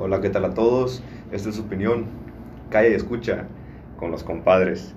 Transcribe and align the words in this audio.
Hola, 0.00 0.20
¿qué 0.20 0.30
tal 0.30 0.44
a 0.44 0.54
todos? 0.54 1.02
Esta 1.32 1.48
es 1.48 1.56
su 1.56 1.62
opinión. 1.62 2.06
Calle 2.70 2.90
y 2.90 2.94
escucha 2.94 3.48
con 3.98 4.12
los 4.12 4.22
compadres. 4.22 4.94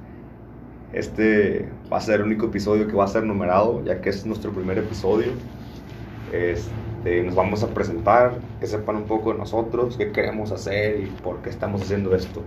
Este 0.94 1.68
va 1.92 1.98
a 1.98 2.02
ser 2.02 2.20
el 2.20 2.28
único 2.28 2.46
episodio 2.46 2.88
que 2.88 2.94
va 2.94 3.06
a 3.06 3.08
ser 3.08 3.24
numerado, 3.24 3.84
ya 3.84 4.00
que 4.00 4.12
es 4.12 4.28
nuestro 4.28 4.52
primer 4.52 4.78
episodio. 4.78 5.32
Este, 6.32 7.24
nos 7.24 7.34
vamos 7.34 7.64
a 7.64 7.70
presentar, 7.70 8.34
que 8.60 8.68
sepan 8.68 8.98
un 8.98 9.06
poco 9.06 9.32
de 9.32 9.40
nosotros, 9.40 9.98
qué 9.98 10.12
queremos 10.12 10.52
hacer 10.52 11.00
y 11.00 11.08
por 11.08 11.38
qué 11.38 11.50
estamos 11.50 11.82
haciendo 11.82 12.16
esto. 12.16 12.44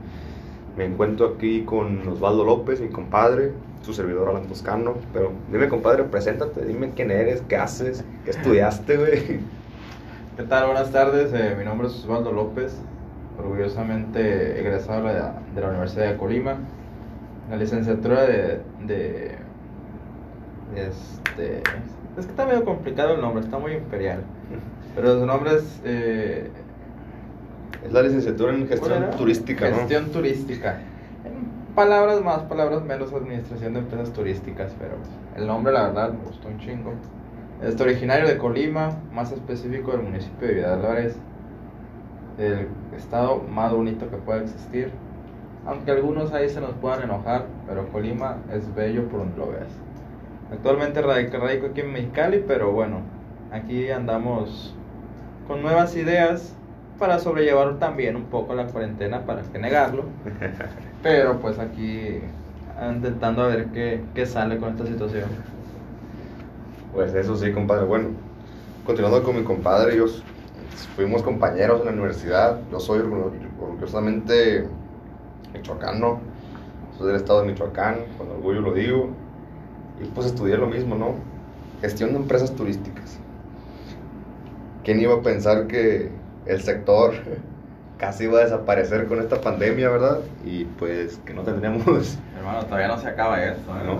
Me 0.76 0.84
encuentro 0.84 1.34
aquí 1.34 1.62
con 1.62 2.06
Osvaldo 2.06 2.44
López, 2.44 2.80
mi 2.80 2.88
compadre, 2.88 3.50
su 3.82 3.92
servidor 3.92 4.28
Alan 4.28 4.46
Toscano. 4.46 4.94
Pero 5.12 5.32
dime, 5.50 5.68
compadre, 5.68 6.04
preséntate, 6.04 6.64
dime 6.64 6.92
quién 6.94 7.10
eres, 7.10 7.42
qué 7.48 7.56
haces, 7.56 8.04
qué 8.24 8.30
estudiaste, 8.30 8.96
güey. 8.96 9.63
¿Qué 10.36 10.42
tal? 10.42 10.66
Buenas 10.66 10.90
tardes, 10.90 11.32
eh, 11.32 11.54
mi 11.56 11.64
nombre 11.64 11.86
es 11.86 11.94
Osvaldo 11.94 12.32
López, 12.32 12.74
orgullosamente 13.38 14.58
egresado 14.58 15.06
de 15.06 15.14
la, 15.14 15.34
de 15.54 15.60
la 15.60 15.68
Universidad 15.68 16.10
de 16.10 16.16
Colima, 16.16 16.56
la 17.48 17.56
licenciatura 17.56 18.22
de, 18.22 18.60
de, 18.84 19.36
este, 20.74 21.58
es 22.18 22.24
que 22.26 22.32
está 22.32 22.46
medio 22.46 22.64
complicado 22.64 23.14
el 23.14 23.20
nombre, 23.20 23.44
está 23.44 23.58
muy 23.58 23.74
imperial, 23.74 24.24
pero 24.96 25.20
su 25.20 25.24
nombre 25.24 25.54
es 25.54 25.80
eh, 25.84 26.50
Es 27.84 27.92
la 27.92 28.02
licenciatura 28.02 28.54
en 28.54 28.66
¿cuál 28.66 28.80
gestión 28.80 29.10
turística, 29.16 29.70
¿no? 29.70 29.76
Gestión 29.76 30.10
turística. 30.10 30.80
En 31.24 31.74
palabras 31.76 32.24
más, 32.24 32.40
palabras 32.40 32.82
menos, 32.82 33.12
administración 33.12 33.74
de 33.74 33.78
empresas 33.78 34.12
turísticas, 34.12 34.72
pero 34.80 34.94
el 35.36 35.46
nombre 35.46 35.72
la 35.72 35.84
verdad 35.84 36.10
me 36.10 36.24
gustó 36.26 36.48
un 36.48 36.58
chingo. 36.58 36.92
Es 37.64 37.80
originario 37.80 38.28
de 38.28 38.36
Colima, 38.36 38.90
más 39.14 39.32
específico 39.32 39.92
del 39.92 40.02
municipio 40.02 40.48
de 40.48 40.54
Vidal 40.54 40.80
Álvarez, 40.80 41.16
el 42.38 42.68
estado 42.94 43.38
más 43.38 43.72
bonito 43.72 44.10
que 44.10 44.16
pueda 44.18 44.42
existir. 44.42 44.90
Aunque 45.66 45.92
algunos 45.92 46.34
ahí 46.34 46.50
se 46.50 46.60
nos 46.60 46.72
puedan 46.72 47.04
enojar, 47.04 47.46
pero 47.66 47.88
Colima 47.88 48.36
es 48.52 48.74
bello 48.74 49.08
por 49.08 49.20
donde 49.20 49.38
lo 49.38 49.46
veas. 49.46 49.72
Actualmente 50.52 51.00
radico, 51.00 51.38
radico 51.38 51.68
aquí 51.68 51.80
en 51.80 51.92
Mexicali, 51.94 52.44
pero 52.46 52.70
bueno, 52.70 52.98
aquí 53.50 53.90
andamos 53.90 54.74
con 55.48 55.62
nuevas 55.62 55.96
ideas 55.96 56.54
para 56.98 57.18
sobrellevar 57.18 57.78
también 57.78 58.14
un 58.14 58.24
poco 58.24 58.54
la 58.54 58.66
cuarentena, 58.66 59.24
para 59.24 59.40
que 59.40 59.58
negarlo. 59.58 60.04
Pero 61.02 61.40
pues 61.40 61.58
aquí 61.58 62.20
intentando 62.94 63.42
a 63.42 63.48
ver 63.48 63.66
qué, 63.66 64.00
qué 64.14 64.26
sale 64.26 64.58
con 64.58 64.70
esta 64.70 64.86
situación. 64.86 65.53
Pues 66.94 67.14
eso 67.14 67.36
sí, 67.36 67.52
compadre. 67.52 67.84
Bueno, 67.86 68.08
continuando 68.86 69.22
con 69.22 69.36
mi 69.36 69.42
compadre, 69.44 69.94
ellos 69.94 70.22
fuimos 70.96 71.22
compañeros 71.22 71.80
en 71.80 71.86
la 71.86 71.92
universidad. 71.92 72.58
Yo 72.70 72.78
soy 72.80 73.00
orgu- 73.00 73.32
orgullosamente 73.60 74.68
michoacano, 75.52 76.20
soy 76.98 77.08
del 77.08 77.16
estado 77.16 77.42
de 77.42 77.48
Michoacán, 77.48 77.96
con 78.18 78.30
orgullo 78.30 78.60
lo 78.60 78.72
digo. 78.74 79.10
Y 80.02 80.06
pues 80.08 80.26
estudié 80.26 80.56
lo 80.56 80.66
mismo, 80.66 80.94
¿no? 80.96 81.14
Gestión 81.80 82.10
de 82.12 82.16
empresas 82.16 82.54
turísticas. 82.54 83.18
¿Quién 84.84 85.00
iba 85.00 85.14
a 85.14 85.22
pensar 85.22 85.66
que 85.66 86.10
el 86.46 86.60
sector 86.62 87.14
casi 87.98 88.24
iba 88.24 88.38
a 88.40 88.44
desaparecer 88.44 89.06
con 89.06 89.18
esta 89.20 89.40
pandemia, 89.40 89.88
verdad? 89.88 90.20
Y 90.44 90.64
pues 90.64 91.18
que 91.24 91.34
no 91.34 91.42
tendríamos, 91.42 92.18
Hermano, 92.36 92.64
todavía 92.64 92.88
no 92.88 92.98
se 92.98 93.08
acaba 93.08 93.42
esto, 93.42 93.70
¿eh? 93.72 93.84
No. 93.86 93.98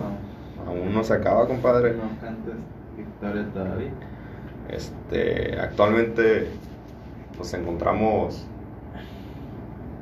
aún 0.69 0.93
no 0.93 1.03
se 1.03 1.13
acaba, 1.13 1.47
compadre. 1.47 1.93
No 1.93 2.03
cantes 2.21 2.53
victoria 2.97 3.45
todavía. 3.53 3.91
Este, 4.69 5.59
actualmente 5.59 6.47
nos 7.37 7.53
encontramos 7.53 8.45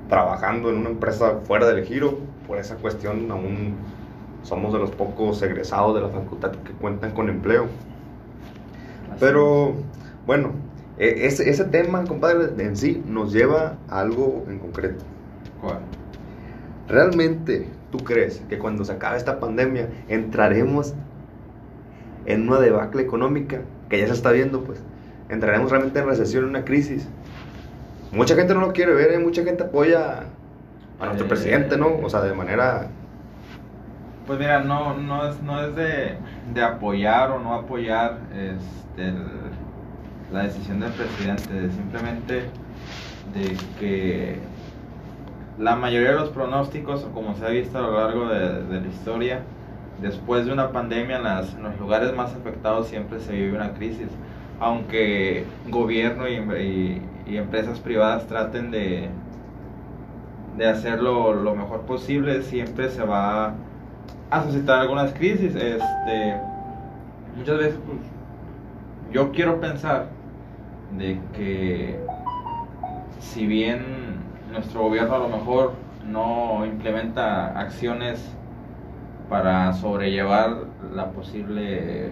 trabajando 0.10 0.70
en 0.70 0.78
una 0.78 0.90
empresa 0.90 1.40
fuera 1.44 1.68
del 1.68 1.84
giro. 1.86 2.20
Por 2.48 2.58
esa 2.58 2.76
cuestión 2.76 3.30
aún 3.32 3.76
somos 4.44 4.74
de 4.74 4.80
los 4.80 4.92
pocos 4.92 5.42
egresados 5.42 5.96
de 5.96 6.02
la 6.02 6.10
facultad 6.10 6.52
que 6.52 6.72
cuentan 6.74 7.12
con 7.12 7.30
empleo. 7.30 7.68
Pero 9.20 9.74
bueno, 10.26 10.52
e- 10.98 11.26
ese, 11.26 11.50
ese 11.50 11.66
tema, 11.66 12.04
compadre, 12.06 12.50
en 12.64 12.76
sí 12.76 13.04
nos 13.08 13.32
lleva 13.34 13.78
a 13.90 14.00
algo 14.00 14.46
en 14.48 14.60
concreto. 14.60 15.04
¿Cuál? 15.62 15.80
¿Realmente 16.88 17.68
tú 17.92 18.00
crees 18.00 18.44
que 18.50 18.58
cuando 18.60 18.84
se 18.84 18.92
acabe 18.92 19.18
esta 19.18 19.40
pandemia 19.40 19.88
entraremos 20.10 20.94
en 22.26 22.48
una 22.48 22.60
debacle 22.60 23.02
económica 23.02 23.62
que 23.90 24.00
ya 24.00 24.08
se 24.08 24.14
está 24.14 24.32
viendo, 24.32 24.62
pues? 24.64 24.82
¿Entraremos 25.30 25.72
realmente 25.72 26.00
en 26.00 26.06
recesión, 26.08 26.44
en 26.44 26.50
una 26.52 26.66
crisis? 26.66 27.08
Mucha 28.12 28.36
gente 28.36 28.54
no 28.54 28.62
lo 28.62 28.74
quiere 28.74 28.94
ver, 28.94 29.12
¿eh? 29.12 29.20
mucha 29.20 29.44
gente 29.44 29.64
apoya 29.64 30.24
a 31.00 31.06
nuestro 31.06 31.26
Eh, 31.26 31.30
presidente, 31.30 31.78
¿no? 31.78 31.88
O 32.04 32.10
sea, 32.10 32.22
de 32.22 32.34
manera... 32.34 32.88
Pues 34.28 34.40
mira, 34.40 34.62
no, 34.64 34.96
no 34.98 35.28
es, 35.28 35.42
no 35.42 35.62
es 35.66 35.76
de, 35.76 36.14
de 36.54 36.62
apoyar 36.64 37.32
o 37.32 37.40
no 37.40 37.56
apoyar 37.56 38.20
este, 38.34 39.10
el- 39.10 39.26
la 40.32 40.44
decisión 40.44 40.80
del 40.80 40.92
presidente, 40.92 41.70
simplemente 41.76 42.44
de 43.34 43.58
que 43.80 44.38
la 45.60 45.76
mayoría 45.76 46.10
de 46.10 46.16
los 46.16 46.30
pronósticos, 46.30 47.06
como 47.14 47.36
se 47.36 47.46
ha 47.46 47.50
visto 47.50 47.78
a 47.78 47.82
lo 47.82 48.00
largo 48.00 48.28
de, 48.30 48.64
de 48.64 48.82
la 48.82 48.88
historia, 48.88 49.40
después 50.02 50.46
de 50.46 50.54
una 50.54 50.72
pandemia 50.72 51.18
en, 51.18 51.24
las- 51.24 51.54
en 51.56 51.64
los 51.64 51.80
lugares 51.80 52.14
más 52.16 52.34
afectados 52.34 52.88
siempre 52.88 53.20
se 53.20 53.34
vive 53.34 53.56
una 53.56 53.74
crisis. 53.74 54.08
Aunque 54.60 55.46
gobierno 55.70 56.28
y, 56.28 56.36
y- 57.28 57.38
empresas 57.38 57.80
privadas 57.80 58.28
traten 58.28 58.70
de, 58.72 59.10
de 60.58 60.68
hacerlo 60.68 61.34
lo 61.34 61.56
mejor 61.56 61.82
posible, 61.82 62.42
siempre 62.44 62.90
se 62.90 63.04
va 63.04 63.54
a 64.30 64.44
suscitar 64.44 64.80
algunas 64.80 65.12
crisis. 65.14 65.56
Este, 65.56 66.36
muchas 67.38 67.58
veces, 67.58 67.76
pues, 67.86 67.98
yo 69.12 69.32
quiero 69.32 69.60
pensar 69.60 70.08
de 70.98 71.18
que 71.36 72.00
si 73.20 73.46
bien 73.48 73.82
nuestro 74.52 74.82
gobierno 74.82 75.16
a 75.16 75.20
lo 75.20 75.30
mejor 75.30 75.74
no 76.08 76.66
implementa 76.66 77.58
acciones 77.60 78.24
para 79.34 79.74
sobrellevar 79.74 80.58
la 80.94 81.08
posible 81.08 81.64
eh, 81.64 82.12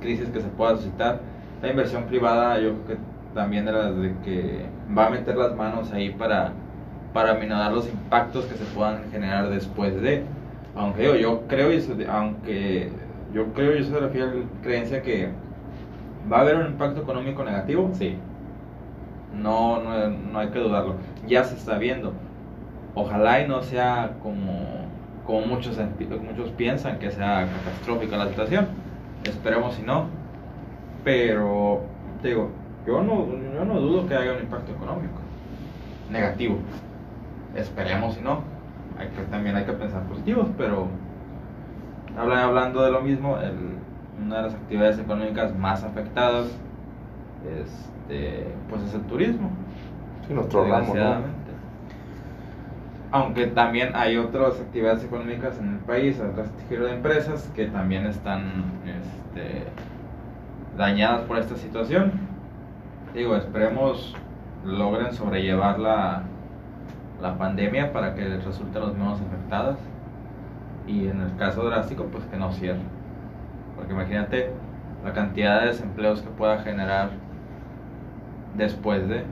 crisis 0.00 0.28
que 0.28 0.40
se 0.40 0.46
pueda 0.46 0.76
suscitar, 0.76 1.18
la 1.60 1.68
inversión 1.68 2.04
privada 2.04 2.60
yo 2.60 2.74
creo 2.84 2.86
que 2.86 2.96
también 3.34 3.64
de 3.64 3.72
las 3.72 3.96
de 3.96 4.14
que 4.24 4.64
va 4.96 5.08
a 5.08 5.10
meter 5.10 5.36
las 5.36 5.56
manos 5.56 5.92
ahí 5.92 6.10
para, 6.10 6.52
para 7.12 7.34
minorar 7.34 7.72
los 7.72 7.88
impactos 7.88 8.44
que 8.44 8.54
se 8.54 8.64
puedan 8.66 9.10
generar 9.10 9.50
después 9.50 10.00
de. 10.00 10.22
Aunque 10.76 11.02
digo, 11.02 11.16
yo 11.16 11.42
creo 11.48 11.72
y 11.72 11.84
aunque 12.08 12.88
yo 13.32 13.52
creo 13.52 13.76
y 13.76 13.82
soy 13.82 13.94
de 13.94 14.00
la 14.02 14.08
fiel 14.10 14.44
creencia 14.62 15.02
que 15.02 15.30
va 16.32 16.36
a 16.36 16.40
haber 16.42 16.54
un 16.54 16.66
impacto 16.66 17.00
económico 17.00 17.42
negativo, 17.42 17.90
sí. 17.94 18.16
No, 19.36 19.82
no, 19.82 20.08
no 20.08 20.38
hay 20.38 20.50
que 20.50 20.60
dudarlo. 20.60 20.94
Ya 21.26 21.42
se 21.42 21.56
está 21.56 21.78
viendo. 21.78 22.12
Ojalá 22.94 23.40
y 23.40 23.48
no 23.48 23.60
sea 23.64 24.12
como, 24.22 24.83
como 25.26 25.46
muchos, 25.46 25.78
muchos 26.22 26.50
piensan 26.50 26.98
que 26.98 27.10
sea 27.10 27.46
catastrófica 27.46 28.16
la 28.16 28.28
situación. 28.28 28.66
Esperemos 29.24 29.74
si 29.74 29.82
no. 29.82 30.06
Pero, 31.02 31.82
te 32.22 32.28
digo, 32.28 32.50
yo 32.86 33.02
no, 33.02 33.26
yo 33.54 33.64
no 33.64 33.80
dudo 33.80 34.06
que 34.06 34.14
haya 34.14 34.32
un 34.32 34.40
impacto 34.40 34.72
económico 34.72 35.20
negativo. 36.10 36.56
Esperemos 37.54 38.14
si 38.14 38.20
no. 38.22 38.40
Hay 38.98 39.08
que, 39.08 39.22
también 39.30 39.56
hay 39.56 39.64
que 39.64 39.72
pensar 39.72 40.02
positivos, 40.04 40.46
pero 40.56 40.86
habla- 42.16 42.44
hablando 42.44 42.82
de 42.82 42.90
lo 42.90 43.00
mismo, 43.00 43.38
el- 43.38 43.74
una 44.24 44.36
de 44.36 44.42
las 44.44 44.54
actividades 44.54 44.98
económicas 44.98 45.54
más 45.56 45.82
afectadas 45.82 46.46
este, 47.60 48.46
pues 48.70 48.82
es 48.82 48.94
el 48.94 49.02
turismo. 49.02 49.50
Sí, 50.26 50.32
nuestro 50.34 50.60
ramo, 50.70 50.94
¿no? 50.94 51.43
Aunque 53.14 53.46
también 53.46 53.90
hay 53.94 54.16
otras 54.16 54.60
actividades 54.60 55.04
económicas 55.04 55.56
en 55.60 55.74
el 55.74 55.78
país, 55.78 56.18
otras 56.18 56.48
giro 56.68 56.86
de 56.86 56.94
empresas 56.94 57.48
que 57.54 57.66
también 57.66 58.06
están 58.06 58.64
este, 58.84 59.66
dañadas 60.76 61.22
por 61.22 61.38
esta 61.38 61.54
situación. 61.54 62.10
Digo, 63.14 63.36
esperemos 63.36 64.16
logren 64.64 65.12
sobrellevar 65.14 65.78
la, 65.78 66.24
la 67.22 67.38
pandemia 67.38 67.92
para 67.92 68.16
que 68.16 68.22
les 68.22 68.44
resulten 68.44 68.82
los 68.82 68.94
menos 68.94 69.20
afectadas 69.20 69.78
y 70.88 71.06
en 71.06 71.20
el 71.20 71.36
caso 71.36 71.62
drástico 71.64 72.06
pues 72.06 72.24
que 72.24 72.36
no 72.36 72.50
cierre. 72.50 72.82
Porque 73.76 73.92
imagínate 73.92 74.50
la 75.04 75.12
cantidad 75.12 75.60
de 75.60 75.68
desempleos 75.68 76.20
que 76.20 76.30
pueda 76.30 76.58
generar 76.62 77.10
después 78.56 79.08
de... 79.08 79.22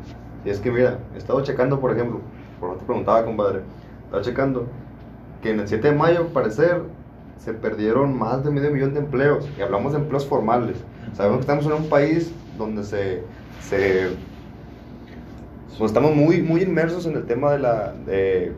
Y 0.44 0.50
es 0.50 0.60
que 0.60 0.70
mira, 0.70 0.98
he 1.16 1.18
estado 1.18 1.42
checando, 1.42 1.80
por 1.80 1.90
ejemplo, 1.90 2.20
por 2.62 2.68
lo 2.70 2.74
que 2.76 2.80
te 2.82 2.86
preguntaba, 2.86 3.24
compadre, 3.24 3.58
estaba 4.04 4.22
checando 4.22 4.66
que 5.42 5.50
en 5.50 5.58
el 5.58 5.66
7 5.66 5.88
de 5.90 5.96
mayo, 5.96 6.20
al 6.20 6.26
parecer, 6.28 6.80
se 7.38 7.52
perdieron 7.54 8.16
más 8.16 8.44
de 8.44 8.52
medio 8.52 8.70
millón 8.70 8.94
de 8.94 9.00
empleos. 9.00 9.48
Y 9.58 9.62
hablamos 9.62 9.90
de 9.92 9.98
empleos 9.98 10.24
formales. 10.24 10.76
Sabemos 11.12 11.38
que 11.38 11.40
estamos 11.40 11.66
en 11.66 11.72
un 11.72 11.88
país 11.88 12.32
donde 12.56 12.84
se, 12.84 13.24
se, 13.60 14.10
Pues 15.76 15.90
estamos 15.90 16.14
muy, 16.14 16.40
muy 16.40 16.62
inmersos 16.62 17.04
en 17.06 17.16
el 17.16 17.24
tema 17.24 17.50
de, 17.50 17.58
la, 17.58 17.92
de, 18.06 18.52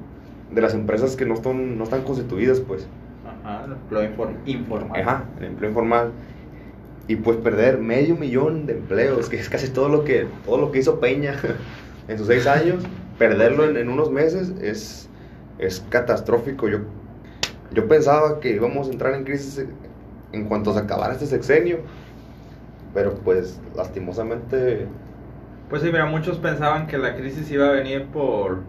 de 0.53 0.61
las 0.61 0.75
empresas 0.75 1.17
que 1.17 1.25
no, 1.25 1.33
están, 1.33 1.79
no 1.79 1.85
están 1.85 2.03
constituidas, 2.03 2.61
pues. 2.61 2.87
Ajá, 3.43 3.65
el 3.65 3.73
empleo 3.73 4.03
inform- 4.03 4.37
informal. 4.45 5.01
Ajá, 5.01 5.25
el 5.39 5.45
empleo 5.47 5.71
informal. 5.71 6.11
Y 7.09 7.17
pues 7.17 7.39
perder 7.39 7.79
medio 7.79 8.17
millón 8.17 8.67
de 8.67 8.75
empleos, 8.75 9.31
que 9.31 9.37
es 9.39 9.49
casi 9.49 9.71
todo 9.71 9.89
lo 9.89 10.05
que, 10.05 10.27
todo 10.45 10.59
lo 10.59 10.71
que 10.73 10.81
hizo 10.81 11.01
Peña 11.01 11.35
en 12.09 12.19
sus 12.19 12.27
seis 12.27 12.47
años, 12.47 12.83
perderlo 13.19 13.65
en, 13.69 13.77
en 13.77 13.89
unos 13.89 14.11
meses 14.11 14.51
es, 14.61 15.09
es 15.59 15.85
catastrófico. 15.89 16.69
Yo, 16.69 16.79
yo 17.73 17.89
pensaba 17.89 18.41
que 18.41 18.51
íbamos 18.51 18.89
a 18.89 18.93
entrar 18.93 19.15
en 19.15 19.25
crisis 19.25 19.65
en 20.33 20.45
cuanto 20.47 20.73
se 20.75 20.81
acabara 20.81 21.13
este 21.15 21.27
sexenio, 21.27 21.79
pero 22.93 23.15
pues 23.15 23.61
lastimosamente 23.77 24.87
Pues 25.71 25.83
sí, 25.83 25.89
mira, 25.91 26.07
muchos 26.07 26.39
pensaban 26.39 26.87
que 26.87 26.99
la 26.99 27.17
crisis 27.17 27.51
iba 27.51 27.67
a 27.69 27.73
venir 27.73 28.07
por, 28.07 28.63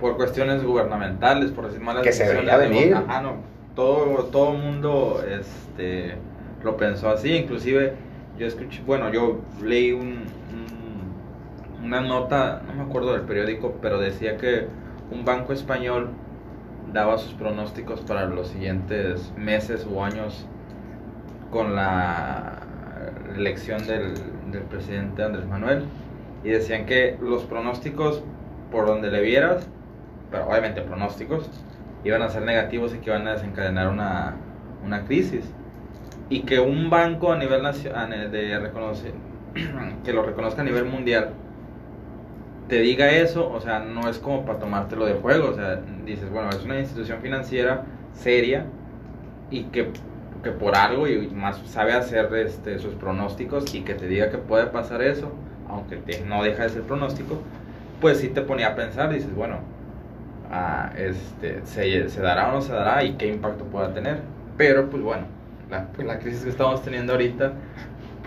por 0.00 0.16
cuestiones 0.16 0.62
gubernamentales, 0.64 1.50
por 1.50 1.66
decir 1.66 1.80
malas 1.80 2.02
Que 2.02 2.12
se 2.12 2.32
veía 2.32 2.56
venir. 2.56 2.96
no. 3.22 3.50
Todo, 3.74 4.24
todo 4.24 4.52
mundo 4.52 5.22
este, 5.26 6.14
lo 6.64 6.76
pensó 6.76 7.08
así. 7.08 7.32
Inclusive, 7.36 7.94
yo 8.38 8.46
escuché, 8.46 8.82
bueno, 8.86 9.10
yo 9.12 9.38
leí 9.62 9.92
un, 9.92 10.08
un- 10.08 10.79
una 11.82 12.00
nota, 12.00 12.62
no 12.66 12.74
me 12.74 12.82
acuerdo 12.82 13.12
del 13.12 13.22
periódico, 13.22 13.76
pero 13.80 13.98
decía 13.98 14.36
que 14.36 14.66
un 15.10 15.24
banco 15.24 15.52
español 15.52 16.10
daba 16.92 17.18
sus 17.18 17.32
pronósticos 17.34 18.00
para 18.00 18.26
los 18.26 18.48
siguientes 18.48 19.32
meses 19.36 19.86
o 19.90 20.04
años 20.04 20.46
con 21.50 21.74
la 21.74 22.60
elección 23.36 23.86
del, 23.86 24.14
del 24.50 24.62
presidente 24.62 25.22
Andrés 25.22 25.46
Manuel. 25.46 25.84
Y 26.44 26.50
decían 26.50 26.86
que 26.86 27.18
los 27.20 27.44
pronósticos 27.44 28.22
por 28.70 28.86
donde 28.86 29.10
le 29.10 29.20
vieras, 29.20 29.68
pero 30.30 30.48
obviamente 30.48 30.80
pronósticos, 30.82 31.50
iban 32.04 32.22
a 32.22 32.28
ser 32.28 32.42
negativos 32.42 32.94
y 32.94 32.98
que 32.98 33.10
iban 33.10 33.26
a 33.26 33.32
desencadenar 33.32 33.88
una, 33.88 34.36
una 34.84 35.04
crisis. 35.04 35.44
Y 36.28 36.42
que 36.42 36.60
un 36.60 36.90
banco 36.90 37.32
a 37.32 37.36
nivel 37.36 37.62
nacional 37.62 38.30
de 38.30 38.58
reconocer 38.58 39.12
que 40.04 40.12
lo 40.12 40.22
reconozca 40.22 40.62
a 40.62 40.64
nivel 40.64 40.84
mundial 40.84 41.30
te 42.70 42.80
diga 42.80 43.10
eso, 43.12 43.50
o 43.52 43.60
sea, 43.60 43.80
no 43.80 44.08
es 44.10 44.18
como 44.20 44.46
para 44.46 44.60
tomártelo 44.60 45.06
de 45.06 45.14
juego, 45.14 45.50
o 45.50 45.54
sea, 45.56 45.80
dices, 46.06 46.30
bueno, 46.30 46.50
es 46.50 46.64
una 46.64 46.80
institución 46.80 47.20
financiera 47.22 47.84
seria 48.14 48.66
y 49.50 49.64
que, 49.64 49.90
que 50.42 50.50
por 50.52 50.76
algo 50.76 51.08
y 51.08 51.28
más 51.28 51.58
sabe 51.66 51.92
hacer 51.94 52.32
este, 52.36 52.78
sus 52.78 52.94
pronósticos 52.94 53.74
y 53.74 53.82
que 53.82 53.94
te 53.94 54.06
diga 54.08 54.30
que 54.30 54.38
puede 54.38 54.66
pasar 54.66 55.02
eso, 55.02 55.32
aunque 55.68 55.96
te- 55.98 56.22
no 56.24 56.42
deja 56.42 56.64
de 56.64 56.70
ser 56.70 56.82
pronóstico, 56.82 57.40
pues 58.00 58.18
sí 58.18 58.28
te 58.28 58.42
ponía 58.42 58.68
a 58.68 58.74
pensar, 58.76 59.12
dices, 59.12 59.34
bueno, 59.34 59.58
ah, 60.50 60.92
este, 60.96 61.60
se, 61.64 62.20
dará 62.20 62.48
o 62.50 62.52
no 62.52 62.62
se 62.62 62.72
dará 62.72 63.04
y 63.04 63.14
qué 63.14 63.28
impacto 63.28 63.64
pueda 63.64 63.92
tener. 63.94 64.18
Pero 64.56 64.90
pues 64.90 65.02
bueno, 65.02 65.24
la, 65.70 65.86
pues, 65.88 66.06
la 66.06 66.18
crisis 66.18 66.42
que 66.44 66.50
estamos 66.50 66.82
teniendo 66.82 67.12
ahorita, 67.12 67.52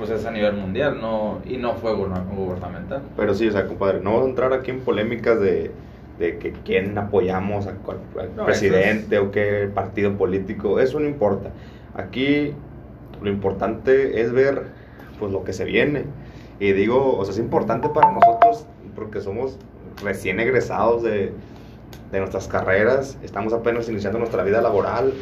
pues 0.06 0.20
es 0.20 0.26
a 0.26 0.32
nivel 0.32 0.54
mundial 0.54 1.00
no 1.00 1.40
y 1.46 1.56
no 1.56 1.76
fue 1.76 1.94
guberna- 1.94 2.26
gubernamental. 2.36 3.02
Pero 3.16 3.34
sí, 3.34 3.48
o 3.48 3.52
sea, 3.54 3.68
compadre, 3.68 4.02
no 4.02 4.12
vamos 4.12 4.26
a 4.26 4.30
entrar 4.30 4.52
aquí 4.52 4.72
en 4.72 4.82
polémicas 4.82 5.40
de, 5.40 5.72
de 6.20 6.38
que 6.40 6.52
quién 6.52 6.98
apoyamos 6.98 7.68
a 7.68 7.72
cuál 7.72 8.00
al 8.20 8.36
No, 8.36 8.44
presidente 8.44 9.18
o 9.20 9.32
qué 9.32 9.70
partido 9.74 10.18
político, 10.18 10.82
eso 10.82 11.00
no 11.00 11.08
importa. 11.08 11.52
Aquí 11.96 12.54
lo 13.22 13.30
importante 13.30 14.20
es 14.20 14.34
ver 14.34 14.64
pues 15.20 15.32
lo 15.32 15.46
que 15.46 15.54
se 15.54 15.64
viene. 15.64 16.04
Y 16.60 16.74
digo, 16.74 17.18
o 17.18 17.24
sea, 17.24 17.34
es 17.34 17.40
importante 17.40 17.88
para 17.88 18.12
nosotros 18.12 18.66
porque 18.98 19.22
somos 19.22 19.58
recién 20.04 20.42
egresados 20.42 21.02
de, 21.02 21.32
de 22.12 22.20
nuestras 22.20 22.50
carreras, 22.50 23.18
estamos 23.24 23.54
apenas 23.54 23.88
iniciando 23.88 24.20
nuestra 24.20 24.44
vida 24.44 24.62
laboral 24.62 25.14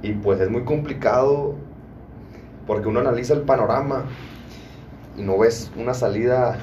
y 0.00 0.12
pues 0.12 0.40
es 0.40 0.48
muy 0.48 0.62
complicado 0.62 1.56
porque 2.66 2.88
uno 2.88 3.00
analiza 3.00 3.34
el 3.34 3.42
panorama 3.42 4.04
y 5.16 5.22
no 5.22 5.38
ves 5.38 5.70
una 5.76 5.94
salida, 5.94 6.58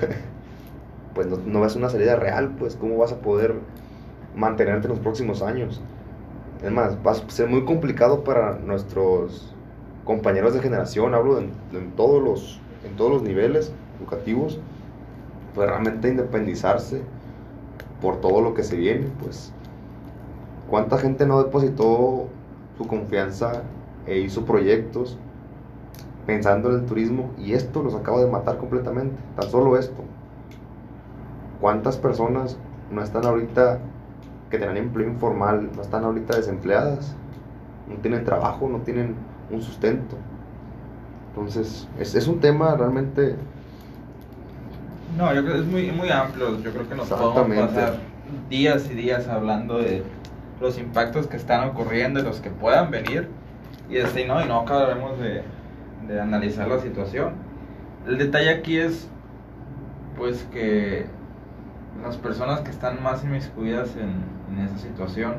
pues 1.14 1.28
no, 1.28 1.38
no 1.38 1.62
ves 1.62 1.76
una 1.76 1.90
salida 1.90 2.16
real, 2.16 2.56
pues 2.58 2.76
cómo 2.76 2.98
vas 2.98 3.12
a 3.12 3.20
poder 3.20 3.56
mantenerte 4.36 4.88
en 4.88 4.92
los 4.92 5.00
próximos 5.00 5.42
años. 5.42 5.82
Es 6.64 6.72
más, 6.72 6.98
va 7.06 7.12
a 7.12 7.30
ser 7.30 7.48
muy 7.48 7.64
complicado 7.66 8.24
para 8.24 8.58
nuestros 8.60 9.56
compañeros 10.04 10.54
de 10.54 10.62
generación, 10.62 11.14
hablo 11.14 11.38
en, 11.38 11.52
en 11.74 11.92
todos, 11.92 12.22
los, 12.22 12.60
en 12.84 12.96
todos 12.96 13.12
los 13.12 13.22
niveles 13.22 13.72
educativos, 14.00 14.60
pues 15.54 15.70
realmente 15.70 16.10
independizarse 16.10 17.02
por 18.02 18.22
todo 18.22 18.42
lo 18.42 18.54
que 18.54 18.64
se 18.64 18.76
viene, 18.76 19.08
pues 19.22 19.54
cuánta 20.70 20.98
gente 20.98 21.26
no 21.26 21.44
depositó 21.44 22.28
su 22.78 22.88
confianza 22.88 23.64
e 24.06 24.20
hizo 24.20 24.46
proyectos 24.46 25.18
pensando 26.30 26.70
en 26.70 26.76
el 26.76 26.86
turismo 26.86 27.32
y 27.40 27.54
esto 27.54 27.82
los 27.82 27.96
acaba 27.96 28.20
de 28.20 28.30
matar 28.30 28.58
completamente, 28.58 29.16
tan 29.36 29.50
solo 29.50 29.80
esto. 29.80 30.04
¿Cuántas 31.60 31.98
personas 31.98 32.56
no 32.92 33.02
están 33.02 33.26
ahorita 33.26 33.80
que 34.52 34.60
tenían 34.60 34.78
empleo 34.78 35.08
informal, 35.08 35.72
no 35.76 35.82
están 35.82 36.04
ahorita 36.04 36.38
desempleadas? 36.38 37.16
No 37.88 37.96
tienen 37.96 38.26
trabajo, 38.26 38.70
no 38.70 38.78
tienen 38.82 39.16
un 39.50 39.64
sustento. 39.64 40.18
Entonces, 41.30 41.88
es, 41.98 42.14
es 42.14 42.28
un 42.28 42.40
tema 42.40 42.76
realmente 42.76 43.36
No, 45.18 45.34
yo 45.34 45.42
creo 45.42 45.56
que 45.56 45.62
es 45.62 45.66
muy, 45.66 45.92
muy 45.92 46.12
amplio. 46.12 46.60
Yo 46.60 46.72
creo 46.72 46.88
que 46.88 46.94
nos 46.94 47.10
podemos 47.10 47.70
pasar 47.70 47.96
días 48.52 48.88
y 48.92 48.94
días 48.94 49.28
hablando 49.28 49.80
de 49.80 50.04
los 50.62 50.78
impactos 50.78 51.26
que 51.26 51.38
están 51.38 51.68
ocurriendo 51.68 52.20
y 52.20 52.24
los 52.24 52.40
que 52.40 52.52
puedan 52.52 52.92
venir. 52.92 53.28
Y, 53.90 53.98
este, 53.98 54.28
no, 54.28 54.40
y 54.46 54.48
no 54.48 54.60
acabaremos 54.60 55.18
de, 55.18 55.42
de 56.08 56.20
analizar 56.20 56.68
la 56.68 56.80
situación. 56.80 57.34
El 58.08 58.18
detalle 58.18 58.50
aquí 58.50 58.78
es, 58.78 59.08
pues, 60.18 60.48
que 60.52 61.06
las 62.04 62.18
personas 62.18 62.62
que 62.62 62.72
están 62.72 63.04
más 63.04 63.24
inmiscuidas 63.24 63.96
en, 63.96 64.24
en 64.54 64.66
esa 64.66 64.78
situación 64.78 65.36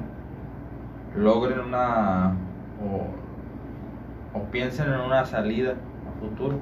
logren 1.16 1.60
una 1.60 2.34
o, 2.82 4.38
o 4.38 4.42
piensen 4.50 4.92
en 4.92 5.00
una 5.00 5.24
salida 5.24 5.72
a 5.72 6.20
futuro. 6.20 6.58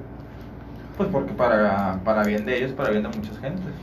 Pues 0.97 1.09
porque 1.09 1.31
para, 1.33 1.99
para 2.03 2.23
bien 2.23 2.45
de 2.45 2.57
ellos, 2.57 2.71
para 2.73 2.89
bien 2.89 3.03
de 3.03 3.09
muchas 3.09 3.37
gentes. 3.39 3.73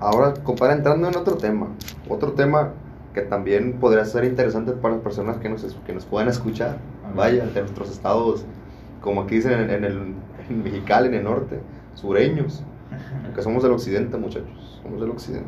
Ahora, 0.00 0.34
compadre, 0.34 0.74
entrando 0.74 1.08
en 1.08 1.16
otro 1.16 1.36
tema, 1.36 1.68
otro 2.08 2.32
tema 2.32 2.72
que 3.14 3.22
también 3.22 3.74
podría 3.74 4.04
ser 4.04 4.24
interesante 4.24 4.72
para 4.72 4.94
las 4.94 5.02
personas 5.02 5.38
que 5.38 5.48
nos, 5.48 5.62
que 5.86 5.92
nos 5.94 6.04
puedan 6.04 6.28
escuchar, 6.28 6.76
vaya, 7.14 7.46
de 7.46 7.60
nuestros 7.60 7.90
estados, 7.90 8.44
como 9.04 9.20
aquí 9.20 9.34
dicen 9.34 9.52
en, 9.52 9.70
en 9.70 9.84
el 9.84 10.14
en 10.48 10.62
Mexicali, 10.62 11.08
en 11.08 11.14
el 11.14 11.24
norte, 11.24 11.60
sureños, 11.94 12.62
que 13.34 13.42
somos 13.42 13.62
del 13.62 13.72
occidente, 13.72 14.16
muchachos, 14.16 14.80
somos 14.82 14.98
del 14.98 15.10
occidente. 15.10 15.46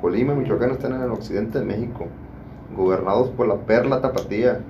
Colima 0.00 0.32
y 0.32 0.36
Michoacán 0.36 0.70
están 0.70 0.94
en 0.94 1.02
el 1.02 1.10
occidente 1.10 1.58
de 1.58 1.66
México, 1.66 2.06
gobernados 2.74 3.28
por 3.28 3.46
la 3.46 3.56
perla 3.56 4.00
tapatía, 4.00 4.60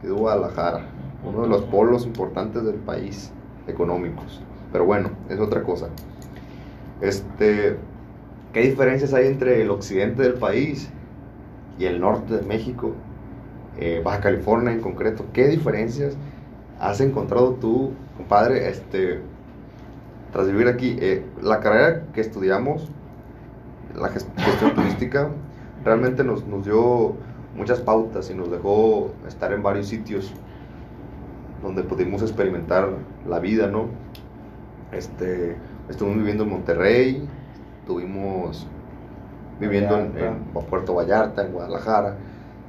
que 0.00 0.06
es 0.06 0.12
Guadalajara, 0.12 0.86
uno 1.24 1.42
de 1.42 1.48
los 1.48 1.62
polos 1.62 2.06
importantes 2.06 2.64
del 2.64 2.76
país, 2.76 3.30
económicos. 3.66 4.40
Pero 4.72 4.86
bueno, 4.86 5.10
es 5.28 5.38
otra 5.38 5.62
cosa. 5.62 5.88
Este, 7.02 7.76
¿qué 8.54 8.60
diferencias 8.60 9.12
hay 9.12 9.26
entre 9.26 9.60
el 9.60 9.70
occidente 9.70 10.22
del 10.22 10.34
país 10.34 10.90
y 11.78 11.84
el 11.84 12.00
norte 12.00 12.36
de 12.36 12.42
México? 12.46 12.92
Eh, 13.78 14.00
Baja 14.02 14.20
California 14.20 14.72
en 14.72 14.80
concreto, 14.80 15.26
¿qué 15.34 15.48
diferencias 15.48 16.16
has 16.80 17.00
encontrado 17.00 17.52
tú, 17.54 17.92
compadre, 18.16 18.68
este, 18.68 19.20
tras 20.32 20.46
vivir 20.46 20.68
aquí? 20.68 20.96
Eh, 21.00 21.24
la 21.42 21.60
carrera 21.60 22.02
que 22.12 22.20
estudiamos, 22.20 22.88
la 23.94 24.08
ges- 24.08 24.26
gestión 24.36 24.74
turística, 24.74 25.28
realmente 25.84 26.24
nos, 26.24 26.46
nos 26.46 26.64
dio 26.64 27.14
muchas 27.56 27.80
pautas 27.80 28.30
y 28.30 28.34
nos 28.34 28.50
dejó 28.50 29.10
estar 29.26 29.52
en 29.52 29.62
varios 29.62 29.86
sitios 29.86 30.32
donde 31.62 31.82
pudimos 31.82 32.20
experimentar 32.22 32.88
la 33.28 33.38
vida, 33.38 33.66
¿no? 33.68 33.86
Este, 34.92 35.56
estuvimos 35.88 36.18
viviendo 36.18 36.44
en 36.44 36.50
Monterrey, 36.50 37.28
estuvimos 37.80 38.66
viviendo 39.58 39.98
en 39.98 40.44
Puerto 40.68 40.94
Vallarta, 40.94 41.46
en 41.46 41.52
Guadalajara. 41.52 42.16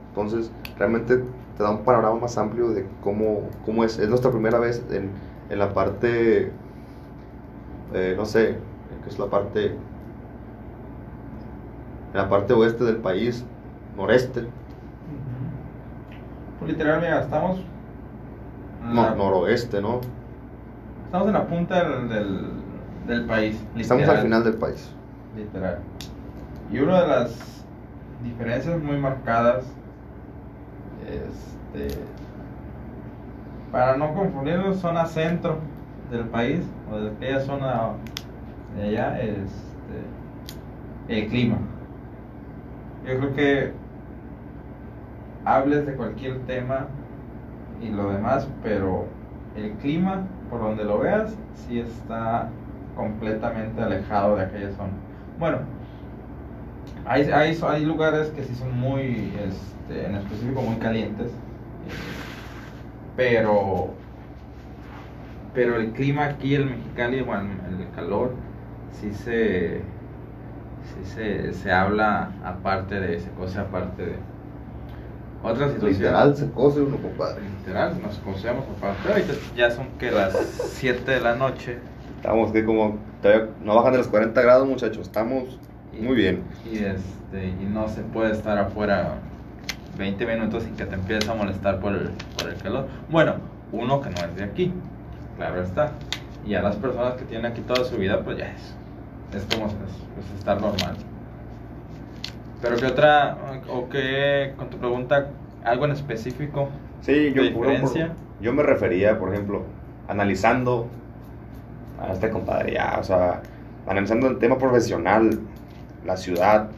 Entonces, 0.09 0.49
realmente 0.77 1.21
te 1.57 1.63
da 1.63 1.71
un 1.71 1.79
panorama 1.79 2.19
más 2.19 2.37
amplio 2.37 2.69
de 2.69 2.85
cómo, 3.03 3.49
cómo 3.65 3.83
es. 3.83 3.97
Es 3.97 4.09
nuestra 4.09 4.31
primera 4.31 4.59
vez 4.59 4.83
en, 4.91 5.09
en 5.49 5.59
la 5.59 5.73
parte, 5.73 6.51
eh, 7.93 8.13
no 8.17 8.25
sé, 8.25 8.57
que 9.03 9.09
es 9.09 9.17
la 9.19 9.25
parte, 9.27 9.65
en 9.67 9.77
la 12.13 12.29
parte 12.29 12.53
oeste 12.53 12.83
del 12.83 12.97
país, 12.97 13.43
noreste, 13.97 14.45
Pues 16.59 16.71
literal, 16.71 17.01
mira, 17.01 17.21
estamos. 17.21 17.59
no, 18.93 19.01
la- 19.03 19.15
noroeste, 19.15 19.81
¿no? 19.81 20.01
Estamos 21.05 21.27
en 21.27 21.33
la 21.33 21.45
punta 21.45 21.83
del, 21.83 22.09
del, 22.09 22.37
del 23.07 23.25
país. 23.25 23.55
Estamos 23.75 23.89
al 23.89 23.97
literal. 24.17 24.21
final 24.23 24.43
del 24.43 24.53
país. 24.55 24.89
Literal. 25.37 25.79
Y 26.73 26.79
una 26.79 27.01
de 27.01 27.07
las 27.07 27.63
diferencias 28.23 28.81
muy 28.83 28.97
marcadas, 28.97 29.63
este, 31.07 31.99
para 33.71 33.97
no 33.97 34.13
confundirnos, 34.13 34.77
zona 34.77 35.05
centro 35.05 35.57
del 36.11 36.25
país, 36.25 36.61
o 36.91 36.99
de 36.99 37.11
aquella 37.11 37.39
zona 37.41 37.91
de 38.75 38.83
allá, 38.83 39.19
este, 39.19 39.47
el 41.07 41.27
clima. 41.27 41.57
Yo 43.05 43.17
creo 43.17 43.33
que 43.35 43.73
hables 45.45 45.85
de 45.85 45.95
cualquier 45.95 46.39
tema 46.39 46.87
y 47.81 47.89
lo 47.89 48.11
demás, 48.11 48.47
pero 48.63 49.05
el 49.55 49.71
clima, 49.73 50.23
por 50.49 50.59
donde 50.59 50.83
lo 50.83 50.99
veas, 50.99 51.35
sí 51.55 51.79
está 51.79 52.49
completamente 52.95 53.81
alejado 53.81 54.35
de 54.35 54.43
aquella 54.43 54.71
zona. 54.71 54.93
Bueno, 55.39 55.59
hay, 57.07 57.23
hay, 57.31 57.57
hay 57.63 57.85
lugares 57.85 58.29
que 58.29 58.43
sí 58.43 58.53
son 58.55 58.77
muy, 58.77 59.33
este, 59.45 60.05
en 60.05 60.15
específico, 60.15 60.61
muy 60.61 60.75
calientes, 60.77 61.27
eh, 61.27 61.33
pero, 63.15 63.93
pero 65.53 65.77
el 65.77 65.91
clima 65.93 66.25
aquí, 66.25 66.55
el 66.55 66.65
Mexicali, 66.65 67.21
bueno, 67.21 67.49
el 67.69 67.89
calor, 67.95 68.33
sí 68.91 69.11
se, 69.13 69.77
sí 70.83 71.05
se, 71.15 71.53
se 71.53 71.71
habla 71.71 72.31
aparte 72.43 72.99
de, 72.99 73.19
se 73.19 73.29
cose 73.31 73.59
aparte 73.59 74.05
de 74.05 74.15
otra 75.43 75.67
situación. 75.67 76.01
Literal, 76.01 76.35
se 76.35 76.51
cose 76.51 76.81
uno, 76.81 76.97
compadre. 76.97 77.41
Literal, 77.59 78.01
nos 78.01 78.17
conocemos 78.19 78.65
aparte. 78.77 79.07
Ahorita 79.07 79.33
ya 79.55 79.71
son 79.71 79.87
que 79.99 80.11
las 80.11 80.33
7 80.33 81.09
de 81.09 81.21
la 81.21 81.35
noche. 81.35 81.77
Estamos 82.17 82.51
que 82.51 82.65
como 82.65 82.97
no 83.63 83.75
bajan 83.75 83.93
de 83.93 83.99
los 83.99 84.07
40 84.07 84.41
grados, 84.41 84.67
muchachos. 84.67 85.07
Estamos 85.07 85.59
y- 85.99 86.01
muy 86.03 86.15
bien. 86.15 86.43
Y, 86.65 86.77
este, 86.77 87.47
y 87.61 87.65
no 87.65 87.87
se 87.89 88.01
puede 88.01 88.31
estar 88.31 88.57
afuera 88.57 89.15
20 89.97 90.25
minutos 90.25 90.63
sin 90.63 90.75
que 90.75 90.85
te 90.85 90.95
empieces 90.95 91.29
a 91.29 91.33
molestar 91.33 91.79
por 91.79 91.93
el, 91.93 92.09
por 92.37 92.49
el 92.49 92.57
calor. 92.57 92.87
Bueno, 93.09 93.35
uno 93.71 94.01
que 94.01 94.09
no 94.09 94.17
es 94.17 94.35
de 94.35 94.43
aquí, 94.43 94.71
claro 95.37 95.61
está. 95.61 95.91
Y 96.45 96.53
a 96.55 96.61
las 96.61 96.75
personas 96.77 97.15
que 97.15 97.25
tienen 97.25 97.51
aquí 97.51 97.61
toda 97.61 97.83
su 97.83 97.97
vida, 97.97 98.21
pues 98.23 98.37
ya 98.37 98.47
es. 98.51 98.75
Es 99.35 99.43
como 99.53 99.67
es, 99.67 99.73
estar 100.37 100.61
normal. 100.61 100.95
Pero 102.61 102.77
qué 102.77 102.85
otra, 102.85 103.37
o 103.69 103.89
qué, 103.89 104.53
con 104.57 104.69
tu 104.69 104.77
pregunta, 104.77 105.27
algo 105.63 105.85
en 105.85 105.91
específico. 105.91 106.69
Sí, 107.01 107.33
yo, 107.33 107.43
yo 108.41 108.53
me 108.53 108.63
refería, 108.63 109.19
por 109.19 109.33
ejemplo, 109.33 109.63
analizando 110.07 110.87
a 112.01 112.13
este 112.13 112.29
compadre 112.29 112.73
ya, 112.73 112.97
o 112.99 113.03
sea, 113.03 113.41
analizando 113.87 114.27
el 114.27 114.37
tema 114.39 114.57
profesional, 114.57 115.39
la 116.05 116.17
ciudad. 116.17 116.69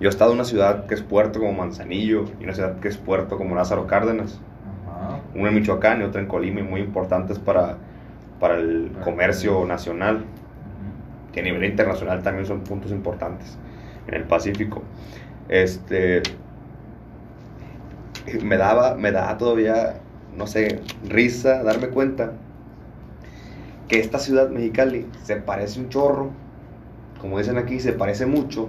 Yo 0.00 0.08
he 0.08 0.10
estado 0.10 0.32
en 0.32 0.38
una 0.38 0.44
ciudad 0.44 0.86
que 0.86 0.94
es 0.94 1.02
puerto 1.02 1.40
como 1.40 1.52
Manzanillo 1.52 2.24
y 2.40 2.44
una 2.44 2.54
ciudad 2.54 2.78
que 2.80 2.88
es 2.88 2.96
puerto 2.96 3.36
como 3.36 3.54
Lázaro 3.54 3.86
Cárdenas. 3.86 4.40
Ajá. 4.86 5.20
Una 5.34 5.48
en 5.48 5.56
Michoacán 5.56 6.00
y 6.00 6.04
otra 6.04 6.20
en 6.20 6.28
Colima 6.28 6.60
y 6.60 6.62
muy 6.62 6.80
importantes 6.80 7.38
para, 7.38 7.76
para 8.38 8.56
el 8.56 8.92
comercio 9.04 9.64
nacional 9.64 10.24
que 11.32 11.40
a 11.40 11.42
nivel 11.42 11.64
internacional 11.64 12.22
también 12.22 12.46
son 12.46 12.60
puntos 12.60 12.90
importantes 12.90 13.58
en 14.06 14.14
el 14.14 14.24
Pacífico. 14.24 14.82
Este 15.48 16.22
me 18.42 18.56
daba, 18.56 18.94
me 18.94 19.12
da 19.12 19.36
todavía, 19.38 20.00
no 20.36 20.46
sé, 20.46 20.80
risa 21.08 21.62
darme 21.62 21.88
cuenta 21.88 22.32
que 23.88 24.00
esta 24.00 24.18
ciudad 24.18 24.50
Mexicali 24.50 25.06
se 25.22 25.36
parece 25.36 25.80
un 25.80 25.88
chorro, 25.88 26.30
como 27.18 27.38
dicen 27.38 27.58
aquí, 27.58 27.80
se 27.80 27.92
parece 27.92 28.26
mucho 28.26 28.68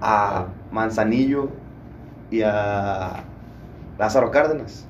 a 0.00 0.46
Manzanillo 0.70 1.50
y 2.30 2.42
a 2.42 3.24
Lázaro 3.98 4.30
Cárdenas. 4.30 4.86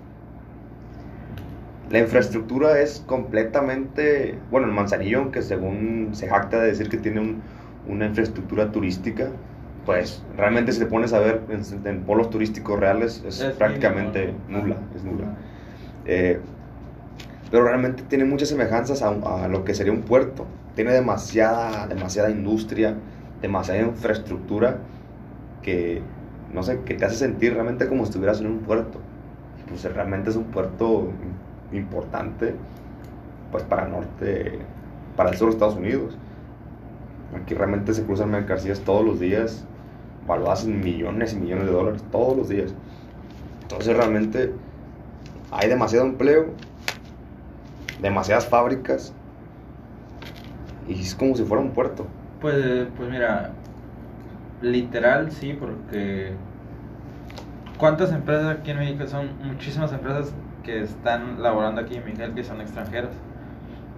La 1.91 1.99
infraestructura 1.99 2.81
es 2.81 3.01
completamente, 3.01 4.39
bueno, 4.51 4.67
el 4.69 4.73
Manzanillo, 4.73 5.19
aunque 5.19 5.43
según 5.43 6.11
se 6.15 6.29
jacta 6.29 6.61
de 6.61 6.69
decir 6.69 6.89
que 6.89 6.97
tiene 6.97 7.21
un- 7.21 7.43
una 7.85 8.07
infraestructura 8.07 8.71
turística, 8.71 9.31
pues 9.85 10.23
realmente 10.37 10.71
si 10.73 10.79
te 10.79 10.87
pones 10.87 11.13
a 11.13 11.19
ver 11.19 11.43
en, 11.51 11.87
en 11.87 12.05
polos 12.05 12.31
turísticos 12.31 12.79
reales 12.79 13.23
es, 13.27 13.41
Es 13.41 13.55
prácticamente 13.57 14.33
nula, 14.49 14.77
es 14.95 15.03
nula. 15.03 15.27
Eh, 16.05 16.41
pero 17.51 17.65
realmente 17.65 18.03
tiene 18.05 18.25
muchas 18.25 18.49
semejanzas 18.49 19.03
a, 19.03 19.09
a 19.45 19.49
lo 19.49 19.65
que 19.65 19.75
sería 19.75 19.93
un 19.93 20.03
puerto. 20.03 20.47
Tiene 20.75 20.93
demasiada, 20.93 21.87
demasiada 21.87 22.31
industria, 22.31 22.97
demasiada 23.41 23.81
infraestructura 23.81 24.79
que, 25.63 26.03
no 26.53 26.63
sé, 26.63 26.81
que 26.81 26.95
te 26.95 27.05
hace 27.05 27.17
sentir 27.17 27.55
realmente 27.55 27.89
como 27.89 28.05
si 28.05 28.11
estuvieras 28.11 28.41
en 28.41 28.47
un 28.47 28.59
puerto. 28.61 28.99
Realmente 29.95 30.31
es 30.31 30.37
un 30.37 30.45
puerto 30.45 31.09
importante, 31.73 32.55
pues 33.51 33.65
para 33.65 33.89
norte, 33.89 34.59
para 35.17 35.31
el 35.31 35.37
sur 35.37 35.49
de 35.49 35.55
Estados 35.55 35.77
Unidos. 35.77 36.17
Aquí 37.35 37.55
realmente 37.55 37.95
se 37.95 38.05
cruzan 38.05 38.31
mercancías 38.31 38.81
todos 38.81 39.05
los 39.05 39.19
días, 39.19 39.65
valuadas 40.27 40.65
en 40.65 40.81
millones 40.81 41.33
y 41.33 41.37
millones 41.37 41.67
de 41.67 41.73
dólares, 41.73 42.05
todos 42.13 42.37
los 42.37 42.49
días. 42.51 42.75
Entonces 43.63 43.97
realmente 43.97 44.53
hay 45.51 45.69
demasiado 45.69 46.05
empleo, 46.05 46.47
demasiadas 48.03 48.47
fábricas, 48.47 49.15
y 50.89 51.01
es 51.01 51.15
como 51.15 51.35
si 51.37 51.45
fuera 51.45 51.63
un 51.63 51.71
puerto. 51.71 52.07
Pues, 52.41 52.87
pues 52.97 53.11
mira, 53.11 53.53
literal 54.61 55.31
sí, 55.33 55.57
porque 55.59 56.33
¿cuántas 57.79 58.13
empresas 58.13 58.59
aquí 58.59 58.71
en 58.71 58.79
México? 58.79 59.07
Son 59.07 59.31
muchísimas 59.45 59.93
empresas 59.93 60.35
que 60.63 60.83
están 60.83 61.43
laborando 61.43 61.81
aquí 61.81 61.97
en 61.97 62.05
Miguel 62.05 62.35
que 62.35 62.45
son 62.45 62.61
extranjeras. 62.61 63.11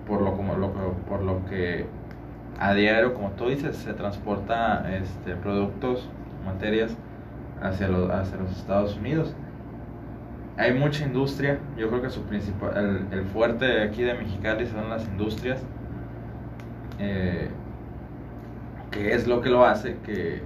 Por 0.07 0.21
lo, 0.21 0.37
como, 0.37 0.55
lo, 0.57 0.73
por 1.09 1.23
lo 1.23 1.47
que 1.47 1.87
a 2.59 2.75
diario, 2.75 3.15
como 3.15 3.31
tú 3.31 3.49
dices, 3.49 3.77
se 3.77 3.95
transporta 3.95 4.95
este, 4.95 5.35
productos, 5.35 6.09
materias 6.45 6.95
hacia 7.63 7.89
los, 7.89 8.11
hacia 8.11 8.37
los 8.37 8.51
Estados 8.53 8.97
Unidos. 8.97 9.35
Hay 10.57 10.73
mucha 10.75 11.05
industria, 11.05 11.59
yo 11.77 11.89
creo 11.89 12.03
que 12.03 12.11
su 12.11 12.23
principal, 12.23 13.07
el, 13.11 13.19
el 13.19 13.25
fuerte 13.25 13.83
aquí 13.83 14.03
de 14.03 14.15
Mexicali 14.15 14.67
son 14.67 14.89
las 14.89 15.05
industrias. 15.07 15.61
Eh, 16.99 17.49
que 18.91 19.15
es 19.15 19.27
lo 19.27 19.41
que 19.41 19.51
lo 19.51 19.65
hace 19.65 19.97
que, 20.05 20.43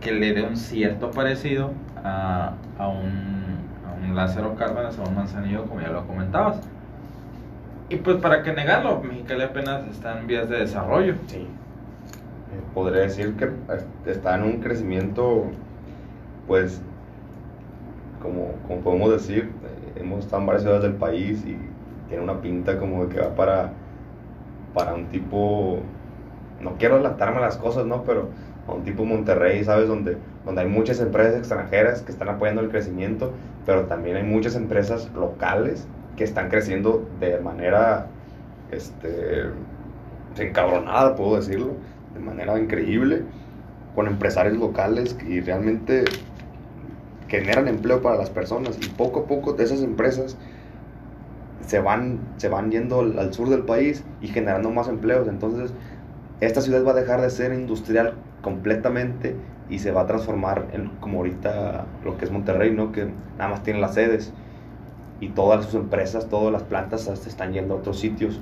que 0.00 0.12
le 0.12 0.34
dé 0.34 0.42
un 0.42 0.56
cierto 0.56 1.10
parecido 1.12 1.70
a, 2.02 2.54
a, 2.78 2.88
un, 2.88 3.58
a 3.88 4.04
un 4.04 4.16
Lázaro 4.16 4.56
Cárdenas, 4.56 4.98
a 4.98 5.02
un 5.02 5.14
Manzanillo, 5.14 5.66
como 5.66 5.80
ya 5.80 5.90
lo 5.90 6.06
comentabas. 6.06 6.60
Y 7.88 7.96
pues 7.96 8.16
para 8.16 8.42
que 8.42 8.52
negarlo, 8.52 9.00
Mexicali 9.02 9.42
apenas 9.42 9.86
está 9.88 10.18
en 10.18 10.26
vías 10.26 10.48
de 10.48 10.58
desarrollo. 10.58 11.14
Sí. 11.26 11.38
Eh, 11.38 11.46
Podría 12.74 13.02
decir 13.02 13.34
que 13.36 13.50
está 14.10 14.36
en 14.36 14.42
un 14.44 14.60
crecimiento, 14.60 15.46
pues, 16.46 16.80
como, 18.22 18.52
como 18.66 18.80
podemos 18.80 19.10
decir, 19.10 19.52
eh, 19.64 20.00
hemos 20.00 20.20
estado 20.20 20.42
en 20.42 20.46
varias 20.46 20.62
ciudades 20.62 20.82
del 20.84 20.94
país 20.94 21.44
y 21.44 21.56
tiene 22.08 22.22
una 22.22 22.40
pinta 22.40 22.78
como 22.78 23.06
de 23.06 23.14
que 23.14 23.20
va 23.20 23.34
para, 23.34 23.72
para 24.74 24.94
un 24.94 25.06
tipo, 25.06 25.80
no 26.60 26.76
quiero 26.78 26.94
adelantarme 26.96 27.38
a 27.38 27.42
las 27.42 27.56
cosas, 27.56 27.86
¿no? 27.86 28.04
Pero 28.04 28.28
a 28.68 28.72
un 28.72 28.84
tipo 28.84 29.04
Monterrey, 29.04 29.64
¿sabes? 29.64 29.88
Donde, 29.88 30.16
donde 30.44 30.62
hay 30.62 30.68
muchas 30.68 31.00
empresas 31.00 31.36
extranjeras 31.36 32.02
que 32.02 32.12
están 32.12 32.28
apoyando 32.28 32.60
el 32.60 32.68
crecimiento, 32.68 33.32
pero 33.66 33.86
también 33.86 34.16
hay 34.16 34.24
muchas 34.24 34.54
empresas 34.54 35.10
locales 35.14 35.86
que 36.16 36.24
están 36.24 36.48
creciendo 36.48 37.06
de 37.18 37.38
manera, 37.40 38.06
este, 38.70 39.44
encabronada, 40.38 41.16
puedo 41.16 41.36
decirlo, 41.36 41.74
de 42.14 42.20
manera 42.20 42.58
increíble, 42.58 43.22
con 43.94 44.06
empresarios 44.06 44.56
locales 44.56 45.16
y 45.26 45.40
realmente 45.40 46.04
generan 47.28 47.68
empleo 47.68 48.02
para 48.02 48.16
las 48.16 48.30
personas 48.30 48.78
y 48.80 48.88
poco 48.88 49.20
a 49.20 49.26
poco 49.26 49.52
de 49.52 49.64
esas 49.64 49.82
empresas 49.82 50.36
se 51.66 51.80
van, 51.80 52.18
se 52.36 52.48
van 52.48 52.70
yendo 52.70 53.00
al, 53.00 53.18
al 53.18 53.32
sur 53.34 53.48
del 53.48 53.62
país 53.64 54.04
y 54.20 54.28
generando 54.28 54.70
más 54.70 54.88
empleos. 54.88 55.28
Entonces, 55.28 55.72
esta 56.40 56.60
ciudad 56.60 56.84
va 56.86 56.92
a 56.92 56.94
dejar 56.94 57.20
de 57.20 57.30
ser 57.30 57.52
industrial 57.52 58.14
completamente 58.42 59.36
y 59.68 59.78
se 59.78 59.92
va 59.92 60.02
a 60.02 60.06
transformar 60.06 60.66
en 60.72 60.88
como 61.00 61.18
ahorita 61.18 61.84
lo 62.04 62.16
que 62.16 62.24
es 62.24 62.30
Monterrey, 62.30 62.72
¿no? 62.72 62.92
Que 62.92 63.08
nada 63.38 63.50
más 63.50 63.62
tiene 63.62 63.80
las 63.80 63.94
sedes 63.94 64.32
y 65.20 65.28
todas 65.28 65.64
sus 65.66 65.74
empresas, 65.74 66.28
todas 66.28 66.52
las 66.52 66.62
plantas 66.62 67.02
se 67.02 67.28
están 67.28 67.52
yendo 67.52 67.74
a 67.74 67.76
otros 67.78 67.98
sitios. 68.00 68.40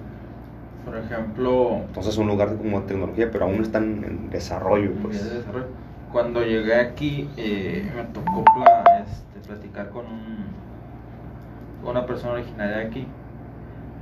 Por 0.85 0.97
ejemplo, 0.97 1.81
Entonces 1.87 2.15
es 2.15 2.19
un 2.19 2.29
lugar 2.29 2.57
como 2.57 2.81
tecnología, 2.83 3.31
pero 3.31 3.45
aún 3.45 3.61
están 3.61 4.05
en 4.05 4.31
desarrollo. 4.31 4.93
Pues. 5.03 5.23
desarrollo. 5.35 5.67
cuando 6.13 6.43
llegué 6.43 6.75
aquí, 6.77 7.29
eh, 7.37 7.91
me 7.95 8.05
tocó 8.05 8.43
pla- 8.45 8.85
este, 9.05 9.47
platicar 9.47 9.91
con 9.91 10.07
un, 10.07 10.37
con 10.37 10.48
una 11.91 12.07
persona 12.07 12.35
originaria 12.35 12.79
de 12.79 12.87
aquí, 12.87 13.07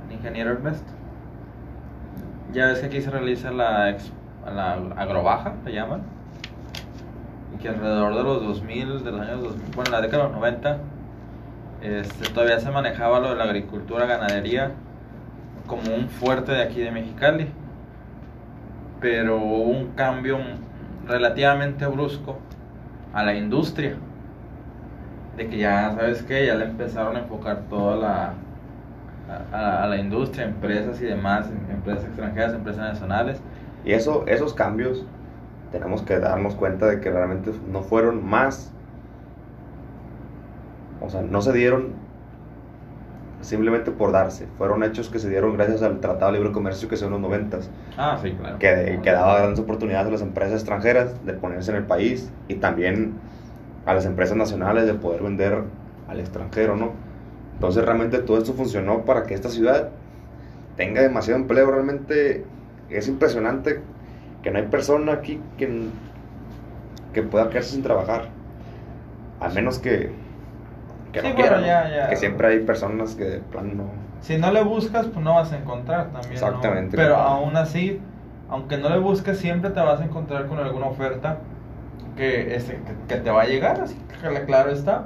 el 0.07 0.13
ingeniero 0.15 0.51
Ernesto. 0.51 0.91
ya 2.53 2.67
ves 2.67 2.79
que 2.79 2.85
aquí 2.87 3.01
se 3.01 3.09
realiza 3.11 3.51
la, 3.51 3.89
ex- 3.89 4.11
la 4.45 4.73
agrobaja, 4.95 5.53
se 5.63 5.71
llaman. 5.73 6.01
Y 7.53 7.57
que 7.59 7.69
alrededor 7.69 8.15
de 8.15 8.23
los 8.23 8.43
2000, 8.43 9.03
de 9.03 9.11
los 9.11 9.21
años 9.21 9.41
2000, 9.43 9.65
bueno, 9.75 9.87
en 9.87 9.91
la 9.91 10.01
década 10.01 10.23
de 10.23 10.29
los 10.29 10.37
90, 10.39 10.77
este, 11.81 12.29
todavía 12.33 12.59
se 12.59 12.71
manejaba 12.71 13.19
lo 13.19 13.29
de 13.29 13.35
la 13.35 13.43
agricultura, 13.45 14.05
ganadería, 14.05 14.71
como 15.67 15.93
un 15.93 16.07
fuerte 16.09 16.51
de 16.53 16.63
aquí 16.63 16.81
de 16.81 16.91
Mexicali. 16.91 17.49
Pero 18.99 19.37
hubo 19.37 19.63
un 19.63 19.87
cambio 19.91 20.39
relativamente 21.07 21.85
brusco 21.85 22.39
a 23.13 23.23
la 23.23 23.35
industria. 23.35 23.95
De 25.37 25.47
que 25.49 25.57
ya, 25.57 25.93
¿sabes 25.95 26.23
qué? 26.23 26.45
Ya 26.47 26.55
le 26.55 26.65
empezaron 26.65 27.15
a 27.15 27.19
enfocar 27.21 27.67
toda 27.69 27.95
la, 27.95 28.49
a, 29.27 29.83
a- 29.83 29.87
la 29.87 29.97
industria, 29.99 30.45
empresas 30.45 31.01
y 31.01 31.05
demás, 31.05 31.49
em- 31.51 31.69
empresas 31.71 32.05
extranjeras, 32.05 32.53
empresas 32.55 32.83
nacionales. 32.93 33.45
Y 33.83 33.93
eso, 33.93 34.25
esos 34.27 34.53
cambios 34.53 35.11
tenemos 35.69 36.03
que 36.03 36.19
darnos 36.19 36.55
cuenta 36.55 36.87
de 36.87 36.99
que 37.01 37.11
realmente 37.11 37.51
no 37.63 37.83
fueron 37.83 38.23
más. 38.25 38.77
O 40.99 41.09
sea, 41.09 41.21
no 41.23 41.41
se 41.41 41.53
dieron 41.53 42.11
simplemente 43.41 43.91
por 43.91 44.11
darse. 44.11 44.47
Fueron 44.53 44.83
hechos 44.83 45.09
que 45.09 45.19
se 45.19 45.29
dieron 45.29 45.53
gracias 45.57 45.81
al 45.81 45.99
Tratado 46.01 46.31
de 46.31 46.37
Libre 46.39 46.53
Comercio 46.53 46.87
que 46.89 46.97
se 46.97 47.05
dio 47.05 47.07
en 47.15 47.21
los 47.21 47.21
noventas. 47.21 47.73
Ah, 47.97 48.17
sí, 48.21 48.35
claro. 48.37 48.59
Que, 48.59 49.01
que 49.03 49.11
daba 49.11 49.39
grandes 49.39 49.59
oportunidades 49.59 50.07
a 50.07 50.11
las 50.11 50.21
empresas 50.21 50.55
extranjeras 50.55 51.23
de 51.25 51.33
ponerse 51.33 51.71
en 51.71 51.77
el 51.77 51.87
país 51.87 52.35
y 52.47 52.59
también 52.59 53.16
a 53.87 53.93
las 53.95 54.05
empresas 54.05 54.37
nacionales 54.37 54.85
de 54.85 54.93
poder 54.93 55.23
vender 55.23 55.63
al 56.07 56.19
extranjero, 56.19 56.75
¿no? 56.75 56.91
Entonces 57.55 57.83
realmente 57.83 58.19
todo 58.19 58.37
esto 58.37 58.53
funcionó 58.53 59.03
para 59.05 59.23
que 59.23 59.33
esta 59.33 59.49
ciudad 59.49 59.89
tenga 60.75 61.01
demasiado 61.01 61.39
empleo. 61.39 61.71
Realmente 61.71 62.45
es 62.89 63.07
impresionante 63.07 63.81
que 64.43 64.51
no 64.51 64.59
hay 64.59 64.65
persona 64.67 65.13
aquí 65.13 65.41
que, 65.57 65.87
que 67.13 67.23
pueda 67.23 67.49
quedarse 67.49 67.71
sin 67.71 67.81
trabajar. 67.81 68.29
Al 69.39 69.53
menos 69.53 69.79
que, 69.79 70.11
que 71.13 71.21
Sí, 71.21 71.27
no 71.29 71.35
bueno, 71.35 71.57
¿no? 71.61 71.65
ya, 71.65 71.89
ya. 71.89 72.09
Que 72.09 72.15
siempre 72.15 72.47
hay 72.47 72.59
personas 72.59 73.15
que 73.15 73.23
de 73.23 73.39
plano 73.39 73.73
no... 73.73 73.83
Si 74.21 74.37
no 74.37 74.51
le 74.51 74.63
buscas, 74.63 75.07
pues 75.07 75.23
no 75.23 75.35
vas 75.35 75.51
a 75.53 75.57
encontrar 75.57 76.11
también. 76.11 76.41
¿no? 76.41 76.47
Exactamente, 76.47 76.97
Pero 76.97 77.15
compadre. 77.15 77.33
aún 77.33 77.55
así, 77.57 77.99
aunque 78.49 78.77
no 78.77 78.89
le 78.89 78.99
busques, 78.99 79.37
siempre 79.37 79.69
te 79.71 79.79
vas 79.79 80.01
a 80.01 80.05
encontrar 80.05 80.47
con 80.47 80.59
alguna 80.59 80.87
oferta 80.87 81.37
que, 82.17 82.55
este, 82.55 82.73
que, 82.83 83.15
que 83.15 83.21
te 83.21 83.31
va 83.31 83.43
a 83.43 83.45
llegar, 83.47 83.81
así 83.81 83.95
que 84.21 84.45
claro 84.45 84.71
está. 84.71 85.05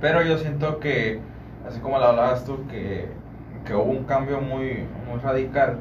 Pero 0.00 0.22
yo 0.22 0.38
siento 0.38 0.78
que, 0.80 1.20
así 1.66 1.80
como 1.80 1.98
lo 1.98 2.04
hablabas 2.06 2.44
tú, 2.44 2.66
que, 2.68 3.08
que 3.64 3.74
hubo 3.74 3.84
un 3.90 4.04
cambio 4.04 4.40
muy, 4.40 4.86
muy 5.08 5.18
radical. 5.22 5.78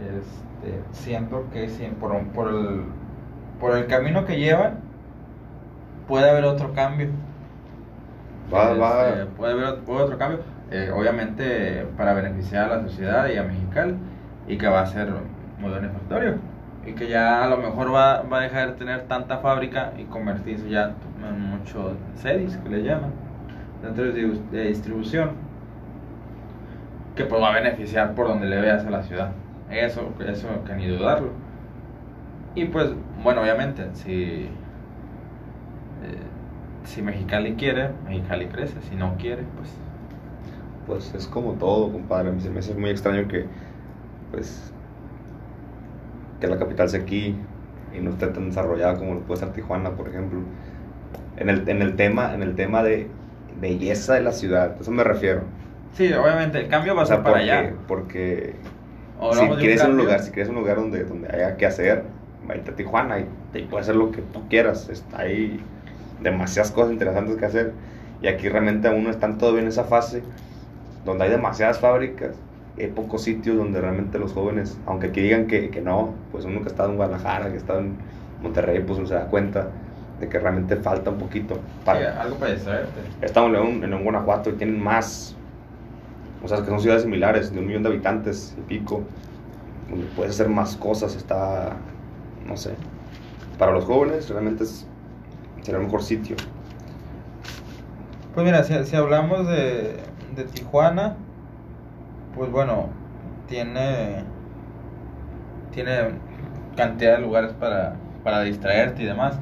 Este, 0.00 0.84
siento 0.92 1.48
que 1.52 1.68
por, 2.00 2.16
por, 2.28 2.48
el, 2.48 2.84
por 3.60 3.76
el 3.76 3.86
camino 3.86 4.24
que 4.24 4.38
llevan, 4.38 4.80
puede 6.06 6.30
haber 6.30 6.44
otro 6.44 6.72
cambio. 6.74 7.10
Va, 8.52 8.72
Este, 8.72 8.80
va... 8.80 9.26
Puede 9.36 9.52
haber 9.52 9.66
otro 9.86 10.18
cambio, 10.18 10.40
eh, 10.70 10.90
obviamente 10.94 11.86
para 11.96 12.14
beneficiar 12.14 12.70
a 12.70 12.76
la 12.76 12.82
sociedad 12.82 13.28
y 13.28 13.36
a 13.36 13.42
Mexicali, 13.44 13.96
y 14.46 14.58
que 14.58 14.68
va 14.68 14.82
a 14.82 14.86
ser 14.86 15.08
muy 15.58 15.70
benefactorio. 15.72 16.38
Y 16.86 16.92
que 16.92 17.08
ya 17.08 17.42
a 17.44 17.48
lo 17.48 17.56
mejor 17.56 17.94
va, 17.94 18.22
va 18.22 18.38
a 18.38 18.40
dejar 18.42 18.72
de 18.72 18.74
tener 18.74 19.02
tanta 19.02 19.38
fábrica 19.38 19.92
y 19.98 20.04
convertirse 20.04 20.68
ya 20.68 20.94
en 21.26 21.40
muchos 21.40 21.94
sedis, 22.16 22.56
que 22.58 22.68
le 22.68 22.82
llaman, 22.82 23.10
centros 23.80 24.14
de 24.14 24.26
distribu- 24.26 24.50
de 24.50 24.64
distribución, 24.66 25.30
que 27.16 27.24
pues 27.24 27.40
va 27.40 27.50
a 27.50 27.54
beneficiar 27.54 28.14
por 28.14 28.28
donde 28.28 28.46
le 28.46 28.60
veas 28.60 28.84
a 28.84 28.90
la 28.90 29.02
ciudad. 29.02 29.32
Eso, 29.70 30.12
eso 30.26 30.48
que 30.66 30.74
ni 30.74 30.86
dudarlo. 30.86 31.30
Y 32.54 32.66
pues, 32.66 32.90
bueno, 33.22 33.40
obviamente, 33.40 33.88
si 33.94 34.48
eh, 36.02 36.18
si 36.84 37.00
Mexicali 37.00 37.54
quiere, 37.54 37.90
Mexicali 38.06 38.46
crece. 38.46 38.80
Si 38.82 38.94
no 38.94 39.14
quiere, 39.16 39.44
pues. 39.56 39.74
Pues 40.86 41.14
es 41.14 41.26
como 41.26 41.52
todo, 41.54 41.90
compadre. 41.90 42.28
A 42.28 42.32
mí 42.32 42.42
me 42.50 42.58
hace 42.58 42.74
muy 42.74 42.90
extraño 42.90 43.26
que, 43.26 43.46
pues, 44.30 44.73
que 46.44 46.50
la 46.50 46.58
capital 46.58 46.88
sea 46.88 47.00
aquí 47.00 47.34
y 47.96 48.00
no 48.00 48.10
esté 48.10 48.26
tan 48.28 48.48
desarrollada 48.48 48.96
como 48.96 49.14
lo 49.14 49.20
puede 49.20 49.40
ser 49.40 49.52
Tijuana, 49.52 49.90
por 49.90 50.08
ejemplo. 50.08 50.40
En 51.36 51.48
el, 51.48 51.68
en 51.68 51.82
el 51.82 51.96
tema, 51.96 52.34
en 52.34 52.42
el 52.42 52.54
tema 52.54 52.82
de 52.82 53.08
belleza 53.60 54.14
de 54.14 54.22
la 54.22 54.32
ciudad, 54.32 54.76
a 54.78 54.80
eso 54.80 54.90
me 54.90 55.04
refiero. 55.04 55.42
Sí, 55.94 56.12
obviamente, 56.12 56.58
el 56.58 56.68
cambio 56.68 56.94
va 56.94 57.02
a 57.02 57.06
ser 57.06 57.22
para 57.22 57.36
porque, 57.36 57.50
allá. 57.50 57.72
porque 57.86 58.54
si 59.32 59.46
quieres 59.56 59.80
un 59.80 59.86
cambio. 59.86 60.04
lugar, 60.04 60.20
si 60.20 60.30
quieres 60.32 60.50
un 60.50 60.56
lugar 60.56 60.76
donde, 60.76 61.04
donde 61.04 61.28
haya 61.28 61.56
que 61.56 61.66
hacer, 61.66 62.04
vete 62.46 62.70
a 62.70 62.74
Tijuana 62.74 63.20
y 63.20 63.26
te 63.52 63.62
puedes 63.62 63.86
hacer 63.86 63.96
lo 63.96 64.10
que 64.10 64.22
tú 64.22 64.48
quieras. 64.48 64.88
Está 64.88 65.20
ahí 65.20 65.60
demasiadas 66.20 66.72
cosas 66.72 66.92
interesantes 66.92 67.36
que 67.36 67.44
hacer. 67.46 67.72
Y 68.22 68.26
aquí 68.28 68.48
realmente 68.48 68.88
aún 68.88 69.04
no 69.04 69.10
están 69.10 69.38
todavía 69.38 69.62
en 69.62 69.68
esa 69.68 69.84
fase 69.84 70.22
donde 71.04 71.24
hay 71.24 71.30
demasiadas 71.30 71.78
fábricas. 71.78 72.36
Hay 72.78 72.88
pocos 72.88 73.22
sitios 73.22 73.56
donde 73.56 73.80
realmente 73.80 74.18
los 74.18 74.32
jóvenes, 74.32 74.78
aunque 74.86 75.08
aquí 75.08 75.20
digan 75.20 75.46
que, 75.46 75.70
que 75.70 75.80
no, 75.80 76.14
pues 76.32 76.44
uno 76.44 76.62
que 76.62 76.68
está 76.68 76.84
en 76.86 76.96
Guadalajara, 76.96 77.50
que 77.50 77.56
está 77.56 77.78
en 77.78 77.96
Monterrey, 78.42 78.82
pues 78.84 78.98
uno 78.98 79.06
se 79.06 79.14
da 79.14 79.26
cuenta 79.26 79.68
de 80.20 80.28
que 80.28 80.38
realmente 80.38 80.76
falta 80.76 81.10
un 81.10 81.18
poquito. 81.18 81.54
Sí, 81.54 81.60
Para, 81.84 82.20
algo 82.20 82.36
para 82.36 82.52
distraerte. 82.52 83.00
Estamos 83.20 83.48
en 83.48 83.52
León, 83.52 83.84
en 83.84 83.90
León, 83.90 84.04
Guanajuato, 84.04 84.50
y 84.50 84.54
tienen 84.54 84.82
más. 84.82 85.36
O 86.42 86.48
sea, 86.48 86.58
que 86.58 86.66
son 86.66 86.80
ciudades 86.80 87.02
similares, 87.02 87.52
de 87.52 87.58
un 87.58 87.66
millón 87.66 87.82
de 87.82 87.88
habitantes 87.88 88.54
y 88.58 88.60
pico, 88.62 89.02
donde 89.88 90.06
puedes 90.14 90.34
hacer 90.34 90.48
más 90.48 90.76
cosas. 90.76 91.16
Está, 91.16 91.76
no 92.46 92.56
sé. 92.56 92.74
Para 93.58 93.72
los 93.72 93.84
jóvenes, 93.84 94.28
realmente 94.28 94.64
es, 94.64 94.86
será 95.62 95.78
el 95.78 95.84
mejor 95.84 96.02
sitio. 96.02 96.36
Pues 98.34 98.44
mira, 98.44 98.64
si, 98.64 98.84
si 98.84 98.96
hablamos 98.96 99.46
de, 99.46 99.96
de 100.34 100.44
Tijuana, 100.52 101.16
pues 102.34 102.50
bueno, 102.50 102.90
tiene 103.46 104.24
tiene 105.70 106.20
cantidad 106.76 107.16
de 107.16 107.22
lugares 107.22 107.52
para, 107.54 107.96
para 108.22 108.42
distraerte 108.42 109.02
y 109.02 109.06
demás. 109.06 109.40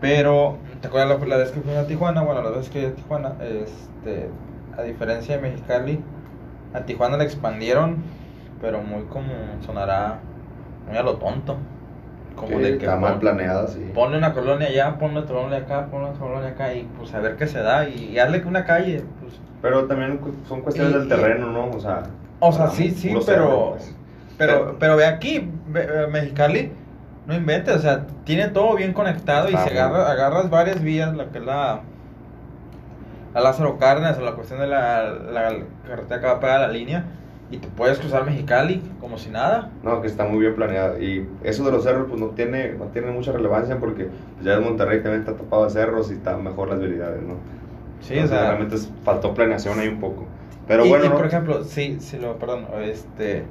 Pero, 0.00 0.58
¿te 0.80 0.88
acuerdas 0.88 1.20
la, 1.20 1.26
la 1.26 1.36
vez 1.38 1.52
que 1.52 1.60
fui 1.60 1.74
a 1.74 1.86
Tijuana? 1.86 2.22
Bueno, 2.22 2.42
la 2.42 2.50
vez 2.50 2.68
que 2.68 2.80
fui 2.80 2.88
a 2.90 2.94
Tijuana, 2.94 3.36
este, 3.40 4.30
a 4.76 4.82
diferencia 4.82 5.36
de 5.36 5.42
Mexicali, 5.42 6.04
a 6.72 6.84
Tijuana 6.84 7.16
le 7.16 7.24
expandieron, 7.24 8.04
pero 8.60 8.82
muy 8.82 9.04
como 9.06 9.62
sonará, 9.62 10.20
muy 10.86 10.96
a 10.96 11.02
lo 11.02 11.18
tonto. 11.18 11.58
Como 12.34 12.60
de 12.60 12.78
que 12.78 12.86
está 12.86 12.96
mal 12.96 13.18
planeada, 13.18 13.66
sí. 13.68 13.92
Ponle 13.94 14.18
una 14.18 14.32
colonia 14.34 14.68
allá, 14.68 14.98
ponle 14.98 15.20
otra 15.20 15.34
colonia 15.36 15.58
acá, 15.58 15.90
ponle 15.90 16.08
otra 16.10 16.20
colonia 16.20 16.50
acá 16.50 16.74
y 16.74 16.84
pues 16.84 17.14
a 17.14 17.20
ver 17.20 17.36
qué 17.36 17.46
se 17.46 17.60
da 17.60 17.88
y, 17.88 18.10
y 18.12 18.18
hazle 18.18 18.42
que 18.42 18.48
una 18.48 18.64
calle, 18.64 19.02
pues. 19.20 19.40
Pero 19.66 19.84
también 19.86 20.20
son 20.48 20.60
cuestiones 20.60 20.94
Y- 20.94 20.98
del 21.00 21.08
terreno, 21.08 21.50
¿no? 21.50 21.70
O 21.70 21.80
sea, 21.80 22.04
O 22.38 22.52
sea, 22.52 22.68
sí, 22.68 22.90
sí, 22.92 23.12
pero, 23.26 23.70
pues. 23.72 23.94
pero, 24.38 24.76
pero 24.78 24.96
ve 24.96 25.06
aquí, 25.06 25.50
ve- 25.66 25.88
eh, 25.90 26.06
Mexicali, 26.08 26.70
no 27.26 27.34
inventes, 27.34 27.74
o 27.74 27.78
sea, 27.80 28.06
tiene 28.24 28.46
todo 28.48 28.76
bien 28.76 28.92
conectado 28.92 29.48
y 29.50 29.54
Está 29.54 29.68
se 29.68 29.70
agarra, 29.78 30.08
agarras 30.08 30.48
varias 30.50 30.80
vías, 30.80 31.16
la 31.16 31.26
que 31.30 31.38
es 31.38 31.44
la, 31.44 31.80
la 33.34 33.40
Lázaro 33.40 33.76
Cárdenas 33.78 34.16
o 34.18 34.22
la 34.22 34.32
cuestión 34.32 34.60
de 34.60 34.68
la, 34.68 35.10
la 35.10 35.52
carretera 35.88 36.20
que 36.20 36.26
va 36.26 36.32
a 36.34 36.40
pegar 36.40 36.60
la 36.60 36.68
línea 36.68 37.04
y 37.50 37.58
te 37.58 37.68
puedes 37.68 37.98
cruzar 37.98 38.24
Mexicali 38.24 38.82
como 39.00 39.18
si 39.18 39.30
nada. 39.30 39.70
No, 39.82 40.00
que 40.00 40.06
está 40.06 40.24
muy 40.24 40.38
bien 40.40 40.54
planeado. 40.54 41.00
Y 41.02 41.28
eso 41.42 41.64
de 41.64 41.72
los 41.72 41.82
cerros, 41.84 42.06
pues 42.08 42.20
no 42.20 42.28
tiene, 42.28 42.72
no 42.74 42.84
tiene 42.86 43.10
mucha 43.10 43.32
relevancia 43.32 43.78
porque 43.78 44.08
ya 44.42 44.54
en 44.54 44.64
Monterrey 44.64 45.00
también 45.02 45.20
está 45.22 45.34
tapado 45.34 45.64
de 45.64 45.70
cerros 45.70 46.10
y 46.10 46.14
están 46.14 46.42
mejor 46.44 46.68
las 46.68 46.78
vialidades, 46.78 47.22
¿no? 47.22 47.34
Sí, 48.00 48.20
o 48.22 48.26
Entonces, 48.26 48.30
sea, 48.30 48.46
realmente 48.48 48.76
es- 48.76 48.90
faltó 49.04 49.34
planeación 49.34 49.78
ahí 49.80 49.88
un 49.88 50.00
poco. 50.00 50.26
Pero 50.66 50.84
y, 50.84 50.88
bueno, 50.88 51.06
y, 51.06 51.08
¿no? 51.08 51.16
por 51.16 51.26
ejemplo, 51.26 51.64
si, 51.64 52.00
si 52.00 52.18
lo, 52.18 52.38
perdón, 52.38 52.66
este, 52.82 53.44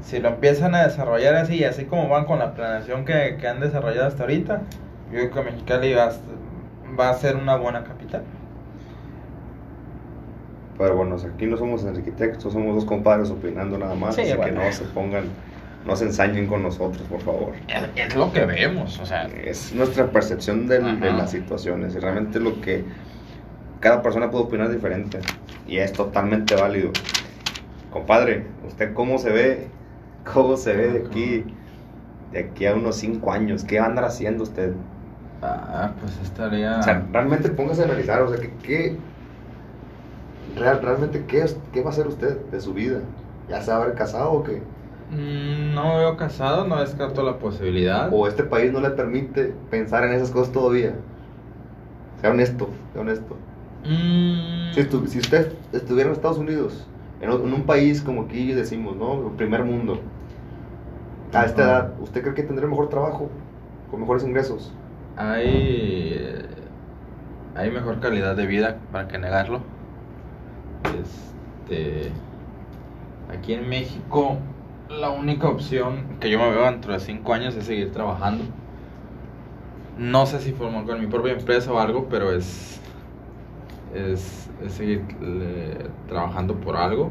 si 0.00 0.20
lo 0.20 0.28
empiezan 0.30 0.74
a 0.74 0.84
desarrollar 0.86 1.34
así, 1.36 1.64
así 1.64 1.86
como 1.86 2.08
van 2.08 2.24
con 2.26 2.38
la 2.38 2.54
planeación 2.54 3.04
que, 3.04 3.36
que 3.40 3.48
han 3.48 3.60
desarrollado 3.60 4.06
hasta 4.08 4.24
ahorita, 4.24 4.62
yo 5.12 5.30
creo 5.30 5.32
que 5.32 5.42
Mexicali 5.52 5.94
va 5.94 6.12
va 6.98 7.10
a 7.10 7.14
ser 7.14 7.36
una 7.36 7.56
buena 7.56 7.84
capital. 7.84 8.24
Pero 10.76 10.96
bueno, 10.96 11.16
o 11.16 11.26
aquí 11.26 11.46
no 11.46 11.56
somos 11.56 11.84
arquitectos, 11.84 12.52
somos 12.52 12.74
dos 12.74 12.84
compadres 12.84 13.30
opinando 13.30 13.78
nada 13.78 13.94
más. 13.94 14.14
Sí, 14.14 14.22
así 14.22 14.34
bueno. 14.34 14.44
que 14.44 14.52
no 14.52 14.72
se 14.72 14.84
pongan, 14.84 15.24
no 15.84 15.96
se 15.96 16.04
ensañen 16.04 16.46
con 16.46 16.62
nosotros, 16.62 17.08
por 17.08 17.20
favor. 17.20 17.54
Es, 17.68 17.82
es 17.96 18.14
lo 18.16 18.32
que 18.32 18.44
vemos, 18.46 18.98
o 19.00 19.06
sea, 19.06 19.26
Es 19.26 19.72
nuestra 19.74 20.10
percepción 20.12 20.66
de 20.68 20.78
Ajá. 20.78 21.10
las 21.12 21.30
situaciones 21.32 21.94
y 21.94 21.98
realmente 21.98 22.40
lo 22.40 22.60
que 22.60 22.84
cada 23.80 24.02
persona 24.02 24.30
puede 24.30 24.44
opinar 24.44 24.70
diferente 24.70 25.20
y 25.66 25.78
es 25.78 25.92
totalmente 25.92 26.54
válido. 26.54 26.90
Compadre, 27.90 28.46
¿usted 28.66 28.92
cómo 28.94 29.18
se 29.18 29.30
ve? 29.30 29.68
¿Cómo 30.32 30.56
se 30.56 30.74
ve 30.74 30.88
de 30.88 31.06
aquí? 31.06 31.44
De 32.32 32.40
aquí 32.40 32.66
a 32.66 32.74
unos 32.74 32.96
5 32.96 33.32
años, 33.32 33.64
¿qué 33.64 33.78
va 33.78 33.86
a 33.86 33.88
andar 33.88 34.04
haciendo 34.04 34.42
usted? 34.42 34.72
ah, 35.42 35.92
pues 36.00 36.18
estaría... 36.22 36.78
O 36.78 36.82
sea, 36.82 37.06
realmente 37.12 37.48
póngase 37.48 37.82
a 37.82 37.84
analizar, 37.84 38.22
o 38.22 38.28
sea, 38.28 38.40
que, 38.40 38.50
¿qué, 38.62 38.96
real, 40.56 40.80
realmente 40.82 41.24
qué, 41.26 41.42
es, 41.42 41.56
qué 41.72 41.80
va 41.80 41.90
a 41.90 41.92
hacer 41.92 42.08
usted 42.08 42.36
de 42.50 42.60
su 42.60 42.74
vida? 42.74 43.00
¿Ya 43.48 43.62
se 43.62 43.70
va 43.70 43.78
a 43.78 43.82
haber 43.82 43.94
casado 43.94 44.32
o 44.32 44.42
qué? 44.42 44.62
Mm, 45.10 45.74
no 45.74 45.88
me 45.88 45.98
veo 46.00 46.16
casado, 46.16 46.66
no 46.66 46.80
descarto 46.80 47.22
la 47.22 47.38
posibilidad. 47.38 48.10
¿O 48.12 48.26
este 48.26 48.42
país 48.42 48.72
no 48.72 48.80
le 48.80 48.90
permite 48.90 49.54
pensar 49.70 50.04
en 50.04 50.12
esas 50.12 50.30
cosas 50.30 50.52
todavía? 50.52 50.94
Sea 52.20 52.30
honesto, 52.30 52.68
sea 52.92 53.00
honesto. 53.02 53.36
Mm, 53.84 54.72
Si, 54.74 54.80
estu- 54.80 55.06
si 55.06 55.18
usted 55.18 55.52
estuviera 55.72 56.10
en 56.10 56.14
Estados 56.16 56.38
Unidos, 56.38 56.86
en, 57.20 57.30
un 57.30 57.62
país 57.64 58.02
como 58.02 58.22
aquí 58.22 58.52
decimos, 58.52 58.96
¿no? 58.96 59.32
Primer 59.36 59.64
mundo, 59.64 60.00
a 61.32 61.44
esta 61.44 61.62
edad, 61.62 61.92
¿usted 62.00 62.22
cree 62.22 62.34
que 62.34 62.42
tendría 62.42 62.68
mejor 62.68 62.88
trabajo? 62.88 63.28
¿Con 63.90 64.00
mejores 64.00 64.24
ingresos? 64.24 64.72
hay, 65.16 66.46
hay 67.56 67.70
mejor 67.72 67.98
calidad 67.98 68.36
de 68.36 68.46
vida, 68.46 68.76
para 68.92 69.08
que 69.08 69.18
negarlo. 69.18 69.60
Este, 71.00 72.10
aquí 73.36 73.54
en 73.54 73.68
México, 73.68 74.36
la 74.88 75.10
única 75.10 75.48
opción 75.48 76.04
que 76.20 76.30
yo 76.30 76.38
me 76.38 76.50
veo 76.50 76.64
dentro 76.66 76.92
de 76.92 77.00
5 77.00 77.34
años 77.34 77.56
es 77.56 77.64
seguir 77.64 77.92
trabajando. 77.92 78.44
No 79.98 80.26
sé 80.26 80.38
si 80.40 80.52
formar 80.52 80.84
con 80.84 81.00
mi 81.00 81.08
propia 81.08 81.32
empresa 81.32 81.72
o 81.72 81.80
algo, 81.80 82.06
pero 82.08 82.32
es, 82.32 82.80
es, 83.94 84.50
es 84.64 84.72
seguir 84.72 85.04
eh, 85.22 85.88
trabajando 86.08 86.54
por 86.56 86.76
algo. 86.76 87.10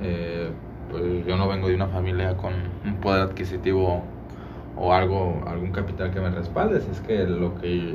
Eh, 0.00 0.50
pues 0.90 1.26
yo 1.26 1.36
no 1.36 1.48
vengo 1.48 1.68
de 1.68 1.74
una 1.74 1.86
familia 1.88 2.36
con 2.36 2.52
un 2.84 2.94
poder 2.96 3.22
adquisitivo 3.22 4.02
o 4.76 4.92
algo, 4.92 5.42
algún 5.46 5.72
capital 5.72 6.10
que 6.12 6.20
me 6.20 6.30
respalde. 6.30 6.78
Es 6.90 7.00
que 7.00 7.24
lo 7.24 7.54
que 7.60 7.94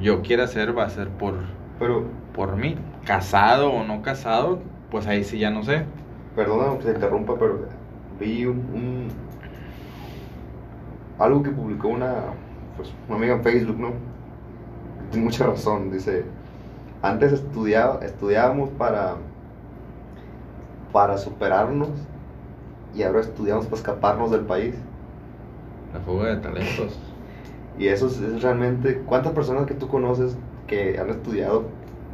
yo 0.00 0.22
quiera 0.22 0.44
hacer 0.44 0.76
va 0.76 0.84
a 0.84 0.90
ser 0.90 1.08
por, 1.08 1.34
Pero, 1.78 2.04
por 2.34 2.56
mí. 2.56 2.76
Casado 3.04 3.72
o 3.72 3.84
no 3.84 4.02
casado, 4.02 4.60
pues 4.90 5.06
ahí 5.06 5.24
sí 5.24 5.38
ya 5.38 5.50
no 5.50 5.62
sé. 5.62 5.84
perdona 6.36 6.76
que 6.78 6.84
se 6.84 6.92
interrumpa, 6.92 7.34
pero 7.38 7.68
vi 8.20 8.46
un, 8.46 8.58
un- 8.74 9.08
algo 11.18 11.42
que 11.42 11.50
publicó 11.50 11.88
una, 11.88 12.14
pues, 12.76 12.92
una 13.08 13.16
amiga 13.16 13.34
en 13.34 13.42
Facebook, 13.42 13.78
¿no? 13.78 13.92
Tiene 15.16 15.30
mucha 15.30 15.46
razón, 15.46 15.90
dice, 15.90 16.24
antes 17.00 17.32
estudiaba, 17.32 18.04
estudiábamos 18.04 18.68
para, 18.68 19.16
para 20.92 21.16
superarnos 21.16 21.88
y 22.94 23.02
ahora 23.02 23.20
estudiamos 23.20 23.64
para 23.64 23.76
escaparnos 23.76 24.30
del 24.30 24.42
país. 24.42 24.74
La 25.94 26.00
fuga 26.00 26.28
de 26.28 26.36
talentos. 26.36 26.98
Y 27.78 27.88
eso 27.88 28.06
es, 28.06 28.18
es 28.20 28.42
realmente, 28.42 29.02
¿cuántas 29.04 29.32
personas 29.32 29.66
que 29.66 29.74
tú 29.74 29.86
conoces 29.88 30.34
que 30.66 30.98
han 30.98 31.10
estudiado, 31.10 31.64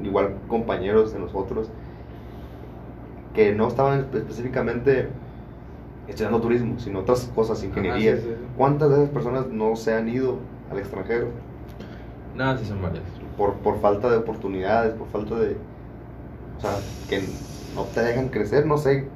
igual 0.02 0.34
compañeros 0.48 1.12
de 1.12 1.20
nosotros, 1.20 1.68
que 3.34 3.54
no 3.54 3.68
estaban 3.68 4.00
espe- 4.10 4.18
específicamente 4.18 5.08
estudiando 6.08 6.40
turismo, 6.40 6.78
sino 6.78 7.00
otras 7.00 7.30
cosas, 7.34 7.62
ingeniería? 7.62 8.16
sí, 8.16 8.22
sí, 8.22 8.28
sí. 8.28 8.34
¿Cuántas 8.56 8.90
de 8.90 8.96
esas 8.96 9.10
personas 9.10 9.46
no 9.48 9.76
se 9.76 9.94
han 9.94 10.08
ido 10.08 10.36
al 10.70 10.78
extranjero 10.78 11.28
No, 12.34 12.56
sí 12.58 12.64
son 12.64 12.80
varias. 12.82 13.02
por, 13.36 13.54
por 13.54 13.80
falta 13.80 14.10
de 14.10 14.16
oportunidades, 14.18 14.94
por 14.94 15.08
falta 15.08 15.36
de... 15.36 15.56
O 16.58 16.60
sea, 16.60 16.70
que 17.08 17.22
no 17.74 17.84
te 17.94 18.00
dejan 18.02 18.28
crecer, 18.28 18.66
no 18.66 18.78
sé 18.78 19.06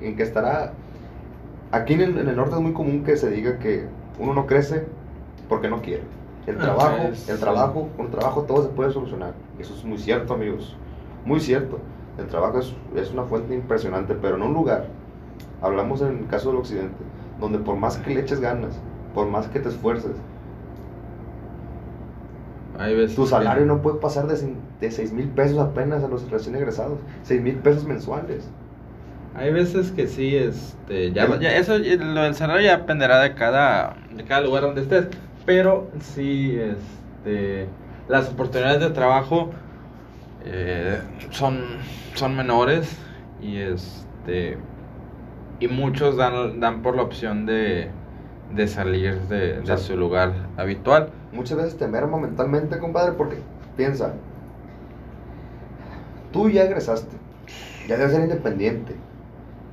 en 0.00 0.16
qué 0.16 0.22
estará. 0.22 0.72
Aquí 1.72 1.94
en 1.94 2.00
el, 2.02 2.18
en 2.18 2.28
el 2.28 2.36
norte 2.36 2.54
es 2.54 2.60
muy 2.60 2.72
común 2.72 3.04
que 3.04 3.16
se 3.16 3.30
diga 3.30 3.58
que 3.58 3.86
uno 4.18 4.32
no 4.34 4.46
crece 4.46 4.86
porque 5.48 5.68
no 5.68 5.82
quiere. 5.82 6.02
El 6.46 6.56
Ah, 6.56 6.60
trabajo, 6.60 6.96
es- 7.10 7.28
el 7.28 7.38
trabajo, 7.40 7.88
con 7.96 8.06
el 8.06 8.12
trabajo 8.12 8.42
todo 8.42 8.62
se 8.62 8.68
puede 8.68 8.92
solucionar. 8.92 9.32
Eso 9.58 9.74
es 9.74 9.84
muy 9.84 9.98
cierto, 9.98 10.34
amigos. 10.34 10.76
Muy 11.24 11.40
cierto. 11.40 11.78
El 12.18 12.26
trabajo 12.28 12.60
es, 12.60 12.72
es 12.94 13.10
una 13.10 13.24
fuente 13.24 13.54
impresionante, 13.54 14.14
pero 14.14 14.36
en 14.36 14.42
un 14.42 14.54
lugar, 14.54 14.86
hablamos 15.62 16.00
en 16.02 16.18
el 16.18 16.26
caso 16.28 16.50
del 16.50 16.58
occidente, 16.58 16.94
donde 17.40 17.58
por 17.58 17.76
más 17.76 17.96
que 17.96 18.14
le 18.14 18.20
eches 18.20 18.40
ganas, 18.40 18.78
por 19.14 19.26
más 19.26 19.48
que 19.48 19.58
te 19.58 19.68
esfuerces, 19.70 20.12
Hay 22.78 22.94
veces 22.94 23.16
tu 23.16 23.22
que- 23.24 23.30
salario 23.30 23.66
no 23.66 23.82
puede 23.82 23.98
pasar 23.98 24.26
de, 24.26 24.54
de 24.80 24.90
6 24.90 25.12
mil 25.12 25.28
pesos 25.28 25.58
apenas 25.58 26.02
a 26.02 26.08
los 26.08 26.30
recién 26.30 26.56
egresados. 26.56 26.98
6 27.22 27.40
mil 27.40 27.56
pesos 27.56 27.84
mensuales. 27.84 28.48
Hay 29.36 29.52
veces 29.52 29.90
que 29.90 30.06
sí, 30.06 30.36
este, 30.36 31.10
ya, 31.12 31.40
ya 31.40 31.56
eso, 31.56 31.76
lo 31.78 32.22
del 32.22 32.34
salario 32.36 32.62
ya 32.62 32.76
dependerá 32.78 33.20
de 33.20 33.34
cada, 33.34 33.96
de 34.14 34.24
cada 34.24 34.42
lugar 34.42 34.62
donde 34.62 34.82
estés, 34.82 35.08
pero 35.44 35.88
sí, 36.00 36.56
este, 36.56 37.66
las 38.08 38.28
oportunidades 38.28 38.78
de 38.80 38.90
trabajo 38.90 39.50
eh, 40.44 41.00
son, 41.30 41.64
son 42.14 42.36
menores 42.36 42.96
y 43.42 43.56
este, 43.56 44.56
y 45.58 45.66
muchos 45.66 46.16
dan, 46.16 46.60
dan 46.60 46.82
por 46.82 46.94
la 46.94 47.02
opción 47.02 47.44
de, 47.44 47.90
de 48.52 48.68
salir 48.68 49.20
de, 49.28 49.64
sea, 49.64 49.76
su 49.78 49.96
lugar 49.96 50.32
habitual. 50.56 51.08
Muchas 51.32 51.56
veces 51.58 51.76
te 51.76 51.86
merma 51.88 52.18
mentalmente, 52.18 52.78
compadre, 52.78 53.12
porque 53.12 53.38
piensa, 53.76 54.12
tú 56.32 56.48
ya 56.50 56.64
egresaste, 56.64 57.16
ya 57.88 57.96
debes 57.96 58.12
ser 58.12 58.22
independiente, 58.22 58.94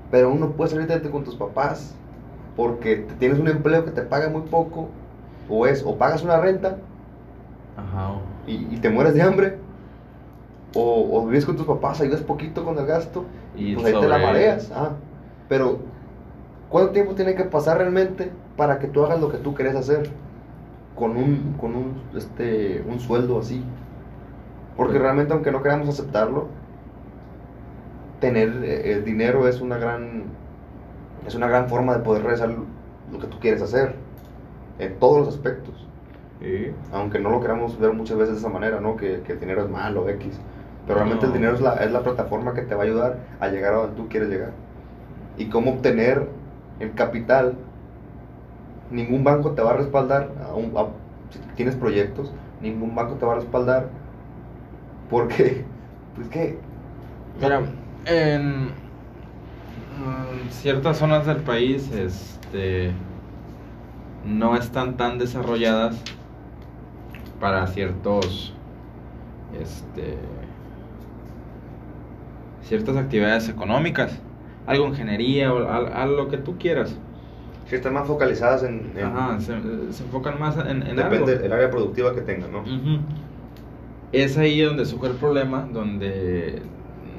pero 0.10 0.31
uno 0.31 0.51
puede 0.51 0.71
salir 0.71 0.88
de 0.88 1.10
con 1.10 1.23
tus 1.23 1.36
papás 1.36 1.93
porque 2.55 2.97
te- 2.97 3.13
tienes 3.15 3.39
un 3.39 3.47
empleo 3.47 3.86
que 3.86 3.91
te 3.91 4.01
paga 4.01 4.29
muy 4.29 4.41
poco, 4.43 4.89
o 5.49 5.65
es, 5.67 5.84
o 5.86 5.95
pagas 5.97 6.23
una 6.23 6.39
renta 6.39 6.77
Ajá. 7.77 8.13
y, 8.47 8.53
y 8.75 8.77
te 8.81 8.89
mueres 8.89 9.13
de 9.13 9.21
hambre, 9.21 9.57
o, 10.75 11.10
o 11.17 11.25
vives 11.27 11.45
con 11.45 11.55
tus 11.57 11.65
papás, 11.65 12.01
ayudas 12.01 12.21
poquito 12.21 12.63
con 12.63 12.77
el 12.77 12.86
gasto, 12.86 13.25
Y 13.55 13.75
pues 13.75 13.88
ahí 13.88 13.93
te 13.93 14.07
la 14.07 14.15
sobre- 14.15 14.25
mareas. 14.25 14.71
Ah, 14.73 14.91
pero, 15.49 15.79
¿cuánto 16.71 16.91
tiempo 16.91 17.13
tiene 17.13 17.36
que 17.36 17.43
pasar 17.43 17.77
realmente 17.77 18.31
para 18.57 18.79
que 18.79 18.88
tú 18.88 19.05
hagas 19.05 19.19
lo 19.21 19.29
que 19.29 19.38
tú 19.38 19.53
querés 19.53 19.75
hacer? 19.75 20.10
Con 20.95 21.15
un, 21.17 21.55
con 21.60 21.75
un, 21.75 22.01
este, 22.15 22.84
un 22.88 22.99
sueldo 22.99 23.39
así. 23.39 23.63
Porque 24.75 24.93
Pues- 24.93 25.03
realmente, 25.03 25.34
aunque 25.34 25.51
no 25.51 25.62
queramos 25.62 25.88
aceptarlo, 25.89 26.47
tener 28.19 28.49
eh, 28.63 28.93
el 28.93 29.03
dinero 29.05 29.47
es 29.47 29.62
una 29.62 29.77
gran, 29.77 30.23
es 31.27 31.36
una 31.36 31.47
gran 31.47 31.67
forma 31.69 31.93
de 31.93 31.99
poder 32.03 32.23
realizar 32.23 32.49
lo 33.12 33.19
que 33.19 33.27
tú 33.27 33.39
quieres 33.39 33.62
hacer. 33.62 33.95
En 34.79 34.97
todos 34.99 35.19
los 35.19 35.27
aspectos. 35.29 35.88
Sí. 36.39 36.71
Aunque 36.91 37.19
no 37.19 37.29
lo 37.29 37.39
queramos 37.39 37.79
ver 37.79 37.93
muchas 37.93 38.17
veces 38.17 38.36
de 38.36 38.39
esa 38.39 38.49
manera, 38.49 38.79
¿no? 38.79 38.95
Que, 38.95 39.21
que 39.21 39.34
el 39.34 39.39
dinero 39.39 39.63
es 39.63 39.69
malo, 39.69 40.10
X. 40.10 40.39
Pero 40.88 40.97
realmente 40.97 41.25
el 41.25 41.31
No. 41.31 41.38
dinero 41.38 41.53
es 41.55 41.62
la, 41.62 41.73
es 41.75 41.91
la 41.91 42.01
plataforma 42.01 42.53
que 42.53 42.63
te 42.63 42.73
va 42.73 42.81
a 42.81 42.86
ayudar 42.86 43.17
a 43.39 43.47
llegar 43.49 43.73
a 43.73 43.77
donde 43.77 43.95
tú 43.95 44.07
quieres 44.10 44.29
llegar. 44.29 44.51
Y 45.38 45.49
cómo 45.49 45.71
obtener 45.73 46.27
el 46.82 46.94
capital. 46.94 47.56
Ningún 48.89 49.24
banco 49.24 49.52
te 49.52 49.62
va 49.62 49.72
a 49.72 49.78
respaldar, 49.78 50.30
a 50.50 50.54
un- 50.54 50.74
si 51.30 51.39
tienes 51.56 51.76
proyectos, 51.76 52.34
ningún 52.62 52.94
banco 52.94 53.13
te 53.15 53.26
va 53.26 53.34
a 53.34 53.36
respaldar. 53.36 53.88
Porque, 55.10 55.63
pues 56.15 56.28
que... 56.30 56.60
Mira, 57.39 57.62
en 58.06 58.65
mm, 58.65 60.50
ciertas 60.50 60.98
zonas 60.98 61.26
del 61.26 61.38
país, 61.38 61.89
este, 61.91 62.91
no 64.26 64.56
están 64.58 64.98
tan 64.98 65.17
desarrolladas 65.17 65.96
para 67.39 67.65
ciertos, 67.67 68.54
este, 69.60 70.17
ciertas 72.63 72.98
actividades 72.98 73.50
económicas, 73.50 74.12
algo 74.67 74.88
ingeniería 74.88 75.54
o 75.54 75.67
al- 75.69 75.93
a 75.93 76.06
lo 76.06 76.30
que 76.30 76.38
tú 76.38 76.58
quieras. 76.58 76.95
Si 77.67 77.76
están 77.76 77.93
más 77.93 78.08
focalizadas 78.08 78.63
en... 78.63 78.91
en- 78.95 79.06
Ajá, 79.06 79.39
se, 79.39 79.54
se 79.93 80.04
enfocan 80.04 80.39
más 80.39 80.58
en, 80.58 80.84
en 80.84 81.00
algo. 81.00 81.26
depende 81.26 81.38
del 81.38 81.54
área 81.54 81.69
productiva 81.71 82.13
que 82.13 82.21
tengan, 82.21 82.52
¿no? 82.52 82.60
Ujú. 82.60 83.00
Es 84.12 84.38
ahí 84.38 84.60
donde 84.62 84.86
surge 84.86 85.08
el 85.08 85.13
problema, 85.15 85.67
donde 85.71 86.62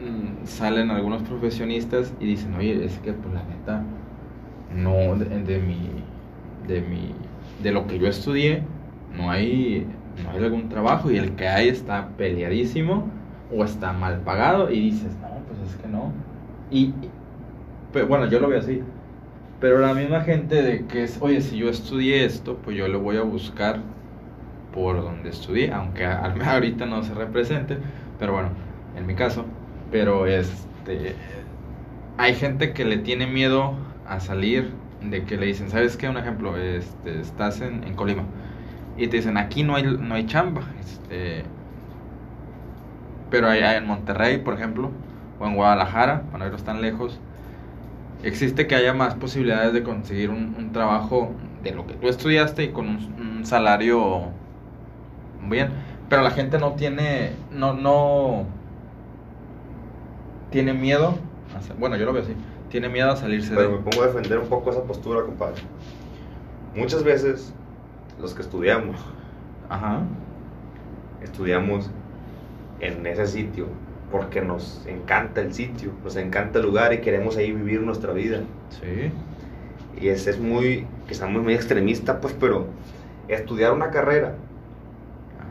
mm, 0.05 0.47
salen 0.47 0.91
algunos 0.91 1.23
profesionistas 1.23 2.13
y 2.21 2.27
dicen, 2.27 2.55
oye, 2.55 2.85
es 2.85 2.99
que 2.99 3.13
pues 3.15 3.33
la 3.35 3.43
neta, 3.45 3.83
no, 4.75 5.17
de, 5.17 5.25
de 5.43 5.59
mi, 5.59 5.79
de 6.69 6.81
mi, 6.83 7.15
de 7.63 7.73
lo 7.73 7.87
que 7.87 7.99
yo 7.99 8.07
estudié, 8.09 8.63
no 9.17 9.31
hay, 9.31 9.87
no 10.23 10.31
hay 10.31 10.45
algún 10.45 10.69
trabajo 10.69 11.11
y 11.11 11.17
el 11.19 11.33
que 11.35 11.49
hay 11.49 11.69
está 11.69 12.09
peleadísimo 12.17 13.07
o 13.55 13.65
está 13.65 13.93
mal 13.93 14.21
pagado 14.21 14.71
y 14.71 14.81
dices, 14.81 15.13
no, 15.23 15.29
pues 15.47 15.71
es 15.71 15.77
que 15.81 15.89
no. 15.89 16.13
Y- 16.71 16.93
pero 17.93 18.07
bueno, 18.07 18.27
yo 18.27 18.41
lo 18.41 18.49
veo 18.49 18.61
así. 18.61 18.83
Pero 19.61 19.79
la 19.79 19.95
misma 19.95 20.23
gente 20.23 20.63
de 20.63 20.87
que 20.87 21.05
es, 21.05 21.19
oye, 21.21 21.41
si 21.41 21.59
yo 21.59 21.69
estudié 21.71 22.25
esto, 22.25 22.59
pues 22.59 22.77
yo 22.77 22.89
lo 22.89 23.01
voy 23.01 23.17
a 23.17 23.23
buscar 23.23 23.81
por 24.73 25.03
donde 25.03 25.31
estudié, 25.31 25.73
aunque 25.73 26.07
ahorita 26.45 26.87
no 26.87 27.03
se 27.03 27.15
represente, 27.15 27.79
pero 28.19 28.33
bueno, 28.35 28.51
en 28.97 29.07
mi 29.07 29.15
caso, 29.15 29.47
pero 29.91 30.27
este 30.27 31.17
hay 32.17 32.35
gente 32.35 32.73
que 32.73 32.85
le 32.85 32.99
tiene 32.99 33.27
miedo 33.27 33.75
a 34.07 34.21
salir 34.21 34.73
de 35.01 35.25
que 35.25 35.37
le 35.37 35.47
dicen, 35.47 35.71
¿sabes 35.71 35.97
qué? 35.97 36.09
Un 36.09 36.17
ejemplo, 36.17 36.57
este, 36.57 37.21
estás 37.21 37.61
en, 37.61 37.85
en 37.85 37.95
Colima 37.95 38.25
y 38.97 39.09
te 39.09 39.17
dicen, 39.19 39.37
aquí 39.37 39.63
no 39.65 39.77
hay, 39.77 39.85
no 39.85 40.15
hay 40.15 40.27
chamba, 40.27 40.63
este, 40.81 41.45
pero 43.31 43.49
hay, 43.49 43.61
hay 43.61 43.77
en 43.79 43.87
Monterrey, 43.87 44.39
por 44.39 44.55
ejemplo, 44.55 44.91
o 45.39 45.47
en 45.47 45.55
Guadalajara, 45.55 46.23
para 46.27 46.39
no 46.39 46.47
irnos 46.47 46.65
tan 46.65 46.83
lejos, 46.83 47.21
existe 48.23 48.67
que 48.67 48.75
haya 48.75 48.95
más 48.95 49.15
posibilidades 49.15 49.73
de 49.73 49.83
conseguir 49.83 50.31
un, 50.31 50.55
un 50.57 50.73
trabajo 50.73 51.33
de 51.63 51.73
lo 51.73 51.87
que 51.87 51.95
tú 51.95 52.09
estudiaste 52.09 52.65
y 52.65 52.69
con 52.69 52.89
un, 52.89 52.97
un 53.21 53.47
salario 53.47 54.27
bien. 55.49 55.71
Pero 56.09 56.23
la 56.23 56.31
gente 56.31 56.59
no 56.59 56.73
tiene, 56.73 57.33
no, 57.51 57.73
no, 57.73 58.45
tiene 60.51 60.75
miedo, 60.75 61.17
a 61.55 61.75
bueno, 61.79 61.97
yo 61.97 62.05
lo 62.05 62.13
veo 62.13 62.23
así, 62.23 62.35
tiene 62.71 62.89
miedo 62.89 63.11
a 63.11 63.17
salirse 63.17 63.55
Pero 63.55 63.71
de... 63.71 63.77
me 63.77 63.83
pongo 63.83 64.03
a 64.03 64.07
defender 64.07 64.39
un 64.39 64.49
poco 64.49 64.71
esa 64.71 64.83
postura, 64.83 65.23
compadre. 65.23 65.63
Muchas 66.77 67.03
veces, 67.03 67.53
los 68.21 68.35
que 68.35 68.43
estudiamos, 68.43 68.97
Ajá. 69.69 70.03
estudiamos 71.23 71.91
en 72.81 73.07
ese 73.07 73.27
sitio 73.27 73.67
porque 74.13 74.43
nos 74.43 74.85
encanta 74.87 75.41
el 75.41 75.55
sitio, 75.55 75.91
nos 76.05 76.17
encanta 76.17 76.59
el 76.59 76.67
lugar 76.67 76.93
y 76.93 77.01
queremos 77.01 77.37
ahí 77.39 77.51
vivir 77.51 77.81
nuestra 77.81 78.13
vida. 78.13 78.43
Sí. 78.69 79.11
Y 80.01 80.09
es, 80.09 80.27
es 80.27 80.39
muy, 80.39 80.87
quizá 81.09 81.27
muy, 81.27 81.41
muy 81.43 81.55
extremista, 81.55 82.21
pues, 82.21 82.37
pero 82.39 82.67
estudiar 83.29 83.73
una 83.73 83.91
carrera 83.91 84.35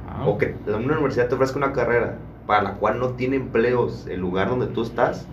Ajá. 0.08 0.26
o 0.28 0.38
que 0.38 0.54
una 0.68 0.78
universidad 0.78 1.28
te 1.28 1.36
ofrezca 1.36 1.58
una 1.58 1.74
carrera 1.74 2.18
para 2.46 2.62
la 2.64 2.74
cual 2.76 3.00
no 3.00 3.10
tiene 3.12 3.36
empleos 3.38 4.06
el 4.08 4.20
lugar 4.20 4.50
donde 4.50 4.68
tú 4.68 4.84
estás 4.84 5.26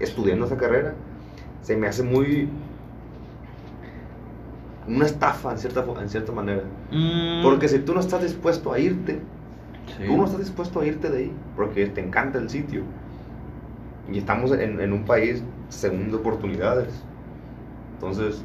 estudiando 0.00 0.46
esa 0.46 0.56
carrera, 0.56 0.94
se 1.62 1.76
me 1.76 1.86
hace 1.86 2.02
muy 2.02 2.48
una 4.88 5.06
estafa 5.06 5.52
en 5.52 5.58
cierta, 5.58 5.84
en 6.00 6.08
cierta 6.08 6.32
manera. 6.32 6.62
Mm, 6.90 7.42
Porque 7.44 7.68
si 7.68 7.78
tú 7.78 7.94
no 7.94 8.00
estás 8.00 8.22
dispuesto 8.22 8.72
a 8.72 8.78
irte, 8.78 9.20
sí. 9.98 10.04
tú 10.06 10.16
no 10.16 10.24
estás 10.24 10.40
dispuesto 10.40 10.80
a 10.80 10.86
irte 10.86 11.10
de 11.10 11.18
ahí, 11.18 11.32
porque 11.54 11.86
te 11.88 12.00
encanta 12.00 12.38
el 12.38 12.50
sitio. 12.50 12.82
Y 14.06 14.18
estamos 14.18 14.52
en, 14.52 14.80
en 14.80 14.92
un 14.92 15.04
país 15.04 15.42
según 15.68 16.10
de 16.10 16.16
oportunidades. 16.16 16.92
Entonces, 17.94 18.44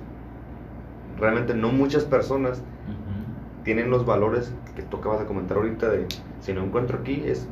realmente 1.17 1.53
no 1.53 1.71
muchas 1.71 2.05
personas 2.05 2.62
Ujú. 2.88 3.63
tienen 3.63 3.89
los 3.89 4.05
valores 4.05 4.51
que 4.75 4.83
tú 4.83 4.97
acabas 4.97 5.19
de 5.19 5.25
comentar 5.25 5.57
ahorita 5.57 5.89
de 5.89 6.05
si 6.41 6.53
no 6.53 6.63
encuentro 6.63 6.99
aquí 6.99 7.23
es, 7.25 7.47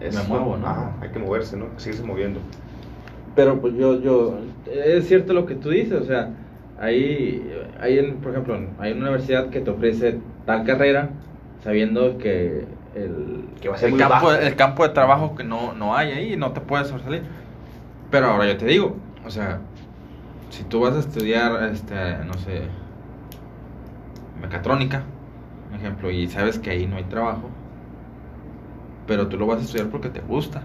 es 0.00 0.14
Me 0.14 0.22
muevo, 0.22 0.56
¿no? 0.56 0.66
Ajá, 0.66 0.96
hay 1.00 1.10
que 1.10 1.18
moverse, 1.18 1.56
¿no? 1.56 1.66
Seguirse 1.78 2.04
moviendo. 2.04 2.40
Pero 3.34 3.60
pues 3.60 3.74
yo, 3.74 4.00
yo, 4.00 4.38
es 4.66 5.06
cierto 5.06 5.32
lo 5.32 5.46
que 5.46 5.54
tú 5.54 5.70
dices, 5.70 5.92
o 6.00 6.04
sea, 6.04 6.34
hay, 6.76 7.52
hay 7.78 7.98
en, 7.98 8.20
por 8.20 8.32
ejemplo, 8.32 8.74
hay 8.78 8.92
una 8.92 9.02
universidad 9.10 9.50
que 9.50 9.60
te 9.60 9.70
ofrece 9.70 10.22
tal 10.44 10.64
carrera 10.64 11.10
sabiendo 11.62 12.18
que 12.18 12.77
el, 13.04 13.48
Que 13.60 13.68
va 13.68 13.76
a 13.76 13.78
ser 13.78 13.88
el 13.88 13.90
muy 13.90 13.98
campo, 13.98 14.26
bajo. 14.26 14.32
el 14.32 14.56
campo 14.56 14.82
de 14.82 14.90
trabajo 14.90 15.34
que 15.34 15.44
no, 15.44 15.72
no 15.74 15.96
hay 15.96 16.12
ahí, 16.12 16.36
no 16.36 16.52
te 16.52 16.60
puedes 16.60 16.88
sobresalir. 16.88 17.22
Pero 18.10 18.28
ahora 18.28 18.46
yo 18.46 18.56
te 18.56 18.66
digo, 18.66 18.96
o 19.24 19.30
sea, 19.30 19.60
si 20.50 20.64
tú 20.64 20.80
vas 20.80 20.94
a 20.94 21.00
estudiar, 21.00 21.62
este, 21.64 21.94
no 22.24 22.34
sé, 22.34 22.62
mecatrónica, 24.40 25.02
por 25.70 25.78
ejemplo, 25.78 26.10
y 26.10 26.28
sabes 26.28 26.58
que 26.58 26.70
ahí 26.70 26.86
no 26.86 26.96
hay 26.96 27.04
trabajo, 27.04 27.50
pero 29.06 29.28
tú 29.28 29.38
lo 29.38 29.46
vas 29.46 29.60
a 29.60 29.62
estudiar 29.62 29.88
porque 29.88 30.08
te 30.10 30.20
gusta, 30.20 30.62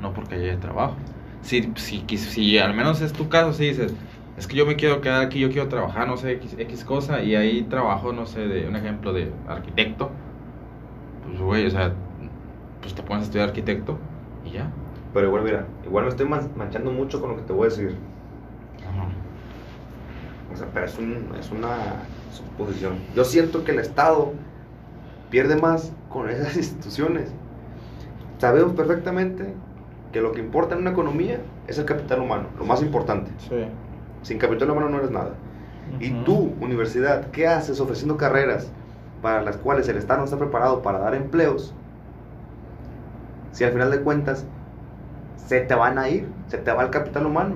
no 0.00 0.12
porque 0.14 0.36
haya 0.36 0.58
trabajo. 0.60 0.96
Si, 1.42 1.72
si, 1.76 2.04
si 2.16 2.58
al 2.58 2.74
menos 2.74 3.00
es 3.02 3.14
tu 3.14 3.28
caso, 3.28 3.52
si 3.52 3.66
dices, 3.66 3.94
es 4.36 4.46
que 4.46 4.56
yo 4.56 4.66
me 4.66 4.76
quiero 4.76 5.00
quedar 5.00 5.22
aquí, 5.22 5.40
yo 5.40 5.50
quiero 5.50 5.68
trabajar, 5.68 6.08
no 6.08 6.16
sé, 6.16 6.32
X, 6.32 6.56
X 6.58 6.84
cosa, 6.84 7.22
y 7.22 7.34
ahí 7.36 7.62
trabajo, 7.64 8.12
no 8.12 8.26
sé, 8.26 8.46
de 8.48 8.66
un 8.68 8.76
ejemplo 8.76 9.12
de 9.12 9.32
arquitecto, 9.46 10.10
pues 11.26 11.40
güey, 11.40 11.66
o 11.66 11.70
sea, 11.70 11.92
pues 12.80 12.94
te 12.94 13.02
pones 13.02 13.22
a 13.22 13.24
estudiar 13.24 13.48
arquitecto 13.48 13.98
y 14.46 14.50
ya. 14.52 14.70
Pero 15.12 15.28
igual, 15.28 15.44
mira, 15.44 15.66
igual 15.86 16.04
me 16.04 16.10
estoy 16.10 16.28
man- 16.28 16.50
manchando 16.56 16.90
mucho 16.90 17.20
con 17.20 17.30
lo 17.30 17.36
que 17.36 17.42
te 17.42 17.52
voy 17.52 17.66
a 17.66 17.70
decir. 17.70 17.96
O 20.52 20.56
sea, 20.56 20.68
pero 20.72 20.86
es, 20.86 20.98
un, 20.98 21.28
es 21.38 21.50
una 21.50 21.76
suposición. 22.32 22.94
Yo 23.14 23.24
siento 23.24 23.64
que 23.64 23.72
el 23.72 23.80
Estado 23.80 24.32
pierde 25.30 25.56
más 25.56 25.92
con 26.08 26.28
esas 26.28 26.56
instituciones. 26.56 27.30
Sabemos 28.38 28.72
perfectamente 28.74 29.54
que 30.12 30.20
lo 30.20 30.32
que 30.32 30.40
importa 30.40 30.74
en 30.74 30.82
una 30.82 30.90
economía 30.90 31.38
es 31.66 31.78
el 31.78 31.86
capital 31.86 32.20
humano, 32.20 32.44
lo 32.58 32.64
más 32.64 32.82
importante. 32.82 33.30
Sí. 33.38 33.64
Sin 34.22 34.38
capital 34.38 34.70
humano 34.70 34.88
no 34.88 34.98
eres 34.98 35.10
nada. 35.10 35.34
Y 36.00 36.12
Ujú. 36.12 36.24
tú, 36.24 36.52
universidad, 36.60 37.30
¿qué 37.30 37.46
haces 37.48 37.80
ofreciendo 37.80 38.16
carreras 38.16 38.70
para 39.24 39.40
las 39.40 39.56
cuales 39.56 39.88
el 39.88 39.96
Estado 39.96 40.18
no 40.18 40.26
está 40.26 40.36
preparado 40.36 40.82
para 40.82 40.98
dar 40.98 41.14
empleos? 41.14 41.72
Si 43.52 43.64
al 43.64 43.72
final 43.72 43.90
de 43.90 44.02
cuentas 44.02 44.44
se 45.36 45.60
te 45.60 45.74
van 45.74 45.98
a 45.98 46.10
ir, 46.10 46.28
se 46.48 46.58
te 46.58 46.70
va 46.70 46.82
el 46.82 46.90
capital 46.90 47.24
humano. 47.24 47.54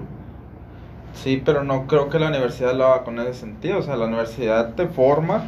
Sí, 1.13 1.43
pero 1.45 1.65
no 1.65 1.87
creo 1.87 2.09
que 2.09 2.19
la 2.19 2.29
universidad 2.29 2.73
lo 2.75 2.87
haga 2.87 3.05
con 3.05 3.19
ese 3.19 3.35
sentido. 3.35 3.81
O 3.81 3.83
sea, 3.83 3.97
la 3.97 4.07
universidad 4.07 4.77
te 4.77 4.87
forma 4.87 5.45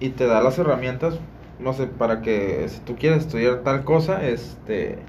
y 0.00 0.08
te 0.08 0.26
da 0.26 0.40
las 0.40 0.58
herramientas, 0.58 1.18
no 1.58 1.74
sé, 1.74 1.86
para 1.86 2.22
que 2.22 2.66
si 2.70 2.80
tú 2.80 2.96
quieres 2.96 3.18
estudiar 3.18 3.58
tal 3.58 3.84
cosa, 3.84 4.26
este, 4.26 5.00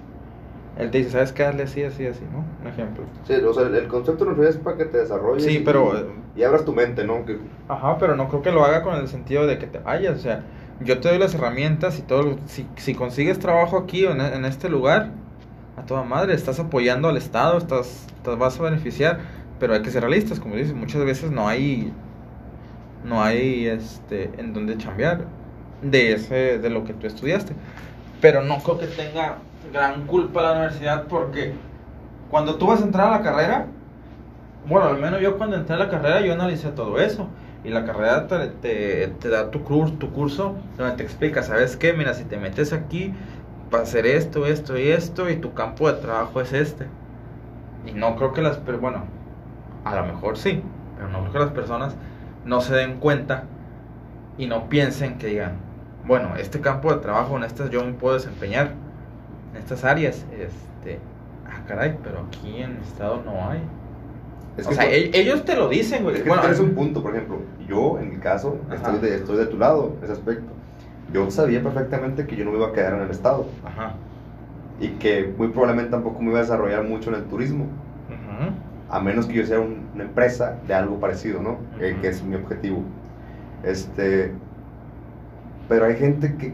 él 0.79 0.91
te 0.91 0.99
dice, 0.99 1.11
¿sabes 1.11 1.31
qué? 1.31 1.43
Hazle 1.43 1.63
así, 1.63 1.83
así, 1.83 2.05
así, 2.05 2.23
¿no? 2.31 2.45
Un 2.61 2.67
ejemplo. 2.67 3.03
Sí, 3.25 3.33
o 3.33 3.53
sea, 3.53 3.63
el, 3.63 3.87
concepto 3.87 4.25
de 4.25 4.49
es 4.49 4.57
para 4.57 4.77
que 4.77 4.85
te 4.85 4.99
desarrolles 4.99 5.43
Sí, 5.43 5.57
y, 5.57 5.59
pero, 5.59 5.97
eh, 5.97 6.05
y 6.35 6.43
abras 6.43 6.65
tu 6.65 6.73
mente, 6.73 7.03
¿no? 7.03 7.25
Que, 7.25 7.37
Ajá, 7.67 7.97
pero 7.97 8.15
no 8.15 8.27
creo 8.29 8.43
que 8.43 8.51
lo 8.51 8.63
haga 8.63 8.83
con 8.83 8.95
el 8.95 9.07
sentido 9.07 9.47
de 9.47 9.57
que 9.57 9.65
te 9.65 9.79
vayas. 9.79 10.17
O 10.17 10.19
sea, 10.19 10.43
yo 10.81 10.99
te 10.99 11.09
doy 11.09 11.17
las 11.17 11.33
herramientas 11.33 11.97
y 11.97 12.03
todo. 12.03 12.37
Si, 12.45 12.67
si 12.75 12.93
consigues 12.93 13.39
trabajo 13.39 13.77
aquí 13.77 14.05
o 14.05 14.11
en, 14.11 14.21
en 14.21 14.45
este 14.45 14.69
lugar, 14.69 15.09
a 15.77 15.83
toda 15.83 16.03
madre, 16.03 16.35
estás 16.35 16.59
apoyando 16.59 17.09
al 17.09 17.17
Estado, 17.17 17.57
estás, 17.57 18.05
te 18.23 18.35
vas 18.35 18.59
a 18.59 18.63
beneficiar. 18.63 19.19
Pero 19.59 19.73
hay 19.73 19.81
que 19.81 19.89
ser 19.89 20.01
realistas, 20.01 20.39
como 20.39 20.55
dices, 20.55 20.75
muchas 20.75 21.03
veces 21.03 21.31
no 21.31 21.47
hay. 21.47 21.91
No 23.03 23.23
hay 23.23 23.67
este 23.67 24.29
en 24.37 24.53
donde 24.53 24.77
chambear 24.77 25.25
de 25.81 26.13
ese 26.13 26.59
de 26.59 26.69
lo 26.69 26.83
que 26.83 26.93
tú 26.93 27.07
estudiaste. 27.07 27.53
Pero 28.21 28.43
no 28.43 28.57
creo 28.59 28.79
que 28.79 28.87
tenga 28.87 29.37
gran 29.71 30.05
culpa 30.07 30.41
la 30.41 30.51
universidad 30.53 31.05
porque 31.07 31.53
cuando 32.29 32.55
tú 32.55 32.67
vas 32.67 32.81
a 32.81 32.85
entrar 32.85 33.07
a 33.07 33.17
la 33.17 33.21
carrera, 33.23 33.67
bueno, 34.67 34.87
al 34.87 34.99
menos 34.99 35.21
yo 35.21 35.37
cuando 35.37 35.55
entré 35.55 35.75
a 35.75 35.79
la 35.79 35.89
carrera 35.89 36.21
yo 36.21 36.33
analicé 36.33 36.69
todo 36.69 36.99
eso. 36.99 37.27
Y 37.63 37.69
la 37.69 37.85
carrera 37.85 38.27
te, 38.27 38.47
te, 38.47 39.07
te 39.19 39.29
da 39.29 39.51
tu, 39.51 39.63
curso, 39.63 39.93
tu 39.95 40.11
curso 40.11 40.55
donde 40.77 40.95
te 40.95 41.03
explica, 41.03 41.43
¿sabes 41.43 41.75
qué? 41.75 41.91
Mira, 41.91 42.13
si 42.13 42.23
te 42.23 42.37
metes 42.37 42.71
aquí, 42.71 43.13
va 43.73 43.79
a 43.79 43.81
hacer 43.81 44.05
esto, 44.05 44.45
esto 44.45 44.77
y 44.77 44.89
esto, 44.89 45.29
y 45.29 45.37
tu 45.37 45.53
campo 45.53 45.91
de 45.91 45.99
trabajo 45.99 46.39
es 46.39 46.53
este. 46.53 46.87
Y 47.85 47.91
no 47.91 48.15
creo 48.15 48.31
que 48.31 48.41
las, 48.41 48.57
pero 48.57 48.79
bueno, 48.79 49.05
a 49.83 49.95
lo 49.95 50.05
mejor 50.05 50.37
sí, 50.37 50.61
pero 50.95 51.09
no 51.09 51.19
creo 51.19 51.31
que 51.33 51.39
las 51.39 51.49
personas 51.49 51.95
no 52.45 52.61
se 52.61 52.75
den 52.75 52.99
cuenta 52.99 53.43
y 54.37 54.47
no 54.47 54.69
piensen 54.69 55.17
que 55.17 55.27
digan, 55.27 55.57
bueno, 56.05 56.35
este 56.37 56.61
campo 56.61 56.93
de 56.93 57.01
trabajo 57.01 57.35
en 57.37 57.43
estas 57.43 57.69
yo 57.69 57.83
me 57.83 57.93
puedo 57.93 58.15
desempeñar, 58.15 58.71
estas 59.59 59.83
áreas, 59.83 60.25
este, 60.31 60.99
ah, 61.45 61.61
caray, 61.67 61.97
pero 62.03 62.19
aquí 62.27 62.61
en 62.61 62.71
el 62.71 62.83
estado 62.83 63.21
no 63.25 63.49
hay. 63.49 63.61
es 64.57 64.65
o 64.65 64.69
que 64.69 64.75
sea, 64.75 64.85
e- 64.89 65.11
ellos 65.13 65.45
te 65.45 65.55
lo 65.55 65.69
dicen, 65.69 66.03
güey. 66.03 66.15
Es 66.15 66.21
que 66.23 66.27
Bueno, 66.29 66.41
tienes 66.41 66.59
un 66.59 66.71
punto, 66.71 67.01
por 67.03 67.15
ejemplo. 67.15 67.39
Yo, 67.67 67.99
en 67.99 68.09
mi 68.09 68.17
caso, 68.17 68.57
Ajá. 68.67 68.75
estoy 68.75 68.99
de, 69.09 69.15
estoy 69.17 69.37
de 69.37 69.45
tu 69.45 69.57
lado 69.57 69.95
ese 70.01 70.13
aspecto. 70.13 70.51
Yo 71.13 71.29
sabía 71.31 71.61
perfectamente 71.61 72.25
que 72.25 72.35
yo 72.35 72.43
no 72.45 72.51
me 72.51 72.57
iba 72.57 72.67
a 72.67 72.73
quedar 72.73 72.93
en 72.95 73.01
el 73.01 73.11
Estado 73.11 73.45
Ajá. 73.65 73.93
y 74.79 74.89
que 74.99 75.33
muy 75.37 75.49
probablemente 75.49 75.91
tampoco 75.91 76.21
me 76.21 76.29
iba 76.31 76.39
a 76.39 76.41
desarrollar 76.41 76.83
mucho 76.83 77.09
en 77.11 77.17
el 77.17 77.23
turismo, 77.25 77.65
Ujú. 77.65 78.51
a 78.89 78.99
menos 78.99 79.25
que 79.27 79.33
yo 79.35 79.45
sea 79.45 79.59
un- 79.59 79.87
una 79.93 80.03
empresa 80.05 80.55
de 80.67 80.73
algo 80.73 80.99
parecido, 80.99 81.41
¿no? 81.41 81.57
Que- 81.79 81.93
Ujú. 81.93 82.01
que 82.01 82.07
es 82.09 82.23
mi 82.23 82.35
objetivo. 82.35 82.81
Este, 83.63 84.31
pero 85.69 85.85
hay 85.85 85.95
gente 85.97 86.35
que, 86.35 86.53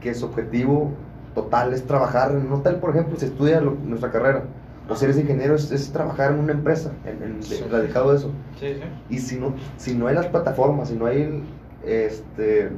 que 0.00 0.14
su 0.14 0.26
objetivo 0.26 0.92
total 1.34 1.72
es 1.72 1.84
trabajar 1.86 2.30
en 2.32 2.46
un 2.46 2.52
hotel, 2.52 2.76
por 2.76 2.90
ejemplo, 2.90 3.16
si 3.18 3.26
estudia 3.26 3.60
lo- 3.60 3.76
nuestra 3.84 4.10
carrera. 4.10 4.44
O 4.88 4.94
si 4.94 5.06
eres 5.06 5.18
ingeniero, 5.18 5.54
es, 5.54 5.70
es 5.70 5.90
trabajar 5.92 6.32
en 6.32 6.40
una 6.40 6.52
empresa, 6.52 6.92
en, 7.06 7.22
en- 7.22 7.42
Sí. 7.42 7.64
radicado 7.70 8.10
a 8.10 8.14
eso. 8.16 8.30
Sí, 8.60 8.74
sí. 8.74 8.82
Y 9.08 9.18
si 9.18 9.38
no, 9.40 9.54
si 9.78 9.94
no 9.94 10.06
hay 10.08 10.14
las 10.14 10.26
plataformas, 10.26 10.88
si 10.88 10.94
no 10.96 11.06
hay 11.06 11.22
el, 11.22 11.42
este, 11.84 12.70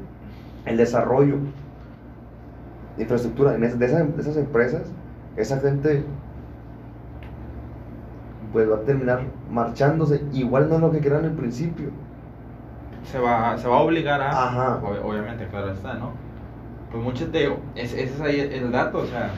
el 0.66 0.76
desarrollo 0.76 1.36
de 2.96 3.02
infraestructura 3.02 3.54
en 3.56 3.64
es- 3.64 3.78
de, 3.78 3.86
esas, 3.86 4.14
de 4.16 4.22
esas 4.22 4.36
empresas, 4.36 4.82
esa 5.36 5.58
gente 5.58 6.04
pues 8.52 8.70
va 8.70 8.76
a 8.76 8.80
terminar 8.80 9.22
marchándose. 9.50 10.22
Igual 10.32 10.68
no 10.68 10.76
es 10.76 10.80
lo 10.80 10.90
que 10.92 11.00
querían 11.00 11.24
al 11.24 11.32
principio. 11.32 11.90
Se 13.10 13.18
va, 13.18 13.56
se 13.58 13.68
va 13.68 13.76
a 13.78 13.80
obligar 13.82 14.20
a. 14.20 14.30
Ajá. 14.30 14.80
Ob- 14.82 15.04
obviamente, 15.04 15.46
claro 15.48 15.72
está, 15.72 15.94
¿no? 15.94 16.12
Pues 16.90 17.02
mucho 17.02 17.28
te 17.30 17.52
ese 17.74 18.04
es 18.04 18.20
ahí 18.20 18.40
el 18.40 18.70
dato, 18.70 18.98
o 18.98 19.06
sea, 19.06 19.30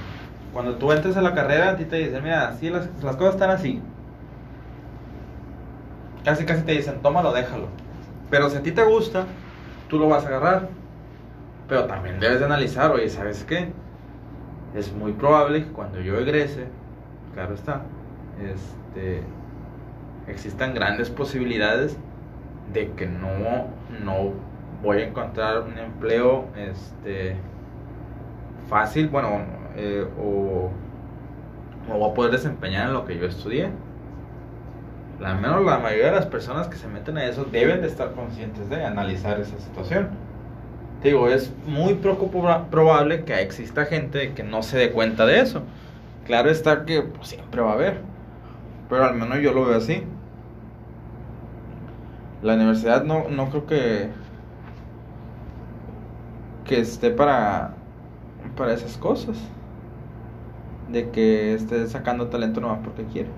cuando 0.52 0.74
tú 0.76 0.92
entres 0.92 1.16
a 1.16 1.22
la 1.22 1.34
carrera, 1.34 1.70
a 1.70 1.76
ti 1.76 1.84
te 1.84 1.96
dicen, 1.96 2.22
mira, 2.22 2.48
así 2.48 2.70
las, 2.70 2.88
las 3.02 3.16
cosas 3.16 3.34
están 3.34 3.50
así. 3.50 3.80
Casi, 6.24 6.44
casi 6.44 6.62
te 6.62 6.72
dicen, 6.72 7.00
tómalo, 7.02 7.32
déjalo. 7.32 7.68
Pero 8.30 8.50
si 8.50 8.56
a 8.58 8.62
ti 8.62 8.72
te 8.72 8.84
gusta, 8.84 9.24
tú 9.88 9.98
lo 9.98 10.08
vas 10.08 10.24
a 10.24 10.28
agarrar. 10.28 10.68
Pero 11.68 11.84
también 11.84 12.20
debes 12.20 12.40
de 12.40 12.46
analizar, 12.46 12.90
oye, 12.90 13.08
¿sabes 13.08 13.44
qué? 13.44 13.72
Es 14.74 14.92
muy 14.92 15.12
probable 15.12 15.64
que 15.64 15.72
cuando 15.72 16.00
yo 16.00 16.18
egrese, 16.18 16.66
claro 17.34 17.54
está, 17.54 17.82
este, 18.42 19.22
existan 20.26 20.74
grandes 20.74 21.10
posibilidades 21.10 21.96
de 22.72 22.90
que 22.92 23.06
no, 23.06 23.66
no 24.04 24.32
voy 24.82 24.98
a 24.98 25.08
encontrar 25.08 25.62
un 25.62 25.78
empleo 25.78 26.46
este, 26.56 27.36
fácil, 28.68 29.08
bueno, 29.08 29.42
eh, 29.76 30.06
o 30.20 30.70
me 31.88 31.98
voy 31.98 32.10
a 32.10 32.14
poder 32.14 32.32
desempeñar 32.32 32.88
en 32.88 32.94
lo 32.94 33.04
que 33.04 33.18
yo 33.18 33.26
estudié. 33.26 33.70
Al 35.24 35.40
menos 35.40 35.64
la 35.64 35.78
mayoría 35.78 36.06
de 36.06 36.12
las 36.12 36.26
personas 36.26 36.68
que 36.68 36.76
se 36.76 36.86
meten 36.86 37.18
a 37.18 37.24
eso 37.24 37.44
deben 37.44 37.80
de 37.80 37.88
estar 37.88 38.12
conscientes 38.12 38.68
de 38.70 38.84
analizar 38.84 39.40
esa 39.40 39.58
situación. 39.58 40.10
Digo, 41.02 41.28
es 41.28 41.52
muy 41.66 41.94
probable 41.94 43.24
que 43.24 43.40
exista 43.40 43.84
gente 43.86 44.32
que 44.34 44.42
no 44.42 44.62
se 44.62 44.78
dé 44.78 44.90
cuenta 44.90 45.26
de 45.26 45.40
eso. 45.40 45.62
Claro 46.24 46.50
está 46.50 46.84
que 46.84 47.02
pues, 47.02 47.28
siempre 47.28 47.60
va 47.60 47.70
a 47.70 47.74
haber. 47.74 48.00
Pero 48.88 49.04
al 49.04 49.14
menos 49.14 49.38
yo 49.40 49.52
lo 49.52 49.64
veo 49.64 49.76
así. 49.76 50.04
La 52.42 52.54
universidad 52.54 53.04
no, 53.04 53.28
no 53.28 53.48
creo 53.50 53.66
que 53.66 54.08
que 56.68 56.80
esté 56.80 57.10
para 57.10 57.74
para 58.56 58.74
esas 58.74 58.96
cosas. 58.96 59.36
De 60.90 61.10
que 61.10 61.54
esté 61.54 61.86
sacando 61.88 62.28
talento 62.28 62.60
nomás 62.60 62.78
porque 62.84 63.04
quiere. 63.04 63.28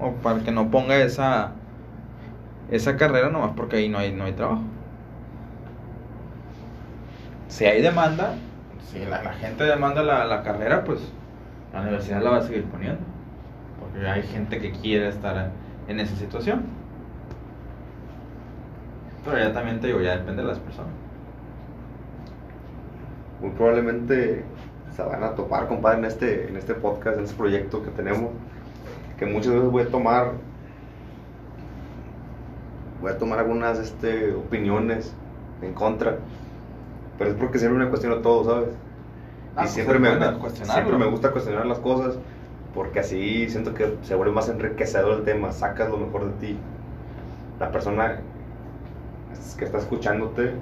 O 0.00 0.12
para 0.14 0.40
que 0.40 0.50
no 0.50 0.70
ponga 0.70 0.96
esa 0.96 1.52
esa 2.70 2.96
carrera 2.96 3.30
nomás 3.30 3.52
porque 3.56 3.76
ahí 3.76 3.88
no 3.88 3.98
hay 3.98 4.12
no 4.12 4.24
hay 4.24 4.32
trabajo 4.32 4.62
si 7.50 7.64
hay 7.64 7.82
demanda, 7.82 8.36
si 8.90 9.04
la, 9.04 9.18
gente 9.34 9.64
demanda 9.64 10.02
la, 10.02 10.24
la, 10.24 10.42
carrera, 10.44 10.84
pues 10.84 11.00
la 11.72 11.82
universidad 11.82 12.22
la 12.22 12.30
va 12.30 12.36
a 12.38 12.42
seguir 12.42 12.64
poniendo. 12.64 13.00
Porque 13.80 14.06
hay 14.06 14.22
gente 14.22 14.60
que 14.60 14.70
quiere 14.70 15.08
estar 15.08 15.50
en 15.88 16.00
esa 16.00 16.14
situación. 16.14 16.62
Pero 19.24 19.36
ya 19.36 19.52
también 19.52 19.80
te 19.80 19.88
digo, 19.88 20.00
ya 20.00 20.16
depende 20.16 20.42
de 20.42 20.48
las 20.48 20.60
personas. 20.60 20.92
Muy 23.40 23.50
probablemente 23.50 24.44
se 24.94 25.02
van 25.02 25.22
a 25.22 25.34
topar, 25.34 25.68
compadre, 25.68 25.98
en 25.98 26.04
este, 26.04 26.48
en 26.48 26.56
este 26.56 26.74
podcast, 26.74 27.18
en 27.18 27.24
este 27.24 27.36
proyecto 27.36 27.82
que 27.82 27.90
tenemos, 27.90 28.30
que 29.18 29.26
muchas 29.26 29.54
veces 29.54 29.70
voy 29.70 29.82
a 29.84 29.88
tomar, 29.88 30.32
voy 33.00 33.12
a 33.12 33.18
tomar 33.18 33.38
algunas 33.38 33.78
este, 33.78 34.34
opiniones 34.34 35.14
en 35.62 35.72
contra 35.74 36.18
pero 37.20 37.32
es 37.32 37.36
porque 37.36 37.58
siempre 37.58 37.84
me 37.84 37.90
cuestiono 37.90 38.16
todo, 38.22 38.44
¿sabes? 38.44 38.70
y 38.70 38.74
ah, 39.56 39.66
siempre, 39.66 39.98
me, 39.98 40.08
siempre 40.50 40.96
me 40.96 41.04
gusta 41.04 41.32
cuestionar 41.32 41.66
las 41.66 41.78
cosas 41.78 42.16
porque 42.74 43.00
así 43.00 43.46
siento 43.50 43.74
que 43.74 43.94
se 44.04 44.14
vuelve 44.14 44.32
más 44.32 44.48
enriquecedor 44.48 45.18
el 45.18 45.24
tema, 45.24 45.52
sacas 45.52 45.90
lo 45.90 45.98
mejor 45.98 46.24
de 46.24 46.46
ti. 46.46 46.56
La 47.58 47.70
persona 47.70 48.20
que 49.58 49.64
está 49.66 49.76
escuchándote 49.76 50.54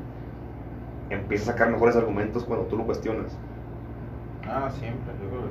empieza 1.10 1.50
a 1.50 1.54
sacar 1.54 1.70
mejores 1.70 1.96
argumentos 1.96 2.44
cuando 2.44 2.66
tú 2.66 2.76
lo 2.76 2.84
cuestionas. 2.84 3.36
Ah, 4.46 4.70
siempre, 4.70 5.12
yo 5.22 5.28
creo 5.28 5.42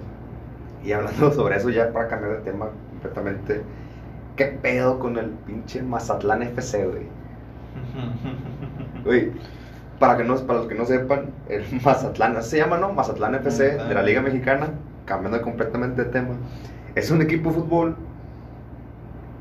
Y 0.83 0.91
hablando 0.91 1.31
sobre 1.31 1.57
eso 1.57 1.69
ya 1.69 1.91
para 1.91 2.07
cambiar 2.07 2.37
de 2.37 2.51
tema 2.51 2.69
completamente, 2.91 3.61
¿qué 4.35 4.45
pedo 4.45 4.99
con 4.99 5.17
el 5.17 5.29
pinche 5.29 5.81
Mazatlán 5.81 6.43
FC, 6.43 6.85
güey? 6.85 7.03
Güey, 9.03 9.31
para, 9.99 10.17
que 10.17 10.25
no, 10.25 10.35
para 10.35 10.59
los 10.59 10.67
que 10.67 10.75
no 10.75 10.85
sepan, 10.85 11.29
el 11.47 11.63
Mazatlán, 11.85 12.41
se 12.43 12.57
llama, 12.57 12.77
¿no? 12.77 12.91
Mazatlán 12.91 13.35
FC 13.35 13.77
de 13.77 13.93
la 13.93 14.01
Liga 14.01 14.21
Mexicana, 14.21 14.71
cambiando 15.05 15.41
completamente 15.41 16.03
de 16.03 16.11
tema. 16.11 16.35
Es 16.95 17.11
un 17.11 17.21
equipo 17.21 17.49
de 17.49 17.55
fútbol 17.55 17.95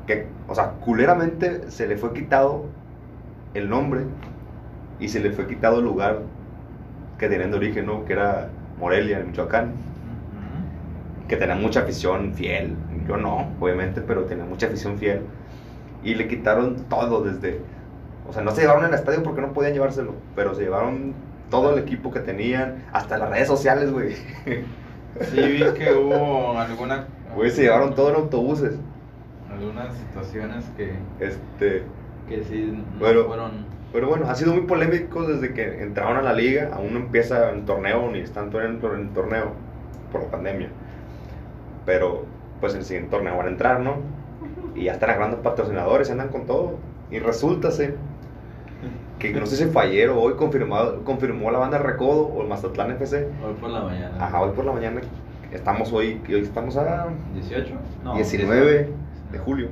que, 0.05 0.27
o 0.47 0.55
sea, 0.55 0.71
culeramente 0.79 1.69
se 1.69 1.87
le 1.87 1.97
fue 1.97 2.13
quitado 2.13 2.65
el 3.53 3.69
nombre 3.69 4.05
y 4.99 5.09
se 5.09 5.19
le 5.19 5.31
fue 5.31 5.47
quitado 5.47 5.79
el 5.79 5.85
lugar 5.85 6.19
que 7.17 7.27
tenían 7.27 7.51
de 7.51 7.57
origen, 7.57 7.85
¿no? 7.85 8.05
Que 8.05 8.13
era 8.13 8.49
Morelia, 8.79 9.19
en 9.19 9.27
Michoacán. 9.27 9.71
Que 11.27 11.35
tenía 11.35 11.55
mucha 11.55 11.81
afición 11.81 12.33
fiel. 12.33 12.75
Yo 13.07 13.17
no, 13.17 13.49
obviamente, 13.59 14.01
pero 14.01 14.23
tenía 14.23 14.45
mucha 14.45 14.67
afición 14.67 14.97
fiel. 14.97 15.21
Y 16.03 16.15
le 16.15 16.27
quitaron 16.27 16.75
todo 16.89 17.23
desde 17.23 17.59
o 18.29 18.33
sea, 18.33 18.43
no 18.43 18.51
se 18.51 18.61
llevaron 18.61 18.85
el 18.85 18.93
estadio 18.93 19.23
porque 19.23 19.41
no 19.41 19.53
podían 19.53 19.73
llevárselo, 19.73 20.13
pero 20.35 20.53
se 20.53 20.63
llevaron 20.63 21.13
todo 21.49 21.73
el 21.73 21.79
equipo 21.79 22.11
que 22.11 22.19
tenían, 22.19 22.83
hasta 22.91 23.17
las 23.17 23.29
redes 23.29 23.47
sociales, 23.47 23.91
güey. 23.91 24.15
Sí, 25.21 25.41
vi 25.41 25.63
que 25.73 25.93
hubo 25.97 26.59
alguna... 26.59 27.07
Güey, 27.35 27.51
se 27.51 27.63
llevaron 27.63 27.95
todo 27.95 28.09
en 28.09 28.15
autobuses. 28.15 28.75
Algunas 29.49 29.95
situaciones 29.95 30.65
que... 30.75 30.93
Este... 31.19 31.83
Que 32.27 32.43
sí 32.43 32.83
no 32.99 33.23
fueron... 33.25 33.76
Pero 33.93 34.09
bueno, 34.09 34.29
ha 34.29 34.35
sido 34.35 34.53
muy 34.53 34.63
polémico 34.63 35.23
desde 35.23 35.53
que 35.53 35.81
entraron 35.81 36.17
a 36.17 36.21
la 36.21 36.33
liga, 36.33 36.71
aún 36.73 36.93
no 36.93 36.99
empieza 36.99 37.51
el 37.51 37.63
torneo, 37.65 38.09
ni 38.11 38.19
están 38.19 38.53
en 38.53 38.71
el 38.71 39.09
torneo, 39.09 39.53
por 40.11 40.23
la 40.23 40.27
pandemia. 40.29 40.69
Pero, 41.85 42.25
pues 42.59 42.73
en 42.73 42.79
el 42.79 42.85
siguiente 42.85 43.11
torneo 43.11 43.37
van 43.37 43.47
a 43.47 43.49
entrar, 43.49 43.79
¿no? 43.79 43.95
Y 44.75 44.83
ya 44.85 44.93
están 44.93 45.09
agarrando 45.09 45.41
patrocinadores, 45.41 46.11
andan 46.11 46.29
con 46.29 46.45
todo. 46.45 46.75
Y 47.09 47.19
resulta 47.19 47.69
que 49.19 49.31
no 49.31 49.45
sé 49.45 49.55
si 49.55 49.65
fue 49.65 49.83
ayer 49.83 50.09
o 50.09 50.19
hoy 50.19 50.33
confirmado, 50.33 51.03
confirmó 51.03 51.49
la 51.49 51.59
banda 51.59 51.77
Recodo 51.79 52.27
o 52.27 52.41
el 52.41 52.47
Mazatlán 52.47 52.91
FC. 52.91 53.29
Hoy 53.43 53.53
por 53.59 53.69
la 53.69 53.81
mañana. 53.81 54.25
Ajá, 54.25 54.41
hoy 54.41 54.51
por 54.51 54.65
la 54.65 54.73
mañana. 54.73 55.01
Estamos 55.51 55.93
hoy, 55.93 56.21
hoy 56.27 56.41
estamos 56.41 56.75
a... 56.75 57.07
18? 57.33 57.73
No, 58.03 58.15
19 58.15 58.89
de 59.31 59.37
julio. 59.39 59.69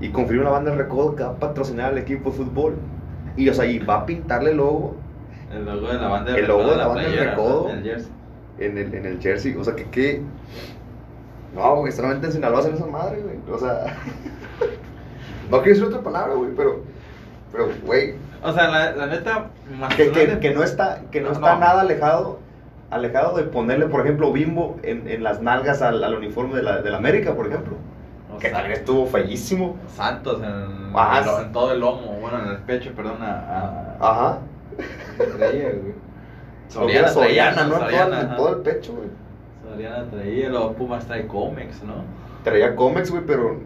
Y 0.00 0.10
confirmó 0.10 0.44
la 0.44 0.50
banda 0.50 0.74
Recodo 0.74 1.16
que 1.16 1.22
va 1.22 1.30
a 1.30 1.36
patrocinar 1.36 1.92
al 1.92 1.98
equipo 1.98 2.30
de 2.30 2.36
fútbol. 2.36 2.76
Y 3.36 3.48
o 3.48 3.54
sea, 3.54 3.66
y 3.66 3.78
va 3.78 3.96
a 3.96 4.06
pintarle 4.06 4.50
el 4.50 4.58
logo. 4.58 4.96
El 5.52 5.64
logo 5.64 5.88
de 5.88 5.94
la 5.94 6.08
banda 6.08 6.32
de 6.32 6.38
El 6.40 6.46
logo 6.46 6.70
de 6.70 6.76
la, 6.76 6.86
banda 6.86 7.08
de 7.08 7.24
Recodo. 7.24 7.70
En 7.70 7.78
el 7.78 7.84
jersey. 7.84 8.12
En 8.58 8.78
el, 8.78 8.94
en 8.94 9.06
el 9.06 9.20
jersey. 9.20 9.56
O 9.56 9.64
sea, 9.64 9.74
que 9.74 9.84
qué... 9.84 10.22
No, 11.54 11.76
güey, 11.76 11.92
solamente 11.92 12.26
en 12.26 12.32
Sinaloa 12.32 12.60
hacen 12.60 12.74
esa 12.74 12.86
madre, 12.86 13.20
güey. 13.22 13.36
O 13.50 13.58
sea... 13.58 13.84
no 15.50 15.62
quiero 15.62 15.68
decir 15.68 15.84
otra 15.84 16.02
palabra, 16.02 16.34
güey, 16.34 16.50
pero 16.56 16.82
pero, 17.54 17.68
güey. 17.86 18.14
O 18.42 18.52
sea, 18.52 18.92
la, 18.94 19.06
neta, 19.06 19.46
que, 19.96 20.10
que, 20.40 20.54
no 20.54 20.64
está, 20.64 21.02
que 21.12 21.20
no, 21.20 21.30
está 21.30 21.56
nada 21.56 21.82
alejado 21.82 22.40
alejado 22.90 23.36
de 23.36 23.44
ponerle, 23.44 23.86
por 23.86 24.00
ejemplo, 24.02 24.32
bimbo 24.32 24.76
en, 24.82 25.08
en 25.08 25.22
las 25.22 25.40
nalgas 25.40 25.82
al, 25.82 26.02
al 26.04 26.14
uniforme 26.14 26.56
de 26.56 26.62
la, 26.62 26.82
de 26.82 26.90
la, 26.90 26.98
América, 26.98 27.34
por 27.34 27.46
ejemplo. 27.46 27.76
Que 28.38 28.48
también 28.48 28.72
estuvo 28.72 29.06
fellísimo. 29.06 29.76
Santos 29.88 30.42
en, 30.42 30.94
en, 30.94 31.52
todo 31.52 31.72
el 31.72 31.80
lomo, 31.80 32.18
bueno, 32.20 32.42
en 32.42 32.48
el 32.50 32.58
pecho, 32.58 32.92
perdón. 32.94 33.18
A, 33.20 33.96
Ajá. 34.00 34.38
Traía, 35.36 35.70
güey. 35.70 35.94
Soriana, 36.68 37.08
Soriana, 37.08 37.64
¿no? 37.64 37.78
Soriana, 37.78 38.36
todo, 38.36 38.56
el 38.56 38.62
pecho, 38.62 38.94
güey. 38.94 39.08
Soriana 39.62 40.04
traía, 40.10 40.48
los 40.48 40.74
Pumas 40.74 41.06
trae 41.06 41.26
cómics, 41.26 41.82
¿no? 41.82 42.04
Traía 42.42 42.74
cómics, 42.74 43.10
güey, 43.10 43.22
pero 43.26 43.60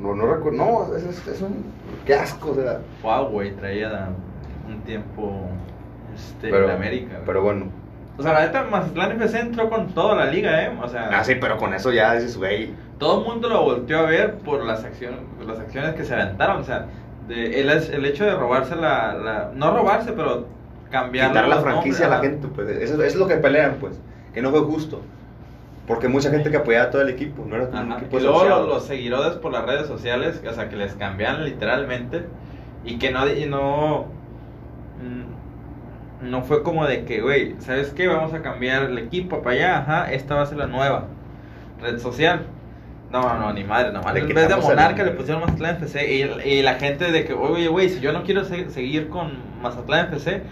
no, 0.00 0.14
no 0.14 0.34
recuerdo. 0.34 0.58
No, 0.58 0.96
es, 0.96 1.04
es, 1.04 1.26
es, 1.26 1.42
un. 1.42 1.64
Qué 2.04 2.14
asco, 2.14 2.50
o 2.50 2.54
sea. 2.54 2.80
Huawei 3.02 3.52
traía 3.52 4.08
un 4.68 4.80
tiempo. 4.82 5.48
Este, 6.14 6.48
en 6.48 6.70
América. 6.70 7.20
Pero 7.24 7.42
bueno. 7.42 7.66
O 8.18 8.22
sea, 8.22 8.34
la 8.34 8.46
neta, 8.46 8.64
Mazatlán 8.64 9.12
FC 9.12 9.40
entró 9.40 9.70
con 9.70 9.88
toda 9.94 10.14
la 10.14 10.26
liga, 10.26 10.64
¿eh? 10.64 10.78
O 10.82 10.88
sea. 10.88 11.08
Ah, 11.12 11.24
sí, 11.24 11.36
pero 11.40 11.56
con 11.56 11.72
eso 11.72 11.90
ya 11.92 12.14
dices, 12.14 12.36
güey. 12.36 12.74
Todo 13.02 13.18
el 13.18 13.24
mundo 13.26 13.48
lo 13.48 13.64
volteó 13.64 13.98
a 13.98 14.02
ver 14.02 14.34
por 14.36 14.64
las 14.64 14.84
acciones, 14.84 15.18
por 15.36 15.48
las 15.48 15.58
acciones 15.58 15.94
que 15.94 16.04
se 16.04 16.14
aventaron. 16.14 16.60
O 16.60 16.64
sea, 16.64 16.86
de, 17.26 17.60
el, 17.60 17.68
el 17.68 18.06
hecho 18.06 18.24
de 18.24 18.32
robarse 18.36 18.76
la, 18.76 19.14
la. 19.14 19.50
No 19.56 19.76
robarse, 19.76 20.12
pero 20.12 20.46
cambiar. 20.88 21.30
Quitar 21.30 21.48
la 21.48 21.62
franquicia 21.62 22.06
a 22.06 22.10
la 22.10 22.20
gente, 22.20 22.46
pues. 22.46 22.68
Eso, 22.68 22.94
eso 22.94 23.02
es 23.02 23.16
lo 23.16 23.26
que 23.26 23.38
pelean, 23.38 23.78
pues. 23.80 24.00
Que 24.32 24.40
no 24.40 24.52
fue 24.52 24.60
justo. 24.60 25.00
Porque 25.88 26.06
mucha 26.06 26.30
gente 26.30 26.48
que 26.52 26.58
apoyaba 26.58 26.84
a 26.84 26.90
todo 26.90 27.02
el 27.02 27.08
equipo, 27.08 27.44
no 27.44 27.56
era 27.56 27.64
un 27.70 27.90
equipo 27.90 28.20
Y 28.20 28.22
luego 28.22 28.44
los, 28.44 28.84
seguidores 28.84 29.32
por 29.32 29.50
las 29.50 29.66
redes 29.66 29.88
sociales, 29.88 30.40
o 30.48 30.52
sea, 30.52 30.68
que 30.68 30.76
les 30.76 30.94
cambian 30.94 31.44
literalmente 31.44 32.26
y 32.84 33.00
que 33.00 33.10
no, 33.10 33.28
y 33.28 33.46
no, 33.46 34.06
mm, 35.02 36.30
no 36.30 36.42
fue 36.42 36.62
como 36.62 36.86
de 36.86 37.04
que, 37.04 37.20
güey, 37.20 37.56
¿sabes 37.58 37.90
qué? 37.90 38.06
Vamos 38.06 38.32
a 38.32 38.42
cambiar 38.42 38.84
el 38.84 38.98
equipo 38.98 39.42
para 39.42 39.56
allá, 39.56 39.78
ajá, 39.78 40.12
esta 40.12 40.36
va 40.36 40.42
a 40.42 40.46
ser 40.46 40.58
la 40.58 40.68
nueva 40.68 41.08
red 41.80 41.98
social. 41.98 42.46
No, 43.12 43.38
no, 43.38 43.52
ni 43.52 43.62
madre, 43.62 43.92
no, 43.92 44.00
en 44.00 44.34
vez 44.34 44.48
de 44.48 44.56
Monarca 44.56 45.04
le 45.04 45.10
pusieron 45.10 45.42
Mazatlán 45.42 45.76
FC 45.76 46.14
y, 46.14 46.48
y 46.48 46.62
la 46.62 46.74
gente 46.76 47.12
de 47.12 47.26
que, 47.26 47.34
oye, 47.34 47.68
güey, 47.68 47.90
si 47.90 48.00
yo 48.00 48.10
no 48.10 48.22
quiero 48.22 48.42
seguir 48.44 49.10
con 49.10 49.32
Mazatlán 49.60 50.06
FC, 50.06 50.42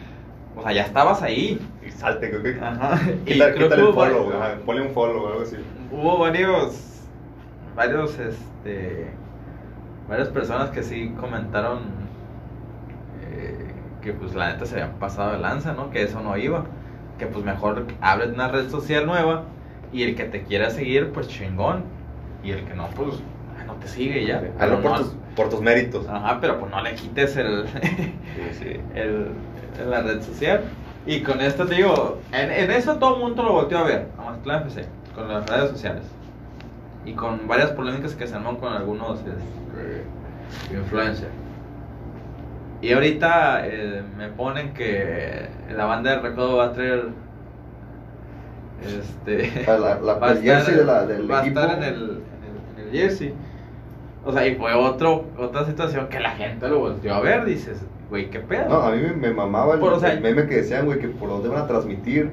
o 0.57 0.63
sea, 0.63 0.73
ya 0.73 0.83
estabas 0.83 1.23
ahí. 1.23 1.59
Y 1.87 1.91
salte, 1.91 2.29
creo 2.29 2.43
que. 2.43 2.61
Ajá. 2.61 3.01
y 3.27 3.39
creo 3.39 3.55
quítale 3.55 3.89
el 3.89 3.95
follow, 3.95 4.33
ponle 4.67 4.83
un 4.83 4.91
follow 4.91 5.25
o 5.25 5.29
algo 5.29 5.43
así. 5.43 5.57
Hubo 5.91 6.19
varios. 6.19 7.07
Varios, 7.75 8.19
este. 8.19 9.07
Varias 10.09 10.29
personas 10.29 10.71
que 10.71 10.83
sí 10.83 11.15
comentaron. 11.19 11.79
Eh, 13.23 13.73
que 14.03 14.13
pues 14.13 14.35
la 14.35 14.53
neta 14.53 14.67
se 14.67 14.75
habían 14.75 14.99
pasado 14.99 15.33
de 15.33 15.39
lanza, 15.39 15.73
¿no? 15.73 15.91
Que 15.91 16.03
eso 16.03 16.21
no 16.21 16.37
iba. 16.37 16.65
Que 17.19 17.27
pues 17.27 17.45
mejor 17.45 17.87
abres 18.01 18.31
una 18.31 18.49
red 18.49 18.69
social 18.69 19.07
nueva. 19.07 19.45
Y 19.93 20.03
el 20.03 20.15
que 20.15 20.25
te 20.25 20.43
quiera 20.43 20.71
seguir, 20.71 21.11
pues 21.13 21.29
chingón. 21.29 21.85
Y 22.43 22.53
el 22.53 22.65
que 22.65 22.75
no, 22.75 22.89
pues 22.97 23.17
ah, 23.59 23.65
no 23.67 23.75
te 23.75 23.89
sigue 23.89 24.25
ya. 24.27 24.37
Hazlo 24.39 24.53
Pero 24.59 24.81
por, 24.83 24.91
no- 24.93 24.99
tus, 24.99 25.15
por 25.37 25.49
tus 25.51 25.61
méritos. 25.61 26.09
Ajá, 26.09 26.39
pero 26.41 26.59
pues 26.59 26.71
no 26.71 26.83
le 26.83 26.95
quites 26.95 27.37
el, 27.37 27.67
Sí, 27.73 28.59
sí. 28.59 28.81
el, 28.95 29.29
la 29.89 30.03
red 30.03 30.23
social. 30.23 30.63
Y 31.07 31.21
con 31.23 31.41
esto 31.41 31.67
te 31.67 31.77
digo, 31.77 32.19
en, 32.33 32.51
en 32.51 32.71
eso 32.71 32.97
todo 32.97 33.15
el 33.17 33.21
mundo 33.23 33.43
lo 33.43 33.53
volteó 33.53 33.79
a 33.79 33.85
ver, 33.85 34.09
a 34.19 34.23
Mazatlán 34.23 34.63
FC, 34.69 34.85
con 35.15 35.29
las 35.29 35.47
redes 35.47 35.71
sociales. 35.71 36.03
Y 37.07 37.13
con 37.15 37.49
varias 37.49 37.71
polémicas 37.71 38.15
que 38.15 38.27
se 38.27 38.35
arman 38.35 38.57
con 38.57 38.73
algunos 38.73 39.19
este, 39.21 40.05
influencers. 40.75 41.31
Y 42.83 42.93
ahorita 42.93 43.67
eh, 43.67 44.03
me 44.17 44.29
ponen 44.29 44.73
que 44.75 45.49
la 45.75 45.85
banda 45.87 46.13
de 46.13 46.21
recodo 46.21 46.57
va 46.59 46.67
a 46.67 46.73
traer. 46.73 47.09
Este. 48.85 49.65
La- 49.67 49.99
la- 49.99 50.15
va 50.19 50.29
a 50.29 50.33
el 50.33 50.43
jersey 50.43 50.75
de 50.75 50.85
la- 50.85 51.07
del 51.07 51.31
va 51.31 51.41
a 51.41 51.43
equipo. 51.43 51.61
estar 51.61 51.77
en 51.79 51.85
el, 51.85 51.95
en 51.95 52.01
el, 52.01 52.83
en 52.83 52.87
el 52.87 52.91
jersey. 52.93 53.35
O 54.25 54.33
sea, 54.33 54.47
y 54.47 54.55
fue 54.57 54.75
otro, 54.75 55.25
otra 55.39 55.65
situación 55.65 56.09
que 56.09 56.21
la 56.21 56.31
gente 56.33 56.69
lo 56.69 56.79
volteó 56.81 57.15
a 57.15 57.21
ver. 57.21 57.45
Dices, 57.45 57.81
güey, 58.11 58.29
qué 58.31 58.41
pedo. 58.41 58.69
No, 58.69 58.77
a 58.83 58.91
mí 58.93 59.01
me, 59.03 59.13
me 59.15 59.31
mamaba 59.33 59.75
el, 59.75 59.81
Por, 59.81 59.93
o 59.95 60.01
sea, 60.01 60.13
el 60.13 60.21
meme 60.21 60.47
que 60.47 60.57
decían, 60.57 60.85
güey, 60.87 60.99
que 60.99 61.09
por 61.09 61.29
dónde 61.29 61.49
van 61.49 61.63
a 61.63 61.67
transmitir, 61.67 62.31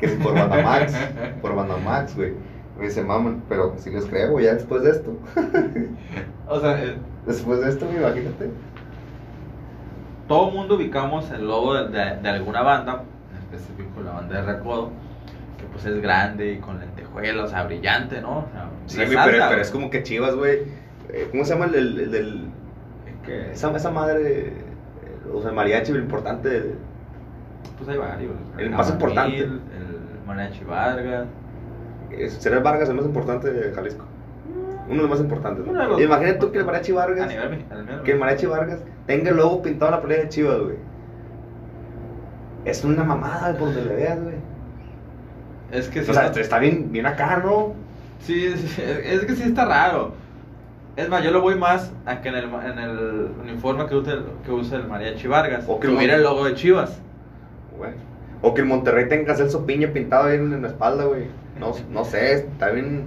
que 0.00 0.08
si 0.08 0.16
por 0.16 0.34
Bandamax, 0.34 0.94
por 1.42 1.54
Bandamax, 1.54 2.16
güey. 2.16 2.32
Güey, 2.76 2.90
se 2.90 3.02
maman, 3.02 3.42
pero 3.48 3.74
si 3.78 3.90
les 3.90 4.04
creo, 4.04 4.32
güey, 4.32 4.44
ya 4.44 4.54
después 4.54 4.82
de 4.82 4.90
esto. 4.90 5.12
O 6.48 6.60
sea, 6.60 6.82
eh, 6.84 6.96
Después 7.26 7.60
de 7.60 7.70
esto, 7.70 7.86
imagínate. 7.90 8.50
todo 10.28 10.48
el 10.48 10.54
mundo 10.54 10.76
ubicamos 10.76 11.30
el 11.32 11.46
logo 11.46 11.74
de, 11.74 11.88
de- 11.88 12.16
de 12.22 12.28
alguna 12.28 12.62
banda, 12.62 13.02
en 13.32 13.38
específico 13.38 14.00
la 14.04 14.12
banda 14.12 14.40
de 14.40 14.42
Recodo, 14.52 14.90
pues 15.76 15.94
es 15.94 16.00
grande 16.00 16.52
y 16.52 16.58
con 16.58 16.78
lentejuelas, 16.80 17.44
o 17.44 17.48
sea, 17.48 17.64
brillante, 17.64 18.20
¿no? 18.22 18.38
O 18.38 18.46
sea, 18.50 18.70
Sí, 18.86 18.98
resalta, 18.98 19.48
pero, 19.50 19.60
es 19.60 19.70
como 19.70 19.90
que 19.90 20.02
chivas, 20.02 20.34
güey. 20.34 20.60
Eh, 21.10 21.28
¿Cómo 21.30 21.44
se 21.44 21.52
llama 21.52 21.66
el, 21.66 21.74
el, 21.74 22.14
el 22.14 22.40
que, 23.24 23.52
Esa, 23.52 23.70
esa 23.76 23.90
madre. 23.90 24.48
eh, 24.48 24.52
O 25.34 25.40
sea, 25.40 25.50
el 25.50 25.56
mariachi, 25.56 25.92
lo 25.92 25.98
importante. 25.98 26.74
pues 27.76 27.88
hay 27.90 27.98
varios. 27.98 28.32
El 28.56 28.70
más 28.70 28.90
importante. 28.90 29.38
El 29.38 29.60
Mariachi 30.26 30.64
Vargas. 30.64 31.26
Será 32.28 32.56
el 32.56 32.62
Vargas 32.62 32.88
el 32.88 32.94
más 32.96 33.04
importante 33.04 33.52
de 33.52 33.72
Jalisco. 33.74 34.04
Uno 34.86 34.94
de 34.96 35.00
los 35.02 35.10
más 35.10 35.20
importantes. 35.20 35.64
Imagínate 35.66 36.38
tú 36.38 36.52
que 36.52 36.58
el 36.58 36.64
mariachi 36.64 36.92
Vargas. 36.92 37.28
nivel 37.28 37.64
Que 38.04 38.12
el 38.12 38.18
mariachi 38.18 38.46
Vargas 38.46 38.80
tenga 39.06 39.30
el 39.30 39.36
logo 39.36 39.60
pintado 39.60 39.90
en 39.90 39.96
la 39.96 40.02
pelea 40.02 40.22
de 40.22 40.28
chivas, 40.30 40.58
güey. 40.60 40.76
Es 42.64 42.82
una 42.84 43.04
mamada 43.04 43.56
por 43.58 43.72
donde 43.74 43.84
le 43.84 43.94
veas, 43.94 44.20
güey. 44.22 44.34
Es 45.72 45.88
que 45.88 46.04
sí, 46.04 46.10
O 46.10 46.14
sea, 46.14 46.26
está, 46.26 46.40
está 46.40 46.58
bien, 46.58 46.92
bien 46.92 47.06
acá, 47.06 47.42
¿no? 47.44 47.74
sí, 48.20 48.56
sí, 48.56 48.82
es 48.82 49.24
que 49.24 49.34
sí 49.34 49.42
está 49.44 49.64
raro. 49.64 50.12
Es 50.96 51.08
más, 51.10 51.22
yo 51.22 51.30
lo 51.30 51.42
voy 51.42 51.56
más 51.56 51.92
a 52.06 52.22
que 52.22 52.28
en 52.30 52.36
el, 52.36 52.44
en 52.44 52.78
el 52.78 53.28
uniforme 53.42 53.86
que 53.86 53.94
usa 53.96 54.14
el, 54.14 54.24
que 54.44 54.50
usa 54.50 54.78
el 54.78 54.86
Mariachi 54.88 55.26
Vargas 55.28 55.64
O 55.68 55.78
que 55.78 55.88
tuviera 55.88 56.14
lo- 56.14 56.18
el 56.18 56.24
logo 56.24 56.44
de 56.46 56.54
Chivas. 56.54 56.98
Güey. 57.76 57.90
O 58.42 58.54
que 58.54 58.62
el 58.62 58.66
Monterrey 58.66 59.08
tenga 59.08 59.34
Celso 59.34 59.66
Piña 59.66 59.88
pintado 59.88 60.24
ahí 60.24 60.36
en, 60.36 60.62
la 60.62 60.68
espalda, 60.68 61.04
güey. 61.04 61.26
No, 61.60 61.72
no 61.90 62.04
sé, 62.04 62.34
está 62.34 62.70
bien. 62.70 63.06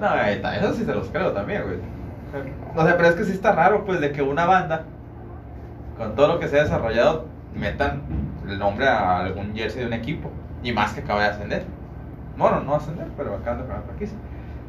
No, 0.00 0.12
eso 0.16 0.74
sí 0.74 0.84
se 0.84 0.94
los 0.94 1.08
creo 1.08 1.32
también, 1.32 1.62
güey. 1.62 1.76
O 2.76 2.84
sea, 2.84 2.96
pero 2.96 3.08
es 3.08 3.14
que 3.14 3.24
sí 3.24 3.32
está 3.32 3.52
raro, 3.52 3.84
pues, 3.84 4.00
de 4.00 4.12
que 4.12 4.22
una 4.22 4.46
banda, 4.46 4.84
con 5.96 6.14
todo 6.14 6.28
lo 6.28 6.40
que 6.40 6.48
se 6.48 6.58
ha 6.58 6.62
desarrollado, 6.64 7.26
metan 7.54 8.02
el 8.48 8.58
nombre 8.58 8.88
a 8.88 9.18
algún 9.20 9.54
jersey 9.54 9.82
de 9.82 9.86
un 9.86 9.92
equipo. 9.92 10.30
Y 10.62 10.72
más 10.72 10.92
que 10.94 11.00
acaba 11.00 11.22
de 11.22 11.28
ascender. 11.28 11.64
Bueno, 12.40 12.62
no 12.62 12.74
ascender, 12.74 13.06
pero 13.16 13.34
acaba 13.34 13.58
de 13.62 13.68
ganar 13.68 13.84
franquicia. 13.84 14.16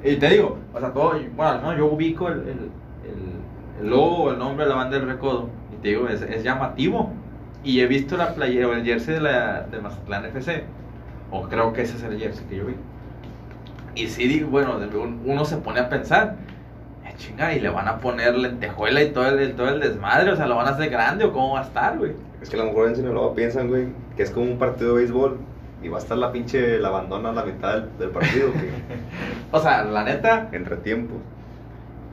Y 0.04 0.18
te 0.18 0.30
digo, 0.30 0.58
o 0.74 0.80
sea, 0.80 0.92
todo, 0.92 1.14
bueno, 1.36 1.62
no, 1.62 1.76
yo 1.78 1.86
ubico 1.88 2.28
el, 2.28 2.40
el, 2.42 2.50
el, 2.50 3.82
el 3.82 3.90
logo, 3.90 4.32
el 4.32 4.40
nombre 4.40 4.66
de 4.66 4.70
la 4.72 4.76
banda 4.76 4.98
del 5.00 5.08
recodo. 5.08 5.50
Y 5.74 5.78
te 5.82 5.90
digo, 5.90 6.08
es, 6.10 6.22
es 6.22 6.44
llamativo. 6.44 7.12
Y 7.64 7.80
he 7.80 7.88
visto 7.88 8.18
la 8.18 8.34
playera 8.36 8.68
o 8.68 8.74
el 8.74 8.84
jersey 8.84 9.14
de, 9.16 9.22
la, 9.22 9.62
de 9.62 9.80
Mazatlán 9.80 10.26
FC. 10.26 10.64
O 11.32 11.44
creo 11.44 11.72
que 11.72 11.84
ese 11.84 11.96
es 11.96 12.04
el 12.04 12.20
jersey 12.20 12.46
que 12.48 12.58
yo 12.58 12.66
vi. 12.66 12.76
Y 13.96 14.08
sí, 14.08 14.28
digo, 14.28 14.50
bueno, 14.50 14.78
uno 15.26 15.46
se 15.46 15.58
pone 15.58 15.80
a 15.80 15.90
pensar, 15.90 16.36
"Eh, 17.06 17.14
chinga, 17.18 17.54
y 17.54 17.60
le 17.60 17.70
van 17.70 17.88
a 17.88 18.00
poner 18.00 18.36
lentejuela 18.36 19.02
y 19.02 19.12
todo 19.12 19.28
el, 19.28 19.56
todo 19.56 19.70
el 19.70 19.80
desmadre, 19.80 20.32
o 20.32 20.36
sea, 20.36 20.48
lo 20.48 20.56
van 20.56 20.68
a 20.68 20.72
hacer 20.72 20.90
grande 20.90 21.26
o 21.26 21.32
cómo 21.34 21.54
va 21.54 21.62
a 21.62 21.64
estar, 21.64 21.98
güey. 21.98 22.14
Es 22.42 22.50
que 22.50 22.56
a 22.56 22.60
lo 22.60 22.66
mejor 22.66 22.90
en 22.90 22.96
Sinaloa 22.96 23.34
piensan, 23.36 23.68
güey, 23.70 23.88
que 24.18 24.24
es 24.24 24.32
como 24.32 24.46
un 24.52 24.58
partido 24.58 24.96
de 24.96 25.02
béisbol 25.04 25.38
y 25.82 25.90
va 25.90 25.98
a 25.98 26.00
estar 26.02 26.18
la 26.18 26.32
pinche 26.32 26.80
la 26.80 26.90
abandona 26.90 27.30
a 27.30 27.34
la 27.34 27.44
mitad 27.44 27.74
del, 27.76 27.98
del 27.98 28.10
partido, 28.12 28.52
que 28.54 28.70
O 29.52 29.60
sea, 29.60 29.84
la 29.84 30.04
neta, 30.04 30.50
entre 30.52 30.78
tiempos. 30.78 31.18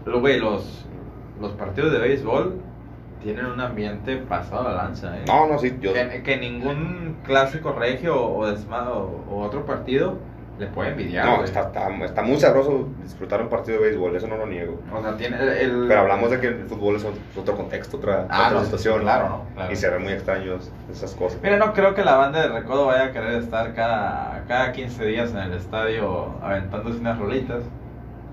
lo, 0.05 0.21
güey, 0.21 0.39
los, 0.41 0.87
los 1.41 1.53
partidos 1.53 1.93
de 1.93 1.99
béisbol 1.99 2.61
tienen 3.23 3.47
un 3.47 3.61
ambiente 3.61 4.17
pasado 4.17 4.67
a 4.69 4.73
la 4.73 4.83
lanza, 4.85 5.19
¿eh? 5.19 5.25
No, 5.27 5.47
no, 5.49 5.59
sí, 5.59 5.77
yo. 5.81 5.93
Que, 5.93 6.23
que 6.23 6.37
ningún 6.37 7.17
clásico 7.25 7.73
regio 7.73 8.21
o, 8.21 8.47
o, 8.47 9.25
o 9.31 9.43
otro 9.45 9.67
partido 9.67 10.19
le 10.59 10.67
puede 10.67 10.91
envidiar, 10.91 11.25
No, 11.25 11.45
está, 11.45 11.61
está, 11.63 11.89
está 12.05 12.23
muy 12.23 12.39
sabroso 12.41 12.89
disfrutar 13.03 13.41
un 13.41 13.49
partido 13.49 13.79
de 13.81 13.85
béisbol, 13.91 14.17
eso 14.17 14.27
no 14.27 14.37
lo 14.37 14.47
niego. 14.47 14.81
O 14.93 15.01
sea, 15.01 15.17
tiene 15.17 15.37
el... 15.41 15.49
el- 15.49 15.85
Pero 15.89 16.01
hablamos 16.01 16.31
de 16.31 16.41
que 16.41 16.47
el 16.49 16.65
fútbol 16.67 16.97
es 16.97 17.05
otro- 17.05 17.21
otro 17.41 17.57
contexto, 17.57 17.97
otra, 17.99 18.27
Ah, 18.29 18.47
otra 18.49 18.59
no, 18.59 18.65
situación. 18.65 19.01
claro, 19.03 19.29
¿no? 19.29 19.43
Claro. 19.55 19.73
Y 19.73 19.77
se 19.77 19.89
ven 19.89 20.03
muy 20.03 20.13
extraños 20.13 20.71
esas 20.91 21.15
cosas. 21.15 21.39
Mira, 21.43 21.57
no 21.59 21.73
creo 21.73 21.95
que 21.95 22.03
la 22.05 22.17
banda 22.17 22.41
de 22.43 22.49
Recodo 22.49 22.87
vaya 22.87 23.05
a 23.05 23.13
querer 23.13 23.35
estar 23.35 23.73
cada, 23.75 24.45
cada 24.49 24.73
15 24.73 25.05
días 25.07 25.31
en 25.31 25.39
el 25.39 25.53
estadio 25.55 26.35
aventándose 26.43 26.99
unas 26.99 27.19
rolitas. 27.19 27.63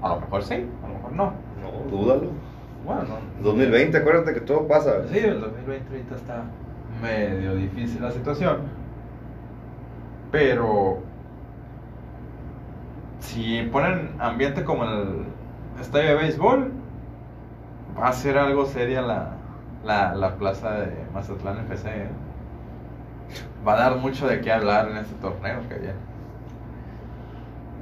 A 0.02 0.10
lo 0.10 0.22
mejor 0.22 0.44
sí, 0.44 0.68
a 0.84 0.88
lo 0.88 0.94
mejor 0.96 1.12
no. 1.12 1.34
No, 1.62 1.90
dúdalo. 1.92 2.30
Bueno, 2.86 3.02
no. 3.04 3.44
2020, 3.44 3.98
acuérdate 3.98 4.34
que 4.34 4.42
todo 4.42 4.68
pasa. 4.68 5.08
Sí, 5.12 5.18
el 5.20 5.42
2020 5.42 5.90
ahorita 5.92 6.16
está 6.16 6.44
medio 7.02 7.56
difícil 7.56 8.02
la 8.02 8.12
situación. 8.12 8.58
Pero 10.32 11.00
si 13.20 13.64
ponen 13.72 14.16
ambiente 14.20 14.64
como 14.64 14.84
el 14.86 15.26
estadio 15.82 16.10
de 16.10 16.16
béisbol, 16.16 16.72
va 18.00 18.10
a 18.10 18.14
ser 18.14 18.38
algo 18.38 18.66
seria 18.66 19.02
la, 19.02 19.32
la, 19.84 20.14
la 20.16 20.36
plaza 20.36 20.72
de 20.80 21.06
Mazatlán 21.14 21.60
FC. 21.60 21.90
¿eh? 21.90 22.10
Va 23.68 23.74
a 23.74 23.78
dar 23.78 23.96
mucho 23.98 24.28
de 24.28 24.42
qué 24.42 24.52
hablar 24.52 24.90
en 24.90 24.98
este 24.98 25.16
torneo 25.16 25.60
que 25.68 25.76
viene. 25.76 25.96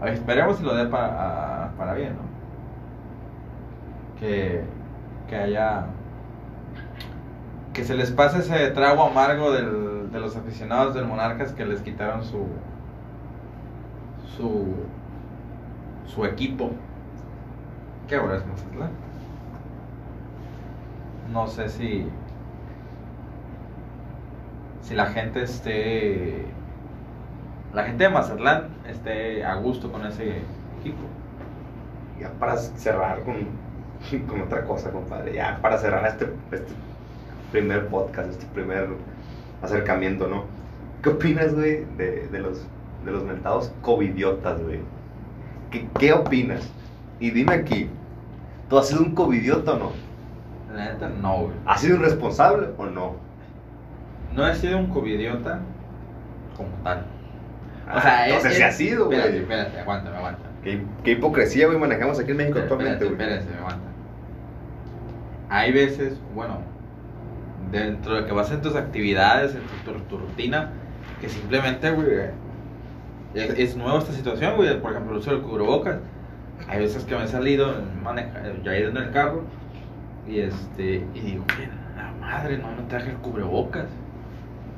Esperemos 0.05 0.57
si 0.57 0.63
lo 0.63 0.75
dé 0.75 0.85
para, 0.85 1.71
para 1.77 1.93
bien, 1.93 2.13
¿no? 2.15 2.23
Que, 4.19 4.63
que 5.27 5.35
haya 5.35 5.85
que 7.73 7.83
se 7.83 7.95
les 7.95 8.11
pase 8.11 8.39
ese 8.39 8.69
trago 8.71 9.03
amargo 9.03 9.51
del- 9.51 10.11
de 10.11 10.19
los 10.19 10.35
aficionados 10.35 10.93
del 10.93 11.05
Monarcas 11.07 11.53
que 11.53 11.65
les 11.65 11.81
quitaron 11.81 12.23
su 12.23 12.45
su 14.37 14.75
su 16.05 16.25
equipo 16.25 16.71
que 18.07 18.15
ahora 18.15 18.37
es 18.37 18.45
Mazatlán 18.45 18.91
no 21.31 21.47
sé 21.47 21.69
si 21.69 22.07
si 24.81 24.93
la 24.95 25.07
gente 25.07 25.43
esté 25.43 26.45
la 27.73 27.83
gente 27.85 28.03
de 28.03 28.09
Mazatlán 28.09 28.69
esté 28.87 29.43
a 29.43 29.55
gusto 29.55 29.91
con 29.91 30.05
ese 30.05 30.41
equipo 30.79 31.01
Ya 32.19 32.31
para 32.39 32.57
cerrar 32.57 33.23
con, 33.23 33.47
con 34.27 34.41
otra 34.41 34.65
cosa, 34.65 34.91
compadre. 34.91 35.33
Ya 35.33 35.59
para 35.61 35.77
cerrar 35.77 36.05
este, 36.07 36.25
este 36.51 36.73
primer 37.51 37.87
podcast, 37.87 38.29
este 38.29 38.45
primer 38.47 38.89
acercamiento, 39.61 40.27
¿no? 40.27 40.45
¿Qué 41.01 41.09
opinas, 41.09 41.53
güey, 41.55 41.85
de, 41.97 42.27
de 42.29 42.39
los, 42.39 42.67
de 43.05 43.11
los 43.11 43.23
mentados 43.23 43.73
covidiotas, 43.81 44.61
güey? 44.61 44.79
¿Qué, 45.73 45.89
¿Qué 45.99 46.13
opinas? 46.13 46.63
Y 47.19 47.31
dime 47.31 47.53
aquí, 47.55 47.89
¿tú 48.69 48.77
has 48.77 48.87
sido 48.89 49.01
un 49.01 49.15
covidiota 49.15 49.73
o 49.73 49.79
no? 49.79 49.91
la 50.75 50.85
neta 50.93 51.09
no 51.09 51.37
güey 51.43 51.55
¿Has 51.65 51.81
sido 51.81 51.97
un 51.97 52.03
responsable 52.03 52.67
o 52.77 52.85
no? 52.85 53.15
no 54.35 54.47
he 54.47 54.55
sido 54.55 54.77
un 54.77 54.87
covidiota 54.89 55.59
como 56.57 56.69
tal 56.83 57.05
O 57.95 58.01
sea, 58.01 58.27
entonces 58.27 58.55
sí 58.57 58.63
ha 58.63 58.71
sido, 58.71 59.05
güey. 59.07 59.17
Espérate, 59.19 59.41
espérate, 59.41 59.79
aguanta, 59.79 60.17
aguanta. 60.17 60.49
¿Qué, 60.63 60.81
qué 61.03 61.11
hipocresía, 61.11 61.67
güey, 61.67 61.77
manejamos 61.79 62.19
aquí 62.19 62.31
en 62.31 62.37
México 62.37 62.59
Espérate, 62.59 62.73
actualmente, 62.73 63.05
güey. 63.15 63.21
espérate, 63.21 63.57
aguanta. 63.59 63.87
Hay 65.49 65.71
veces, 65.71 66.13
bueno, 66.33 66.59
dentro 67.71 68.15
de 68.15 68.25
que 68.25 68.33
vas 68.33 68.51
en 68.51 68.61
tus 68.61 68.75
actividades, 68.75 69.55
en 69.55 69.67
tu, 69.67 69.77
tu- 69.77 69.99
tu 70.07 70.17
rutina, 70.17 70.73
que 71.19 71.29
simplemente, 71.29 71.91
güey, 71.91 72.07
es, 73.33 73.49
es 73.59 73.75
nueva 73.77 73.99
esta 73.99 74.13
situación, 74.13 74.55
güey. 74.55 74.79
Por 74.81 74.91
ejemplo, 74.91 75.13
el 75.13 75.19
uso 75.19 75.31
del 75.31 75.41
cubrebocas. 75.41 75.97
Hay 76.67 76.79
veces 76.79 77.05
que 77.05 77.15
me 77.15 77.23
he 77.25 77.27
salido, 77.27 77.73
maneja, 78.03 78.41
ya 78.63 78.73
he 78.75 78.81
ido 78.81 78.89
en 78.91 78.97
el 78.97 79.11
carro, 79.11 79.43
y 80.27 80.39
este, 80.39 81.07
y 81.13 81.21
digo, 81.21 81.45
la 81.95 82.11
madre, 82.13 82.57
no 82.57 82.71
me 82.71 82.83
traje 82.83 83.11
el 83.11 83.17
cubrebocas. 83.17 83.87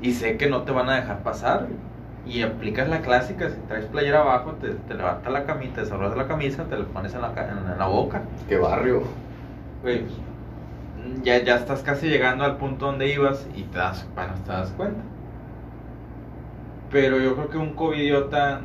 Y 0.01 0.14
sé 0.14 0.38
que 0.38 0.49
no 0.49 0.64
te 0.64 0.72
van 0.72 0.89
a 0.89 0.95
dejar 0.95 1.24
pasar. 1.24 1.68
Y 2.26 2.41
aplicas 2.41 2.89
la 2.89 3.01
clásica, 3.01 3.49
si 3.49 3.58
traes 3.68 3.86
playera 3.86 4.22
abajo, 4.22 4.53
te, 4.53 4.70
te 4.76 4.95
levantas 4.95 5.32
la 5.32 5.45
camisa, 5.45 5.74
te 5.76 5.82
desarrollas 5.82 6.18
la 6.18 6.28
camisa, 6.28 6.66
te 6.70 6.78
lo 6.78 6.88
pones 6.88 7.14
en 7.14 7.22
la, 7.22 7.34
ca- 7.34 7.49
en 7.51 7.78
la 7.78 7.88
boca. 7.88 8.24
Qué 8.47 8.58
barrio. 8.58 9.03
Güey, 9.82 10.01
pues, 10.06 10.14
ya, 11.24 11.43
ya 11.43 11.56
estás 11.58 11.84
casi 11.84 12.08
llegando 12.10 12.45
al 12.45 12.58
punto 12.58 12.88
donde 12.88 13.10
ibas 13.14 13.47
y 13.56 13.64
te 13.66 13.78
das, 13.78 14.08
bueno, 14.16 14.34
te 14.45 14.51
das 14.51 14.72
cuenta. 14.74 15.03
Pero 16.95 17.19
yo 17.19 17.35
creo 17.35 17.49
que 17.49 17.57
un 17.57 17.73
covidiota 17.73 18.61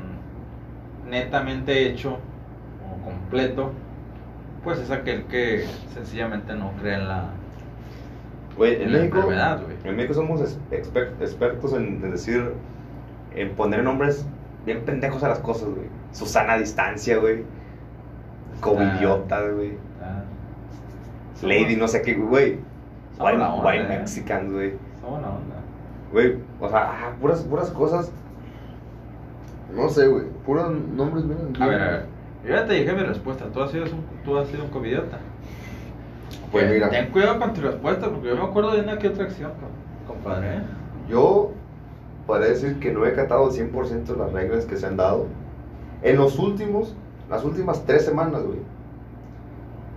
netamente 1.08 1.88
hecho 1.88 2.18
o 2.88 3.04
completo, 3.04 3.72
pues 4.62 4.78
es 4.78 4.92
aquel 4.92 5.24
que 5.24 5.66
sencillamente 5.92 6.54
no 6.54 6.70
cree 6.80 6.94
en 6.94 7.08
la, 7.08 7.24
Güey, 8.56 8.76
en 8.76 8.82
en 8.82 8.92
la 8.92 8.98
México, 8.98 9.16
enfermedad, 9.16 9.60
güey. 9.64 9.76
en 9.82 9.96
México 9.96 10.14
somos 10.14 10.40
exper- 10.70 11.10
expertos 11.20 11.72
en, 11.72 12.04
en 12.04 12.10
decir, 12.12 12.52
en 13.34 13.50
poner 13.56 13.82
nombres 13.82 14.24
bien 14.64 14.82
pendejos 14.84 15.24
a 15.24 15.28
las 15.28 15.40
cosas, 15.40 15.68
güey. 15.70 15.88
Susana 16.12 16.56
Distancia, 16.56 17.16
güey. 17.18 17.42
Covidiota, 18.60 19.40
güey. 19.48 19.72
Lady, 21.42 21.74
no 21.74 21.88
sé 21.88 22.00
qué, 22.02 22.14
güey. 22.14 22.60
White 23.18 23.80
eh. 23.80 23.86
Mexican, 23.88 24.52
güey. 24.52 24.74
somos 25.00 25.20
la 25.20 25.30
onda. 25.30 25.56
Güey, 26.12 26.36
o 26.61 26.68
sea, 26.68 26.90
ah, 26.92 27.12
puras, 27.20 27.40
puras 27.42 27.70
cosas. 27.70 28.11
No 29.74 29.88
sé, 29.88 30.06
güey. 30.08 30.24
Puros 30.44 30.70
nombres 30.94 31.26
bien. 31.26 31.38
A 31.61 31.66
ver, 31.66 31.80
a 31.80 31.86
ver. 31.90 32.06
Yo 32.44 32.54
ya 32.54 32.66
te 32.66 32.74
dije 32.74 32.92
mi 32.92 33.02
respuesta. 33.02 33.44
Tú 33.52 33.62
has 33.62 33.70
sido 33.70 33.84
un, 33.84 34.04
tú 34.24 34.36
has 34.38 34.48
sido 34.48 34.64
un 34.64 34.70
covidiota. 34.70 35.18
Pues 36.50 36.64
Eh, 36.64 36.70
mira, 36.74 36.88
Ten 36.90 37.11
cuidado 37.11 37.38
con 37.38 37.52
tu 37.54 37.61
respuesta, 37.61 38.08
porque 38.08 38.28
yo 38.28 38.36
me 38.36 38.42
acuerdo 38.42 38.72
de 38.72 38.80
una 38.80 38.98
que 38.98 39.08
otra 39.08 39.24
acción, 39.24 39.52
com- 39.52 40.14
compadre. 40.16 40.56
¿eh? 40.56 40.61
yo 41.08 41.52
podría 42.26 42.48
decir 42.50 42.78
que 42.80 42.92
no 42.92 43.04
he 43.06 43.12
catado 43.14 43.46
al 43.46 43.50
100% 43.52 44.16
las 44.16 44.32
reglas 44.32 44.64
que 44.64 44.76
se 44.76 44.86
han 44.86 44.96
dado. 44.96 45.26
En 46.02 46.16
los 46.16 46.38
últimos, 46.38 46.94
las 47.28 47.44
últimas 47.44 47.84
tres 47.84 48.04
semanas, 48.04 48.42
güey. 48.42 48.58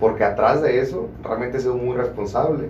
Porque 0.00 0.24
atrás 0.24 0.60
de 0.62 0.80
eso, 0.80 1.08
realmente 1.22 1.56
he 1.58 1.60
sido 1.60 1.76
muy 1.76 1.96
responsable. 1.96 2.68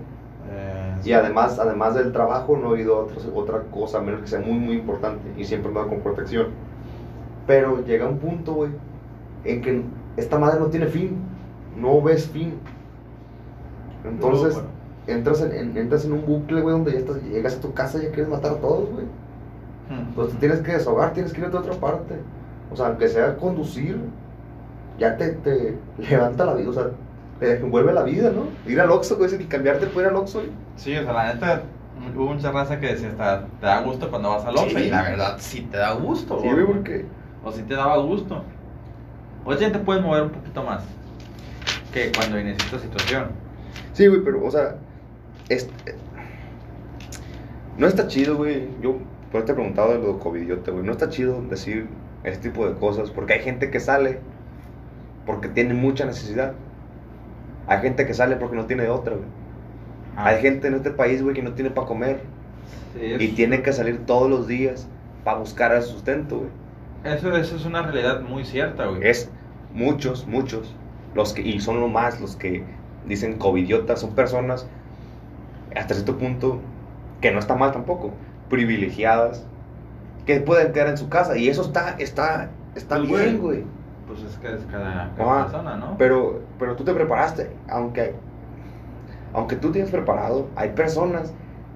Eh, 0.51 0.84
Y 1.05 1.13
además, 1.13 1.59
además 1.59 1.95
del 1.95 2.13
trabajo, 2.13 2.57
no 2.57 2.71
he 2.71 2.73
oído 2.81 2.99
otra, 2.99 3.17
otra 3.35 3.63
cosa, 3.71 3.99
a 3.99 4.03
menos 4.03 4.23
que 4.23 4.29
sea 4.29 4.41
muy, 4.41 4.59
muy 4.59 4.77
importante. 4.77 5.33
Y 5.37 5.45
siempre 5.45 5.71
me 5.71 5.81
con 5.87 6.01
protección. 6.01 6.49
Pero 7.47 7.85
llega 7.85 8.09
un 8.09 8.19
punto, 8.19 8.55
güey, 8.55 8.71
en 9.45 9.63
que 9.63 9.85
esta 10.17 10.39
madre 10.39 10.61
no 10.61 10.67
tiene 10.69 10.87
fin. 10.87 11.19
No 11.77 12.01
ves 12.03 12.29
fin. 12.29 12.55
Entonces, 14.05 14.55
bueno. 14.55 14.69
entras, 15.07 15.41
en, 15.43 15.53
en- 15.53 15.77
entras 15.77 16.05
en 16.05 16.13
un 16.13 16.25
bucle, 16.27 16.61
güey, 16.61 16.75
donde 16.75 16.93
ya 16.93 16.99
estás, 16.99 17.23
llegas 17.23 17.57
a 17.57 17.61
tu 17.61 17.73
casa 17.75 17.99
y 17.99 18.03
ya 18.03 18.09
quieres 18.13 18.29
matar 18.29 18.53
a 18.53 18.61
todos, 18.61 18.91
güey. 18.91 19.07
Hmm. 19.89 20.09
Entonces 20.09 20.39
tienes 20.39 20.61
que 20.63 20.73
desahogar, 20.73 21.13
tienes 21.13 21.33
que 21.33 21.41
ir 21.41 21.47
a 21.47 21.59
otra 21.59 21.79
parte. 21.81 22.27
O 22.71 22.77
sea, 22.77 22.89
aunque 22.89 23.09
sea 23.09 23.37
conducir, 23.37 24.13
ya 24.99 25.17
te, 25.17 25.31
te 25.33 25.83
levanta 25.99 26.45
la 26.47 26.55
vida, 26.55 26.71
o 26.71 26.73
sea, 26.73 26.91
te 27.39 27.59
envuelve 27.61 27.93
la 27.93 28.03
vida, 28.05 28.31
¿no? 28.33 28.57
Ir 28.71 28.81
al 28.81 28.91
Oxxo, 28.91 29.17
güey, 29.17 29.35
y 29.43 29.47
cambiarte 29.47 29.87
por 29.89 30.03
ir 30.03 30.09
al 30.09 30.17
Oxxo, 30.17 30.41
güey. 30.41 30.53
Sí, 30.77 30.97
o 30.97 31.03
sea, 31.03 31.13
la 31.13 31.33
neta, 31.35 31.63
hubo 32.17 32.35
mucha 32.35 32.51
raza 32.51 32.79
que 32.81 32.89
decía, 32.89 33.09
"Está- 33.09 33.47
te 33.61 33.67
da 33.67 33.81
gusto 33.83 34.11
cuando 34.11 34.31
vas 34.31 34.45
al 34.45 34.57
Oxxo", 34.57 34.79
Sí. 34.79 34.85
y 34.85 34.91
la 34.91 35.03
verdad, 35.03 35.37
sí 35.39 35.61
te 35.71 35.77
da 35.79 35.93
gusto. 35.93 36.41
Sí, 36.43 36.49
güey, 36.51 36.67
porque... 36.67 37.05
O 37.45 37.53
sí 37.53 37.63
te 37.63 37.75
daba 37.75 37.97
gusto. 37.99 38.43
O 39.45 39.53
ya 39.55 39.71
te 39.71 39.79
puedes 39.79 40.03
mover 40.03 40.23
un 40.25 40.31
poquito 40.31 40.63
más 40.65 40.83
que 41.93 42.11
cuando 42.17 42.41
inicia 42.41 42.65
esta 42.65 42.79
situación. 42.79 43.27
Sí, 43.93 44.07
güey, 44.07 44.23
pero, 44.25 44.45
o 44.45 44.51
sea, 44.51 44.77
es- 45.49 45.69
no 47.77 47.87
está 47.87 48.07
chido, 48.09 48.37
güey. 48.37 48.69
Yo 48.81 48.97
por 49.31 49.45
te 49.45 49.53
he 49.53 49.55
preguntado 49.55 49.93
de 49.93 49.99
lo 49.99 50.19
covidiota, 50.19 50.71
güey. 50.71 50.85
No 50.85 50.93
está 50.93 51.09
chido 51.09 51.43
decir 51.43 51.89
este 52.23 52.49
tipo 52.49 52.67
de 52.67 52.75
cosas 52.75 53.11
porque 53.11 53.35
hay 53.35 53.41
gente 53.41 53.71
que 53.71 53.81
sale 53.81 54.21
porque 55.27 55.49
tiene 55.49 55.75
mucha 55.75 56.05
necesidad. 56.05 56.53
Hay 57.67 57.81
gente 57.81 58.07
que 58.07 58.15
sale 58.15 58.37
porque 58.37 58.57
no 58.57 58.67
tiene 58.67 58.85
de 58.85 58.91
otra, 58.91 59.15
güey. 59.17 59.27
Hay 60.17 60.41
gente 60.41 60.69
en 60.69 60.75
este 60.75 60.91
país, 60.93 61.23
güey, 61.23 61.35
que 61.35 61.43
no 61.43 61.55
tiene 61.55 61.71
para 61.71 61.87
comer 61.87 62.31
Sí, 62.93 63.01
y 63.19 63.35
tiene 63.35 63.63
que 63.63 63.73
salir 63.73 64.07
todos 64.07 64.31
los 64.31 64.47
días 64.47 64.91
para 65.25 65.39
buscar 65.39 65.73
el 65.75 65.83
sustento, 65.83 66.39
güey. 66.41 66.51
Eso, 67.05 67.37
eso 67.37 67.57
es 67.57 67.65
una 67.67 67.83
realidad 67.83 68.21
muy 68.23 68.45
cierta, 68.45 68.87
güey. 68.87 69.03
Es 69.03 69.31
muchos, 69.69 70.27
muchos, 70.27 70.81
los 71.13 71.33
que, 71.33 71.43
y 71.43 71.61
son 71.61 71.81
lo 71.81 71.89
más 71.89 72.21
los 72.21 72.37
que 72.37 72.65
dicen 73.05 73.39
covidiotas, 73.39 74.01
son 74.01 74.15
personas 74.15 74.69
hasta 75.75 75.95
cierto 75.95 76.19
punto 76.19 76.61
que 77.21 77.33
no 77.33 77.39
está 77.39 77.55
mal 77.57 77.73
tampoco, 77.73 78.13
privilegiadas, 78.49 79.47
que 80.27 80.41
pueden 80.41 80.73
quedar 80.73 80.89
en 80.89 80.99
su 80.99 81.09
casa 81.09 81.37
y 81.37 81.49
eso 81.49 81.63
está, 81.63 81.97
está, 81.99 82.51
está 82.75 82.99
Pues, 82.99 83.09
bien, 83.23 83.39
güey. 83.41 83.65
Pues 84.07 84.21
es 84.23 84.37
que 84.39 84.53
es 84.53 84.61
cada, 84.67 85.15
cada 85.15 85.25
Ajá. 85.25 85.45
persona, 85.45 85.77
¿no? 85.77 85.97
Pero, 85.99 86.41
pero 86.59 86.77
tú 86.77 86.85
te 86.85 86.93
preparaste, 86.95 87.51
aunque, 87.69 88.15
aunque 89.35 89.57
tú 89.57 89.73
tienes 89.73 89.91
preparado, 89.91 90.49
hay 90.57 90.71
personas 90.71 91.33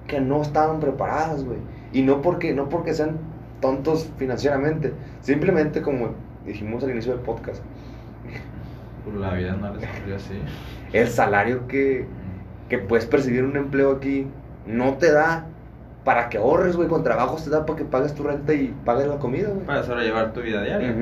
que 0.07 0.19
no 0.19 0.41
estaban 0.41 0.79
preparadas, 0.79 1.43
güey. 1.43 1.59
Y 1.93 2.01
no 2.01 2.21
porque, 2.21 2.53
no 2.53 2.69
porque 2.69 2.93
sean 2.93 3.17
tontos 3.61 4.09
financieramente, 4.17 4.93
simplemente 5.21 5.81
como 5.81 6.11
dijimos 6.45 6.83
al 6.83 6.91
inicio 6.91 7.11
del 7.11 7.21
podcast, 7.21 7.61
Pues 9.03 9.15
la 9.17 9.33
vida 9.33 9.53
no 9.53 9.73
les 9.75 9.87
ocurrió 9.89 10.15
así. 10.15 10.39
el 10.93 11.07
salario 11.09 11.67
que, 11.67 12.05
que 12.69 12.77
puedes 12.77 13.05
percibir 13.05 13.39
en 13.39 13.47
un 13.47 13.57
empleo 13.57 13.91
aquí 13.91 14.27
no 14.65 14.93
te 14.95 15.11
da 15.11 15.45
para 16.03 16.29
que 16.29 16.37
ahorres, 16.37 16.75
güey, 16.75 16.87
con 16.87 17.03
trabajos 17.03 17.43
te 17.43 17.49
da 17.49 17.65
para 17.65 17.77
que 17.77 17.85
pagues 17.85 18.13
tu 18.15 18.23
renta 18.23 18.53
y 18.53 18.73
pagues 18.85 19.07
la 19.07 19.17
comida, 19.17 19.49
güey. 19.49 19.65
Para 19.65 19.83
sobrellevar 19.83 20.31
tu 20.33 20.41
vida 20.41 20.61
diaria. 20.63 20.95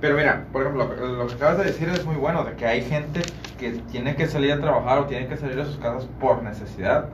Pero 0.00 0.16
mira, 0.16 0.44
por 0.52 0.62
ejemplo, 0.62 0.88
lo, 0.94 1.06
lo 1.16 1.26
que 1.26 1.34
acabas 1.34 1.58
de 1.58 1.64
decir 1.64 1.88
es 1.88 2.04
muy 2.04 2.16
bueno, 2.16 2.44
de 2.44 2.52
que 2.52 2.66
hay 2.66 2.82
gente 2.82 3.20
que 3.58 3.72
tiene 3.90 4.16
que 4.16 4.26
salir 4.26 4.52
a 4.52 4.60
trabajar 4.60 4.98
o 4.98 5.04
tiene 5.06 5.26
que 5.26 5.36
salir 5.36 5.56
de 5.56 5.64
sus 5.64 5.76
casas 5.78 6.08
por 6.20 6.42
necesidad, 6.42 7.08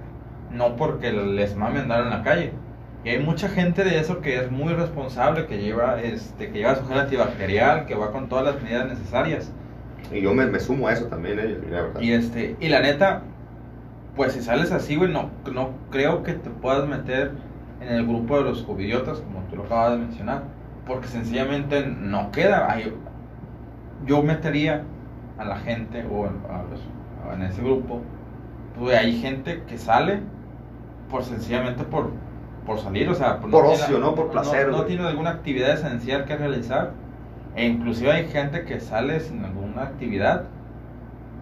no 0.51 0.77
porque 0.77 1.13
les 1.13 1.57
mame 1.57 1.81
andar 1.81 2.03
en 2.03 2.11
la 2.11 2.23
calle. 2.23 2.53
Y 3.05 3.09
hay 3.11 3.19
mucha 3.19 3.49
gente 3.49 3.83
de 3.83 3.99
eso 3.99 4.21
que 4.21 4.37
es 4.39 4.51
muy 4.51 4.73
responsable, 4.75 5.47
que 5.47 5.59
lleva, 5.59 6.01
este, 6.01 6.51
que 6.51 6.59
lleva 6.59 6.77
su 6.77 6.87
gel 6.87 7.01
antibacterial, 7.01 7.87
que 7.87 7.95
va 7.95 8.13
con 8.13 8.29
todas 8.29 8.45
las 8.45 8.63
medidas 8.63 8.87
necesarias. 8.87 9.53
Y 10.13 10.21
yo 10.21 10.35
me, 10.35 10.47
me 10.47 10.61
sumo 10.61 10.87
a 10.89 10.93
eso 10.93 11.07
también, 11.07 11.39
eh, 11.41 11.59
la 11.71 11.83
verdad. 11.83 12.01
Y 12.01 12.13
este, 12.13 12.57
y 12.61 12.69
la 12.69 12.81
neta, 12.81 13.23
pues 14.15 14.35
si 14.35 14.43
sales 14.43 14.71
así, 14.71 14.95
güey, 14.95 15.11
no, 15.13 15.31
no 15.53 15.71
creo 15.91 16.23
que 16.23 16.35
te 16.35 16.51
puedas 16.51 16.87
meter 16.87 17.33
en 17.81 17.89
el 17.89 18.07
grupo 18.07 18.37
de 18.37 18.45
los 18.45 18.63
covidiotas, 18.63 19.19
como 19.19 19.41
tú 19.49 19.57
lo 19.57 19.65
acabas 19.65 19.93
de 19.93 19.99
mencionar, 19.99 20.43
porque 20.87 21.09
sencillamente 21.09 21.85
no 21.87 22.31
queda. 22.31 22.77
Yo 24.07 24.23
metería 24.23 24.85
a 25.39 25.45
la 25.45 25.57
gente 25.57 26.05
o 26.11 26.25
a 26.27 26.63
los- 26.71 27.35
en 27.35 27.43
ese 27.43 27.63
grupo, 27.63 28.01
pues 28.79 28.97
hay 28.97 29.21
gente 29.21 29.63
que 29.69 29.79
sale 29.79 30.21
por 31.11 31.23
sencillamente 31.25 31.85
por, 31.85 32.11
por 32.67 32.79
salir, 32.79 33.09
o 33.09 33.15
sea, 33.15 33.39
Por 33.39 33.51
tiene- 33.51 33.67
ocio, 33.69 33.99
¿no? 33.99 34.15
Por 34.15 34.31
placer, 34.31 34.69
No, 34.69 34.79
güey. 34.79 34.89
tiene 34.89 35.07
alguna 35.07 35.31
actividad 35.31 35.71
esencial 35.75 36.25
que 36.25 36.37
realizar. 36.37 36.93
E 37.55 37.67
inclusive 37.67 38.11
hay 38.11 38.27
gente 38.29 38.65
que 38.65 38.81
sale 38.81 39.21
sin 39.21 39.45
alguna 39.45 39.83
actividad 39.83 40.45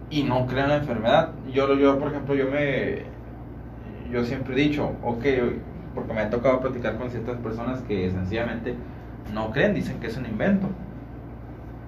y 0.09 0.23
no 0.23 0.45
cree 0.45 0.63
en 0.63 0.69
la 0.69 0.75
enfermedad. 0.77 1.29
Yo, 1.53 1.73
yo 1.75 1.97
por 1.99 2.09
ejemplo, 2.09 2.35
yo 2.35 2.49
me... 2.51 3.03
Yo 4.11 4.25
siempre 4.25 4.53
he 4.55 4.57
dicho, 4.67 4.91
ok, 5.03 5.23
porque 5.95 6.13
me 6.13 6.19
ha 6.21 6.29
tocado 6.29 6.59
platicar 6.59 6.97
con 6.97 7.09
ciertas 7.09 7.37
personas 7.37 7.79
que 7.83 8.11
sencillamente 8.11 8.75
no 9.33 9.51
creen, 9.51 9.73
dicen 9.73 9.99
que 10.01 10.07
es 10.07 10.17
un 10.17 10.25
invento. 10.25 10.67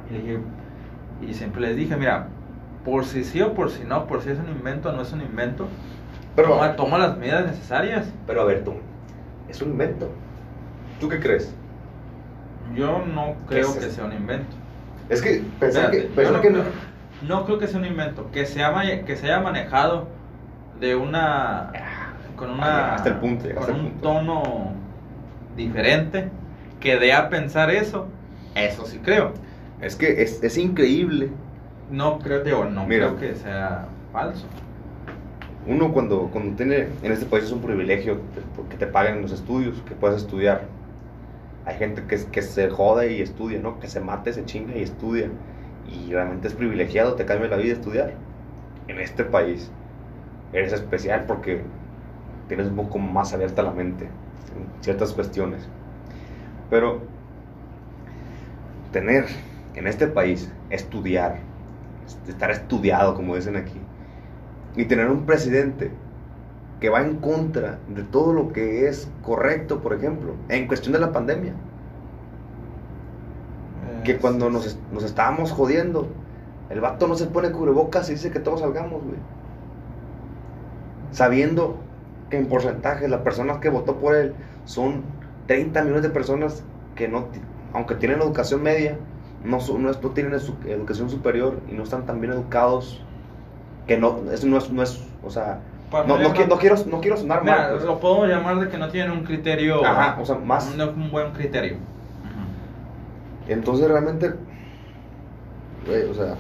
Y, 0.10 0.14
dije- 0.14 0.40
y 1.30 1.34
siempre 1.34 1.62
les 1.62 1.76
dije, 1.76 1.96
mira, 1.96 2.28
por 2.86 3.06
si 3.06 3.24
sí 3.24 3.42
o 3.42 3.54
por 3.54 3.72
si 3.72 3.84
no, 3.84 4.08
por 4.08 4.22
si 4.22 4.30
es 4.30 4.40
un 4.40 4.50
invento 4.50 4.90
o 4.90 4.92
no 4.92 5.02
es 5.02 5.12
un 5.14 5.22
invento, 5.22 5.68
Pero, 6.36 6.50
toma, 6.50 6.76
toma 6.76 6.98
las 6.98 7.18
medidas 7.18 7.46
necesarias. 7.46 8.08
pero 8.28 8.42
a 8.42 8.46
ver 8.46 8.64
tú, 8.64 8.74
es 9.50 9.62
un 9.62 9.72
invento. 9.72 10.10
¿Tú 11.00 11.10
qué 11.10 11.20
crees? 11.20 11.54
Yo 12.76 13.04
no 13.06 13.36
creo 13.48 13.70
es 13.70 13.76
que 13.76 13.90
sea 13.90 14.06
un 14.06 14.14
invento. 14.14 14.56
Es 15.10 15.22
que 15.22 15.44
pensar 15.60 15.92
que, 15.92 16.02
pensar 16.02 16.36
yo 16.36 16.42
que 16.42 16.50
no, 16.50 16.58
no. 16.60 16.64
creo, 16.64 17.48
no 17.48 17.58
que 17.58 17.68
sea 17.68 17.80
un 17.80 17.86
invento, 17.86 18.32
que 18.32 18.46
se, 18.46 18.64
haya, 18.64 19.06
que 19.06 19.16
se 19.16 19.26
haya 19.28 19.42
manejado 19.42 20.08
de 20.80 20.96
una 20.96 21.72
con 22.36 22.50
una 22.50 22.86
llegaste 22.86 23.10
al 23.10 23.20
punto, 23.20 23.50
con 23.56 23.76
un 23.76 23.92
tono 24.02 24.74
diferente 25.56 26.30
que 26.80 26.98
dé 26.98 27.14
a 27.14 27.30
pensar 27.30 27.70
eso. 27.70 28.08
Eso 28.56 28.86
sí 28.86 29.00
creo. 29.00 29.34
Es 29.84 29.96
que 29.98 30.22
es, 30.22 30.42
es 30.42 30.58
increíble. 30.58 31.30
No 31.92 32.20
creo, 32.20 32.44
digo, 32.44 32.66
no 32.66 32.86
Mira. 32.86 33.10
creo 33.10 33.20
que 33.20 33.36
sea 33.36 33.88
falso. 34.12 34.46
Uno 35.68 35.92
cuando, 35.92 36.30
cuando 36.32 36.56
tiene, 36.56 36.88
en 37.04 37.12
este 37.12 37.26
país 37.26 37.46
es 37.46 37.52
un 37.52 37.62
privilegio 37.62 38.20
que 38.70 38.78
te 38.78 38.88
paguen 38.88 39.22
los 39.22 39.32
estudios, 39.32 39.82
que 39.88 39.94
puedas 39.94 40.18
estudiar. 40.22 40.62
Hay 41.66 41.76
gente 41.78 42.04
que, 42.04 42.18
que 42.26 42.42
se 42.42 42.70
jode 42.70 43.14
y 43.14 43.22
estudia, 43.22 43.60
¿no? 43.60 43.80
Que 43.80 43.88
se 43.88 44.00
mate, 44.00 44.34
se 44.34 44.46
chinga 44.46 44.76
y 44.76 44.84
estudia. 44.84 45.30
Y 45.90 46.12
realmente 46.12 46.48
es 46.48 46.54
privilegiado, 46.54 47.16
te 47.16 47.26
cambia 47.26 47.50
la 47.50 47.58
vida 47.58 47.74
estudiar. 47.74 48.14
En 48.88 49.00
este 49.00 49.24
país 49.24 49.70
eres 50.54 50.74
especial 50.74 51.26
porque 51.28 51.62
tienes 52.48 52.68
un 52.68 52.76
poco 52.76 53.00
más 53.00 53.34
abierta 53.34 53.64
la 53.64 53.72
mente 53.72 54.06
en 54.06 54.84
ciertas 54.84 55.14
cuestiones. 55.14 55.68
Pero 56.70 57.02
tener 58.92 59.26
en 59.76 59.88
este 59.88 60.08
país, 60.08 60.52
estudiar, 60.70 61.40
estar 62.28 62.52
estudiado, 62.52 63.16
como 63.16 63.36
dicen 63.36 63.56
aquí, 63.56 63.80
y 64.76 64.86
tener 64.86 65.10
un 65.10 65.26
presidente 65.26 65.92
que 66.80 66.90
va 66.90 67.02
en 67.02 67.18
contra 67.18 67.80
de 67.88 68.04
todo 68.04 68.34
lo 68.34 68.52
que 68.52 68.88
es 68.88 69.10
correcto, 69.24 69.82
por 69.82 69.94
ejemplo, 69.94 70.36
en 70.50 70.68
cuestión 70.68 70.94
de 70.94 71.00
la 71.00 71.12
pandemia. 71.12 71.54
Que 74.04 74.18
cuando 74.18 74.50
nos, 74.50 74.78
nos 74.92 75.04
estábamos 75.04 75.52
jodiendo, 75.52 76.10
el 76.70 76.82
vato 76.82 77.08
no 77.08 77.16
se 77.16 77.28
pone 77.28 77.52
cubrebocas 77.52 78.10
y 78.10 78.14
dice 78.14 78.32
que 78.32 78.40
todos 78.40 78.60
salgamos, 78.60 79.02
güey. 79.04 79.16
Sabiendo 81.12 81.78
que 82.30 82.38
en 82.38 82.48
porcentaje 82.48 83.08
las 83.08 83.22
personas 83.22 83.60
que 83.60 83.70
votó 83.70 83.98
por 83.98 84.16
él 84.16 84.34
son 84.66 85.04
30 85.48 85.84
millones 85.84 86.04
de 86.04 86.10
personas 86.10 86.64
que 86.96 87.08
no, 87.08 87.28
aunque 87.74 87.96
tienen 87.96 88.20
educación 88.20 88.62
media, 88.62 88.98
no, 89.44 89.60
no, 89.60 89.92
no 89.92 90.10
tienen 90.12 90.34
educación 90.34 91.10
superior 91.10 91.60
y 91.70 91.74
no 91.74 91.84
están 91.84 92.06
tan 92.06 92.22
bien 92.22 92.34
educados, 92.34 93.02
que 93.88 93.98
no, 93.98 94.22
eso 94.32 94.48
no 94.48 94.58
es, 94.58 94.72
no 94.72 94.84
es 94.84 95.04
o 95.24 95.30
sea, 95.30 95.60
no, 95.92 96.18
no, 96.18 96.34
quiero, 96.34 96.48
no, 96.48 96.58
quiero, 96.58 96.76
no 96.88 97.02
quiero 97.02 97.18
sonar 97.18 97.44
mal. 97.44 97.72
Pues. 97.72 97.84
Lo 97.84 98.00
podemos 98.00 98.28
llamar 98.28 98.60
de 98.60 98.70
que 98.70 98.78
no 98.78 98.90
tienen 98.90 99.12
un 99.12 99.24
criterio. 99.24 99.86
Ajá, 99.86 100.20
o 100.20 100.26
sea, 100.26 100.36
más. 100.36 100.76
No 100.76 100.90
un 100.90 101.12
buen 101.12 101.32
criterio. 101.32 101.78
Entonces, 103.48 103.88
realmente. 103.88 104.34
Güey, 105.86 106.04
o 106.10 106.14
sea. 106.14 106.36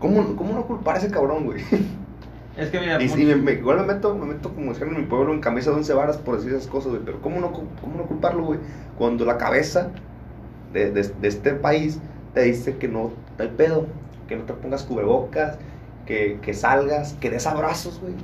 ¿cómo, 0.00 0.36
¿Cómo 0.36 0.54
no 0.54 0.66
culpar 0.66 0.96
a 0.96 0.98
ese 0.98 1.10
cabrón, 1.10 1.44
güey? 1.44 1.62
Es 2.56 2.70
que 2.70 2.80
mira. 2.80 3.00
Y, 3.02 3.08
me, 3.36 3.52
igual 3.52 3.80
me 3.80 3.92
meto, 3.92 4.14
me 4.14 4.24
meto 4.24 4.48
como 4.48 4.72
en 4.72 4.96
mi 4.96 5.02
pueblo 5.02 5.34
en 5.34 5.40
camisa 5.40 5.68
de 5.68 5.76
once 5.76 5.92
varas 5.92 6.16
por 6.16 6.36
decir 6.36 6.54
esas 6.54 6.66
cosas, 6.66 6.88
güey. 6.92 7.02
Pero 7.04 7.20
¿cómo 7.20 7.38
no, 7.38 7.52
cómo 7.52 7.98
no 7.98 8.04
culparlo, 8.04 8.44
güey? 8.44 8.60
Cuando 8.96 9.26
la 9.26 9.36
cabeza 9.36 9.90
de, 10.76 10.90
de, 10.92 11.02
de, 11.02 11.28
este 11.28 11.52
país 11.52 11.98
te 12.34 12.42
dice 12.42 12.76
que 12.76 12.86
no 12.86 13.12
hay 13.38 13.48
pedo, 13.48 13.86
que 14.28 14.36
no 14.36 14.44
te 14.44 14.52
pongas 14.52 14.82
cubrebocas, 14.82 15.58
que, 16.04 16.38
que 16.42 16.52
salgas, 16.52 17.14
que 17.14 17.30
des 17.30 17.46
abrazos, 17.46 17.98
güey. 18.00 18.14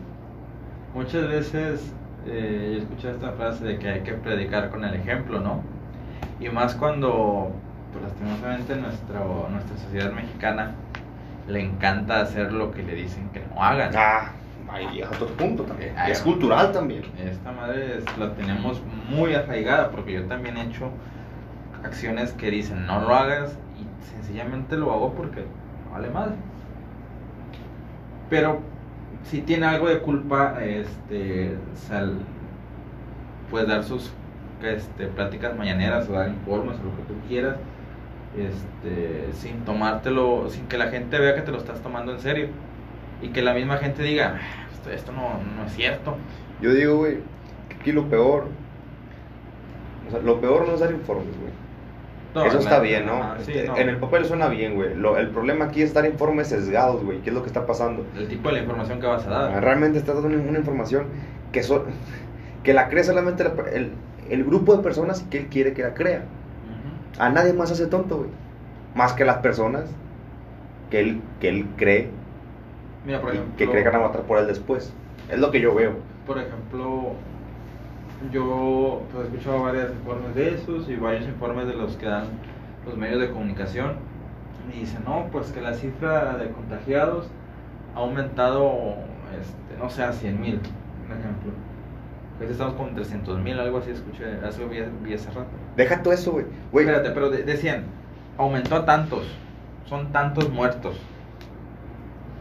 Muchas 0.95 1.27
veces 1.29 1.81
eh, 2.27 2.73
yo 2.75 2.83
escuché 2.83 3.11
esta 3.11 3.33
frase 3.33 3.65
de 3.65 3.79
que 3.79 3.89
hay 3.89 4.01
que 4.01 4.13
predicar 4.13 4.71
con 4.71 4.85
el 4.85 4.95
ejemplo, 4.95 5.41
¿no? 5.41 5.63
Y 6.41 6.51
más 6.51 6.75
cuando, 6.75 7.53
pues 7.93 8.05
lastimosamente, 8.05 8.77
nuestro, 8.77 9.49
nuestra 9.51 9.77
sociedad 9.79 10.13
mexicana 10.13 10.75
le 11.49 11.61
encanta 11.61 12.21
hacer 12.21 12.53
lo 12.53 12.71
que 12.71 12.83
le 12.83 12.95
dicen 12.95 13.31
que 13.31 13.41
no 13.41 13.63
hagan. 13.63 13.93
Ah, 13.97 14.33
ahí 14.71 15.03
a 15.03 15.09
otro 15.09 15.27
punto 15.29 15.65
también. 15.65 15.95
es 16.09 16.21
cultural 16.21 16.73
también. 16.73 17.03
Esta 17.19 17.53
madre 17.53 18.01
la 18.19 18.35
tenemos 18.35 18.83
muy 19.09 19.35
arraigada 19.35 19.91
porque 19.91 20.13
yo 20.13 20.25
también 20.25 20.57
he 20.57 20.63
hecho 20.63 20.91
acciones 21.85 22.33
que 22.33 22.51
dicen 22.51 22.87
no 22.87 23.01
lo 23.01 23.15
hagas 23.15 23.57
y 23.79 24.07
sencillamente 24.15 24.77
lo 24.77 24.93
hago 24.93 25.13
porque 25.15 25.45
vale 25.93 26.11
madre. 26.11 26.35
Pero 28.31 28.61
si 29.25 29.43
tiene 29.43 29.67
algo 29.67 29.89
de 29.89 29.99
culpa, 30.01 30.59
este, 30.63 31.57
sal, 31.75 32.19
puedes 33.51 33.69
dar 33.69 33.85
sus 33.85 34.13
este, 34.63 35.07
pláticas 35.09 35.57
mañaneras 35.57 36.09
o 36.09 36.13
dar 36.13 36.29
informes 36.29 36.79
o 36.81 36.85
lo 36.85 36.97
que 36.97 37.03
tú 37.03 37.15
quieras, 37.29 37.57
este, 38.37 39.33
sin 39.35 39.65
tomártelo, 39.65 40.49
sin 40.49 40.67
que 40.67 40.79
la 40.79 40.89
gente 40.89 41.19
vea 41.19 41.35
que 41.35 41.43
te 41.43 41.53
lo 41.53 41.59
estás 41.59 41.81
tomando 41.81 42.13
en 42.13 42.21
serio 42.21 42.49
y 43.21 43.29
que 43.29 43.43
la 43.43 43.55
misma 43.55 43.77
gente 43.77 44.03
diga, 44.03 44.41
esto, 44.73 44.91
esto 44.91 45.13
no, 45.13 45.41
no 45.57 45.67
es 45.67 45.73
cierto. 45.75 46.17
Yo 46.61 46.73
digo, 46.73 46.97
güey, 46.97 47.19
que 47.69 47.77
aquí 47.77 47.93
lo 47.93 48.09
peor, 48.09 48.49
o 50.09 50.11
sea, 50.11 50.21
lo 50.21 50.41
peor 50.41 50.67
no 50.67 50.75
es 50.75 50.81
dar 50.81 50.91
informes, 50.91 51.37
güey. 51.39 51.62
Eso 52.35 52.59
está 52.59 52.79
bien, 52.81 53.07
este, 53.39 53.67
¿no? 53.67 53.77
En 53.77 53.89
el 53.91 53.99
papel 53.99 54.25
suena 54.25 54.49
bien, 54.49 54.75
güey. 54.75 54.93
el 54.93 55.29
problema 55.29 55.67
aquí 55.67 55.83
es 55.83 55.89
estar 55.89 56.07
informes 56.07 56.49
sesgados, 56.49 57.05
güey. 57.05 57.21
¿Qué 57.21 57.31
es 57.31 57.35
lo 57.35 57.43
que 57.43 57.49
está 57.49 57.67
pasando? 57.67 58.07
El 58.17 58.29
tipo 58.29 58.49
de 58.49 58.55
la 58.57 58.61
información 58.63 59.01
que 59.01 59.07
vas 59.07 59.27
a 59.27 59.31
dar. 59.31 59.55
Ah, 59.55 59.61
realmente 59.61 59.99
estás 59.99 60.15
dando 60.15 60.29
una, 60.29 60.59
información 60.59 61.07
que, 61.53 61.63
so, 61.63 61.85
que 62.63 62.73
la 62.73 62.89
cree 62.89 63.05
solamente 63.05 63.45
el, 63.75 63.93
el, 64.31 64.45
grupo 64.45 64.75
de 64.77 64.83
personas 64.83 65.23
que 65.31 65.39
él 65.39 65.47
quiere 65.49 65.75
que 65.75 65.83
la 65.83 65.95
crea. 65.95 66.25
A 67.19 67.29
nadie 67.29 67.53
más 67.53 67.71
hace 67.71 67.87
tonto, 67.87 68.17
güey. 68.19 68.31
Más 68.95 69.13
que 69.13 69.27
las 69.27 69.39
personas 69.39 69.85
que 70.91 71.01
él, 71.01 71.21
que 71.41 71.49
él 71.51 71.67
cree 71.77 72.11
Mira, 73.05 73.21
por 73.21 73.31
ejemplo, 73.31 73.57
que 73.57 73.69
cree 73.69 73.83
que 73.83 73.91
van 73.91 74.01
a 74.01 74.07
votar 74.07 74.23
por 74.23 74.39
él 74.39 74.47
después. 74.47 74.93
Es 75.31 75.39
lo 75.39 75.51
que 75.51 75.61
yo 75.61 75.75
veo. 75.75 75.97
Por 76.27 76.39
ejemplo, 76.39 77.15
yo 78.31 79.03
pues, 79.13 79.25
he 79.25 79.29
escuchado 79.29 79.63
varios 79.63 79.91
informes 79.91 80.35
de 80.35 80.55
esos 80.55 80.89
y 80.89 80.97
varios 80.97 81.27
informes 81.27 81.67
de 81.67 81.75
los 81.75 81.97
que 81.97 82.07
dan 82.07 82.25
los 82.87 82.97
medios 82.97 83.21
de 83.21 83.31
comunicación. 83.31 83.97
Y 84.73 84.81
dicen, 84.81 85.03
no, 85.05 85.27
pues 85.33 85.51
que 85.51 85.61
la 85.61 85.75
cifra 85.75 86.37
de 86.37 86.51
contagiados 86.51 87.29
ha 87.95 87.99
aumentado, 87.99 88.95
este, 89.41 89.79
no 89.79 89.91
sé, 89.91 90.05
a 90.05 90.13
100 90.13 90.41
mil, 90.41 90.61
por 91.09 91.17
ejemplo. 91.17 91.53
Pues 92.39 92.51
estamos 92.51 92.75
con 92.75 92.95
300 92.95 93.41
mil, 93.41 93.59
algo 93.59 93.79
así, 93.79 93.91
escuché, 93.91 94.25
eso 94.47 94.69
vi, 94.69 94.81
vi 95.03 95.15
hace 95.15 95.29
rato. 95.29 95.51
Deja 95.77 96.03
todo 96.03 96.15
eso, 96.15 96.33
güey. 96.33 96.47
Espérate, 96.87 97.11
pero 97.11 97.31
decían, 97.31 97.85
aumentó 98.39 98.77
a 98.77 98.85
tantos, 98.85 99.27
son 99.87 100.13
tantos 100.13 100.51
muertos. 100.51 100.97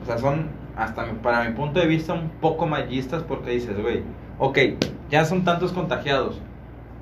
O 0.02 0.06
sea, 0.06 0.18
son, 0.18 0.50
hasta 0.76 1.06
para 1.22 1.44
mi 1.44 1.56
punto 1.56 1.80
de 1.80 1.88
vista, 1.88 2.14
un 2.14 2.30
poco 2.30 2.68
mallistas 2.68 3.24
porque 3.24 3.52
dices, 3.52 3.80
güey, 3.80 4.04
ok, 4.42 4.58
ya 5.12 5.24
son 5.24 5.44
tantos 5.44 5.72
contagiados, 5.72 6.42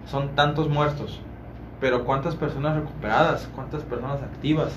son 0.06 0.36
tantos 0.36 0.68
muertos, 0.68 1.22
pero 1.80 2.04
¿cuántas 2.04 2.36
personas 2.36 2.76
recuperadas? 2.76 3.50
¿Cuántas 3.56 3.82
personas 3.84 4.22
activas? 4.22 4.74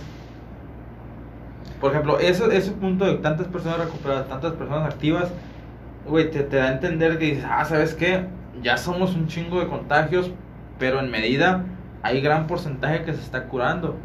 Por 1.81 1.91
ejemplo, 1.91 2.21
ese, 2.21 2.57
ese 2.57 2.71
punto 2.71 3.05
de 3.05 3.15
tantas 3.15 3.49
personas 3.49 3.81
recuperadas, 3.81 4.29
tantas 4.29 4.53
personas 4.53 4.95
activas, 4.95 5.33
güey, 6.07 6.31
te, 6.31 6.45
te 6.45 6.57
da 6.57 6.67
a 6.67 6.73
entender 6.73 7.19
que 7.19 7.33
dices, 7.33 7.45
ah, 7.51 7.65
¿sabes 7.65 7.95
qué? 7.95 8.27
Ya 8.63 8.77
somos 8.77 9.17
un 9.17 9.27
chingo 9.27 9.59
de 9.59 9.67
contagios, 9.67 10.31
pero 10.79 11.01
en 11.01 11.11
medida 11.11 11.65
hay 12.05 12.21
gran 12.21 12.47
porcentaje 12.47 13.03
que 13.03 13.13
se 13.13 13.23
está 13.23 13.47
curando. 13.47 13.97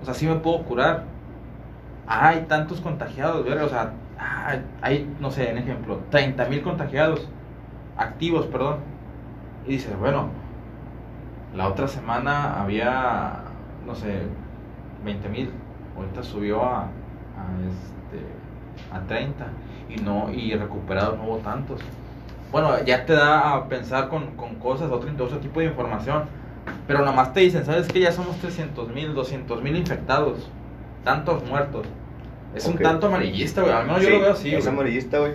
O 0.00 0.04
sea, 0.04 0.14
sí 0.14 0.28
me 0.28 0.36
puedo 0.36 0.62
curar. 0.62 1.06
Ah, 2.06 2.28
hay 2.28 2.42
tantos 2.42 2.80
contagiados, 2.80 3.44
¿verdad? 3.44 3.64
O 3.64 3.68
sea, 3.68 3.92
ah, 4.16 4.58
hay, 4.80 5.12
no 5.18 5.32
sé, 5.32 5.50
en 5.50 5.58
ejemplo, 5.58 5.98
30 6.10 6.44
mil 6.44 6.62
contagiados 6.62 7.28
activos, 7.96 8.46
perdón. 8.46 8.78
Y 9.66 9.72
dices, 9.72 9.98
bueno, 9.98 10.28
la 11.54 11.68
otra 11.68 11.88
semana 11.88 12.60
había, 12.60 13.42
no 13.86 13.94
sé, 13.94 14.22
20 15.04 15.28
mil, 15.28 15.50
ahorita 15.96 16.22
subió 16.22 16.64
a, 16.64 16.82
a, 16.82 16.88
este, 17.68 18.24
a 18.92 19.00
30 19.06 19.46
y, 19.88 19.96
no, 20.00 20.30
y 20.32 20.54
recuperados 20.54 21.18
no 21.18 21.24
hubo 21.24 21.36
tantos. 21.38 21.80
Bueno, 22.52 22.82
ya 22.84 23.06
te 23.06 23.12
da 23.12 23.54
a 23.54 23.68
pensar 23.68 24.08
con, 24.08 24.36
con 24.36 24.56
cosas, 24.56 24.90
otro, 24.90 25.10
otro 25.24 25.38
tipo 25.38 25.60
de 25.60 25.66
información. 25.66 26.24
Pero 26.86 27.04
nomás 27.04 27.32
te 27.32 27.40
dicen, 27.40 27.64
¿sabes 27.64 27.88
que 27.88 28.00
Ya 28.00 28.12
somos 28.12 28.36
300 28.38 28.88
mil, 28.90 29.14
200 29.14 29.62
mil 29.62 29.76
infectados, 29.76 30.50
tantos 31.04 31.44
muertos. 31.44 31.86
Es 32.54 32.66
un 32.66 32.76
tanto 32.76 33.06
amarillista, 33.06 33.62
güey. 33.62 33.72
Al 33.72 33.86
menos 33.86 34.02
yo 34.02 34.10
lo 34.10 34.20
veo 34.20 34.32
así. 34.32 34.54
Es 34.54 34.66
amarillista, 34.66 35.18
güey. 35.20 35.34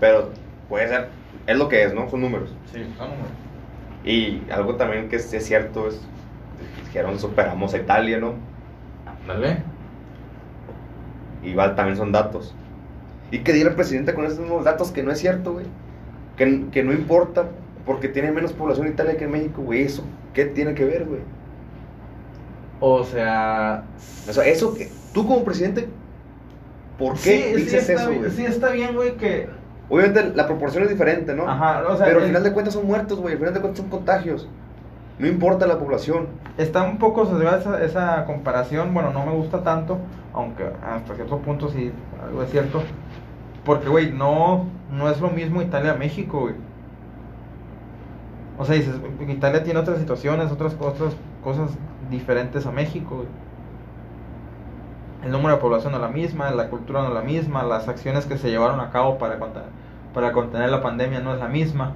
Pero 0.00 0.30
puede 0.68 0.88
ser 0.88 1.08
es 1.46 1.56
lo 1.56 1.68
que 1.68 1.84
es, 1.84 1.94
¿no? 1.94 2.08
Son 2.08 2.20
números. 2.20 2.54
Sí, 2.72 2.80
son 2.96 3.10
números. 3.10 3.32
Y 4.04 4.42
algo 4.50 4.76
también 4.76 5.08
que 5.08 5.16
es, 5.16 5.30
cierto 5.44 5.88
es, 5.88 6.00
dijeron, 6.86 7.18
superamos 7.18 7.74
a 7.74 7.78
Italia, 7.78 8.18
¿no? 8.18 8.34
Dale. 9.26 9.58
Igual 11.42 11.74
también 11.74 11.96
son 11.96 12.12
datos. 12.12 12.54
¿Y 13.30 13.40
qué 13.40 13.52
dirá 13.52 13.70
el 13.70 13.76
presidente 13.76 14.14
con 14.14 14.24
esos 14.24 14.40
mismos 14.40 14.64
datos? 14.64 14.90
Que 14.90 15.02
no 15.02 15.12
es 15.12 15.18
cierto, 15.18 15.52
güey. 15.52 15.66
Que, 16.36 16.66
que 16.70 16.82
no 16.82 16.92
importa 16.92 17.48
porque 17.84 18.08
tiene 18.08 18.32
menos 18.32 18.52
población 18.52 18.88
Italia 18.88 19.16
que 19.16 19.24
en 19.24 19.30
México, 19.30 19.62
güey. 19.62 19.82
¿Eso 19.82 20.02
qué 20.34 20.46
tiene 20.46 20.74
que 20.74 20.84
ver, 20.84 21.04
güey? 21.04 21.20
O 22.80 23.04
sea... 23.04 23.84
O 24.28 24.32
sea, 24.32 24.44
eso 24.46 24.74
que... 24.74 24.90
Tú 25.12 25.26
como 25.26 25.44
presidente, 25.44 25.88
¿por 26.98 27.18
qué 27.18 27.54
dices 27.56 27.88
eso, 27.88 28.12
güey? 28.12 28.30
Sí, 28.30 28.44
está 28.44 28.70
bien, 28.70 28.94
güey, 28.94 29.16
que 29.16 29.48
Obviamente 29.90 30.32
la 30.36 30.46
proporción 30.46 30.84
es 30.84 30.88
diferente, 30.88 31.34
¿no? 31.34 31.48
Ajá, 31.48 31.82
o 31.88 31.96
sea, 31.96 32.06
Pero 32.06 32.20
al 32.20 32.26
final 32.26 32.44
de 32.44 32.52
cuentas 32.52 32.74
son 32.74 32.86
muertos, 32.86 33.18
güey. 33.18 33.32
Al 33.34 33.38
final 33.40 33.54
de 33.54 33.60
cuentas 33.60 33.80
son 33.80 33.90
contagios. 33.90 34.48
No 35.18 35.26
importa 35.26 35.66
la 35.66 35.78
población. 35.78 36.28
Está 36.56 36.84
un 36.84 36.98
poco 36.98 37.26
sesgada 37.26 37.58
esa, 37.58 37.84
esa 37.84 38.24
comparación. 38.24 38.94
Bueno, 38.94 39.12
no 39.12 39.26
me 39.26 39.32
gusta 39.32 39.62
tanto, 39.62 39.98
aunque 40.32 40.64
hasta 40.64 41.14
cierto 41.16 41.38
punto 41.38 41.68
sí, 41.68 41.92
algo 42.24 42.42
es 42.42 42.50
cierto. 42.50 42.82
Porque, 43.64 43.88
güey, 43.88 44.12
no, 44.12 44.66
no 44.90 45.10
es 45.10 45.20
lo 45.20 45.28
mismo 45.28 45.60
Italia-México, 45.60 46.40
güey. 46.40 46.54
O 48.58 48.64
sea, 48.64 48.76
dices, 48.76 48.94
Italia 49.28 49.64
tiene 49.64 49.80
otras 49.80 49.98
situaciones, 49.98 50.52
otras, 50.52 50.76
otras 50.78 51.14
cosas 51.42 51.70
diferentes 52.10 52.64
a 52.64 52.70
México, 52.70 53.16
güey. 53.16 53.28
El 55.22 55.30
número 55.32 55.54
de 55.56 55.60
población 55.60 55.92
no 55.92 55.98
es 55.98 56.02
la 56.02 56.08
misma, 56.08 56.50
la 56.50 56.68
cultura 56.68 57.02
no 57.02 57.08
es 57.08 57.14
la 57.14 57.22
misma, 57.22 57.62
las 57.62 57.88
acciones 57.88 58.26
que 58.26 58.38
se 58.38 58.50
llevaron 58.50 58.80
a 58.80 58.90
cabo 58.90 59.18
para 59.18 59.38
para 60.14 60.32
contener 60.32 60.70
la 60.70 60.82
pandemia 60.82 61.20
no 61.20 61.32
es 61.34 61.40
la 61.40 61.48
misma. 61.48 61.94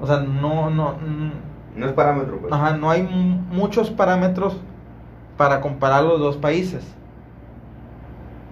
O 0.00 0.06
sea, 0.06 0.18
no, 0.20 0.70
no, 0.70 0.96
No 1.76 1.86
es 1.86 1.92
parámetro, 1.92 2.38
pues. 2.40 2.52
Ajá, 2.52 2.76
no 2.76 2.90
hay 2.90 3.02
mu- 3.02 3.40
muchos 3.54 3.90
parámetros 3.90 4.56
para 5.36 5.60
comparar 5.60 6.04
los 6.04 6.20
dos 6.20 6.36
países. 6.36 6.96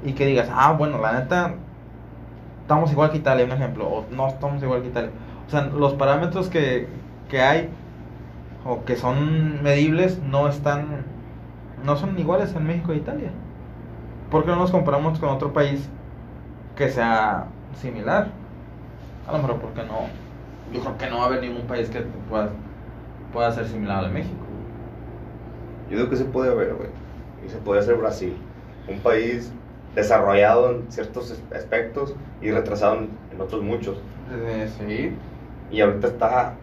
Y 0.03 0.15
que 0.15 0.27
digas, 0.27 0.49
ah, 0.53 0.73
bueno, 0.73 0.99
la 0.99 1.13
neta, 1.13 1.55
estamos 2.63 2.93
igual 2.93 3.11
que 3.11 3.19
Italia, 3.19 3.45
un 3.45 3.53
ejemplo, 3.53 3.87
o 3.89 4.07
no 4.11 4.29
estamos 4.29 4.63
igual 4.63 4.83
que 4.83 4.89
Italia. 4.89 5.11
O 5.47 5.51
sea, 5.51 5.63
los 5.67 5.95
parámetros 5.95 6.49
que, 6.49 6.89
que 7.29 7.41
hay 7.43 7.71
o 8.65 8.85
que 8.85 8.97
son 8.97 9.63
medibles 9.63 10.21
no 10.23 10.49
están, 10.49 11.07
no 11.85 11.97
son 11.97 12.19
iguales 12.19 12.55
en 12.55 12.67
México 12.67 12.93
e 12.93 12.97
Italia. 12.97 13.31
¿Por 14.31 14.45
qué 14.45 14.51
no 14.51 14.57
nos 14.57 14.71
comparamos 14.71 15.19
con 15.19 15.29
otro 15.29 15.53
país 15.53 15.89
que 16.77 16.89
sea 16.89 17.47
similar? 17.81 18.29
A 19.29 19.33
lo 19.33 19.39
mejor 19.39 19.61
porque 19.61 19.83
no, 19.83 20.07
yo 20.73 20.81
creo 20.81 20.99
que 20.99 21.11
no 21.11 21.19
va 21.19 21.25
a 21.25 21.27
haber 21.27 21.43
ningún 21.43 21.67
país 21.67 21.89
que 21.91 22.01
pueda, 22.01 22.51
pueda 23.33 23.53
ser 23.53 23.67
similar 23.67 24.05
al 24.05 24.13
México. 24.13 24.45
Yo 25.91 25.99
digo 25.99 26.11
que 26.11 26.17
se 26.17 26.25
puede 26.25 26.51
haber, 26.51 26.75
güey. 26.75 26.89
Y 27.47 27.51
se 27.51 27.59
puede 27.59 27.81
hacer 27.81 27.97
Brasil. 27.97 28.35
Un 28.89 29.01
país 29.01 29.53
desarrollado 29.95 30.71
en 30.71 30.91
ciertos 30.91 31.43
aspectos 31.55 32.15
y 32.41 32.51
retrasado 32.51 32.97
en, 32.97 33.11
en 33.33 33.41
otros 33.41 33.63
muchos. 33.63 33.99
Eh, 34.33 34.71
sí. 34.79 35.15
Y 35.71 35.81
ahorita 35.81 36.07
está. 36.09 36.55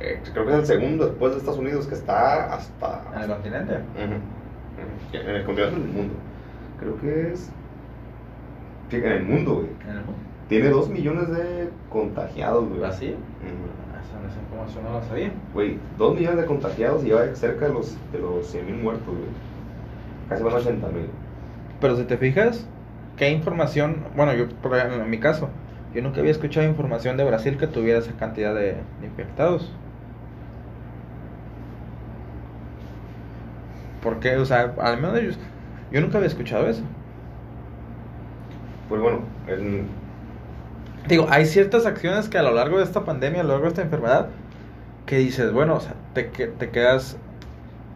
Eh, 0.00 0.22
creo 0.32 0.46
que 0.46 0.52
es 0.52 0.58
el 0.58 0.66
segundo 0.66 1.06
después 1.06 1.32
de 1.32 1.38
Estados 1.38 1.58
Unidos 1.58 1.86
que 1.86 1.94
está 1.94 2.54
hasta. 2.54 3.02
En 3.14 3.22
el 3.22 3.28
continente. 3.28 3.74
Ujú, 3.74 4.04
ujú. 4.04 5.16
En 5.28 5.36
el 5.36 5.44
continente 5.44 5.80
del 5.80 5.88
mundo. 5.88 6.14
Creo 6.78 7.00
que 7.00 7.32
es. 7.32 7.50
Fíjate, 8.88 9.08
en 9.08 9.12
el 9.14 9.24
mundo, 9.24 9.54
güey. 9.56 9.68
En 9.84 9.90
el 9.90 10.04
mundo. 10.04 10.12
Tiene 10.48 10.68
dos 10.70 10.88
millones 10.88 11.28
de 11.30 11.70
contagiados, 11.90 12.68
güey. 12.68 12.80
Brasil. 12.80 13.14
Ujú. 13.14 13.86
Esa, 14.00 14.32
esa 14.32 14.40
información 14.40 14.84
no 14.84 15.00
la 15.00 15.02
sabía. 15.02 15.32
Güey, 15.52 15.78
2 15.98 16.14
millones 16.14 16.40
de 16.40 16.46
contagiados 16.46 17.02
y 17.02 17.06
lleva 17.06 17.34
cerca 17.34 17.66
de 17.66 17.72
los, 17.72 17.96
de 18.12 18.18
los 18.18 18.46
100 18.46 18.66
mil 18.66 18.76
muertos, 18.76 19.06
güey. 19.06 19.28
Casi 20.28 20.42
van 20.42 20.54
a 20.54 20.56
80 20.56 20.88
mil. 20.88 21.10
Pero 21.80 21.96
si 21.96 22.04
te 22.04 22.16
fijas, 22.16 22.70
¿qué 23.16 23.30
información? 23.30 23.96
Bueno, 24.14 24.34
yo, 24.34 24.48
por 24.60 24.76
ejemplo, 24.76 25.02
en 25.02 25.10
mi 25.10 25.18
caso, 25.18 25.48
yo 25.96 26.02
nunca 26.02 26.20
había 26.20 26.32
escuchado 26.32 26.66
información 26.68 27.16
de 27.16 27.24
Brasil 27.24 27.58
que 27.58 27.68
tuviera 27.68 27.98
esa 28.00 28.16
cantidad 28.16 28.54
de, 28.54 28.86
de 29.00 29.06
infectados. 29.06 29.78
¿Por 34.00 34.20
qué? 34.20 34.36
O 34.36 34.44
sea, 34.46 34.74
al 34.80 35.00
menos 35.00 35.20
yo, 35.22 35.30
yo 35.90 36.00
nunca 36.00 36.18
había 36.18 36.28
escuchado 36.28 36.68
eso. 36.68 36.82
Pues 38.88 39.00
bueno, 39.00 39.20
en- 39.46 39.88
Digo, 41.08 41.26
hay 41.30 41.46
ciertas 41.46 41.86
acciones 41.86 42.28
que 42.28 42.38
a 42.38 42.42
lo 42.42 42.52
largo 42.52 42.78
de 42.78 42.84
esta 42.84 43.04
pandemia, 43.04 43.40
a 43.40 43.44
lo 43.44 43.50
largo 43.50 43.64
de 43.64 43.68
esta 43.70 43.82
enfermedad, 43.82 44.28
que 45.06 45.18
dices, 45.18 45.52
bueno, 45.52 45.76
o 45.76 45.80
sea, 45.80 45.94
te, 46.14 46.24
te 46.24 46.70
quedas 46.70 47.18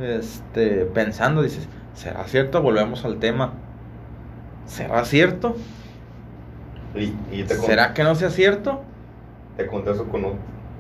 este, 0.01 0.87
pensando, 0.87 1.43
dices, 1.43 1.69
¿será 1.95 2.25
cierto? 2.27 2.63
Volvemos 2.63 3.05
al 3.05 3.19
tema. 3.21 3.55
¿Será 4.67 5.05
cierto? 5.05 5.57
Y, 6.95 7.15
y 7.33 7.45
te, 7.45 7.55
¿Será 7.55 7.95
que 7.95 8.03
no 8.05 8.15
sea 8.15 8.31
cierto? 8.31 8.83
te 9.57 9.67
conté 9.67 9.91
eso 9.93 10.07
con, 10.09 10.25
o- 10.25 10.35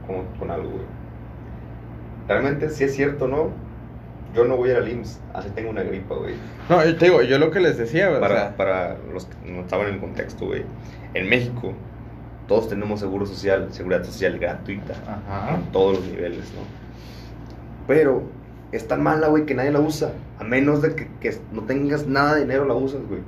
con, 0.07 0.25
con 0.39 0.51
algo, 0.51 0.71
güey. 0.71 0.85
Realmente, 2.29 2.71
si 2.71 2.85
es 2.85 2.95
cierto 2.95 3.25
o 3.25 3.29
no, 3.29 3.49
yo 4.35 4.45
no 4.45 4.57
voy 4.57 4.69
a 4.71 4.73
ir 4.73 4.79
al 4.79 4.89
IMSS, 4.89 5.21
así 5.35 5.51
tengo 5.51 5.71
una 5.71 5.83
gripa, 5.83 6.15
güey. 6.15 6.35
No, 6.69 6.85
yo 6.85 6.97
te 6.97 7.07
digo, 7.07 7.23
yo 7.23 7.39
lo 7.39 7.51
que 7.51 7.61
les 7.61 7.77
decía, 7.77 8.11
o 8.11 8.21
Para, 8.21 8.35
sea, 8.37 8.57
para 8.57 8.97
los 9.13 9.27
que 9.27 9.51
no 9.51 9.61
estaban 9.63 9.89
en 9.89 9.95
el 9.95 10.01
contexto, 10.01 10.47
güey. 10.47 10.65
En 11.15 11.29
México, 11.29 11.73
todos 12.47 12.69
tenemos 12.69 13.01
seguro 13.01 13.27
social, 13.27 13.69
seguridad 13.73 14.05
social 14.05 14.39
gratuita. 14.39 14.95
Ajá. 15.29 15.57
En 15.57 15.73
todos 15.73 15.99
los 15.99 16.07
niveles, 16.07 16.45
¿no? 16.55 16.63
Pero 17.89 18.23
es 18.71 18.87
tan 18.87 19.03
mala, 19.03 19.27
güey, 19.27 19.47
que 19.47 19.55
nadie 19.55 19.73
la 19.73 19.81
usa. 19.81 20.13
A 20.39 20.45
menos 20.45 20.81
de 20.83 20.95
que, 20.95 21.09
que 21.21 21.37
no 21.53 21.63
tengas 21.63 22.07
nada 22.07 22.35
de 22.37 22.43
dinero, 22.43 22.65
la 22.65 22.75
usas, 22.75 23.01
güey. 23.09 23.21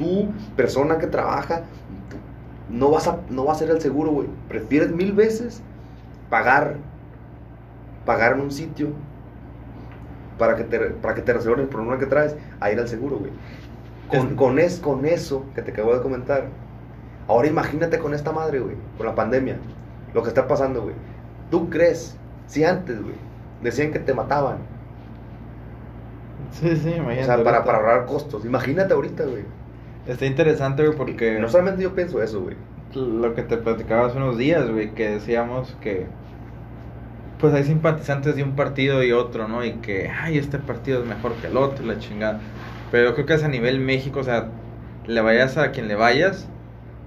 Tú, 0.00 0.34
persona 0.56 0.98
que 0.98 1.08
trabaja, 1.08 1.70
no 2.68 2.90
vas 2.90 3.08
a, 3.08 3.26
no 3.30 3.44
vas 3.44 3.60
a 3.60 3.64
hacer 3.64 3.74
el 3.76 3.80
seguro, 3.82 4.12
güey. 4.12 4.28
Prefieres 4.48 4.90
mil 4.92 5.12
veces 5.12 5.66
pagar, 6.30 6.84
pagar 8.04 8.32
en 8.34 8.40
un 8.40 8.50
sitio 8.50 9.02
para 10.38 10.56
que 10.56 10.64
te, 10.64 10.78
para 10.90 11.14
que 11.14 11.22
te 11.22 11.32
resuelvan 11.32 11.62
el 11.64 11.68
problema 11.68 11.98
que 11.98 12.06
traes 12.06 12.36
a 12.60 12.70
ir 12.72 12.78
al 12.80 12.88
seguro, 12.88 13.18
güey. 13.18 13.32
Con, 14.06 14.34
Es- 14.34 14.36
con, 14.36 14.58
es, 14.60 14.80
con 14.80 15.06
eso 15.06 15.52
que 15.54 15.62
te 15.62 15.72
acabo 15.72 15.94
de 15.94 16.02
comentar. 16.02 16.58
Ahora 17.28 17.48
imagínate 17.48 17.98
con 18.00 18.14
esta 18.14 18.32
madre, 18.32 18.60
güey, 18.60 18.76
con 18.96 19.06
la 19.06 19.14
pandemia, 19.16 19.62
lo 20.12 20.22
que 20.22 20.30
está 20.30 20.48
pasando, 20.48 20.82
güey. 20.84 20.96
¿Tú 21.50 21.70
crees? 21.70 22.20
Si 22.46 22.64
antes, 22.64 23.02
güey, 23.02 23.16
decían 23.60 23.92
que 23.92 24.00
te 24.00 24.14
mataban. 24.14 24.70
Sí, 26.50 26.76
sí, 26.76 26.90
imagínate. 26.90 27.20
O 27.20 27.24
sea, 27.24 27.42
para, 27.44 27.64
para 27.64 27.78
ahorrar 27.78 28.06
costos. 28.06 28.44
Imagínate 28.44 28.94
ahorita, 28.94 29.24
güey. 29.24 29.44
Está 30.06 30.26
interesante, 30.26 30.84
güey, 30.84 30.96
porque 30.96 31.38
No 31.38 31.48
solamente 31.48 31.82
yo 31.82 31.94
pienso 31.94 32.22
eso, 32.22 32.40
güey. 32.42 32.56
lo 32.94 33.34
que 33.34 33.42
te 33.42 33.56
platicaba 33.56 34.06
hace 34.06 34.16
unos 34.18 34.36
días, 34.38 34.68
güey, 34.70 34.92
que 34.94 35.08
decíamos 35.10 35.76
que 35.80 36.06
pues 37.38 37.54
hay 37.54 37.64
simpatizantes 37.64 38.36
de 38.36 38.42
un 38.42 38.54
partido 38.54 39.02
y 39.02 39.12
otro, 39.12 39.48
¿no? 39.48 39.64
Y 39.64 39.74
que, 39.74 40.08
ay, 40.10 40.36
este 40.38 40.58
partido 40.58 41.00
es 41.02 41.06
mejor 41.08 41.34
que 41.36 41.46
el 41.46 41.56
otro, 41.56 41.86
la 41.86 41.98
chingada. 41.98 42.40
Pero 42.90 43.08
yo 43.10 43.14
creo 43.14 43.26
que 43.26 43.34
es 43.34 43.42
a 43.44 43.48
nivel 43.48 43.80
México, 43.80 44.20
o 44.20 44.24
sea, 44.24 44.48
le 45.06 45.20
vayas 45.22 45.56
a 45.56 45.70
quien 45.70 45.88
le 45.88 45.94
vayas, 45.94 46.48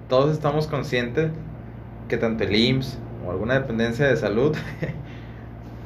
todos 0.09 0.31
estamos 0.31 0.67
conscientes 0.67 1.31
que 2.09 2.17
tanto 2.17 2.43
el 2.45 2.55
IMSS 2.55 2.99
o 3.25 3.31
alguna 3.31 3.55
dependencia 3.55 4.07
de 4.07 4.17
salud, 4.17 4.55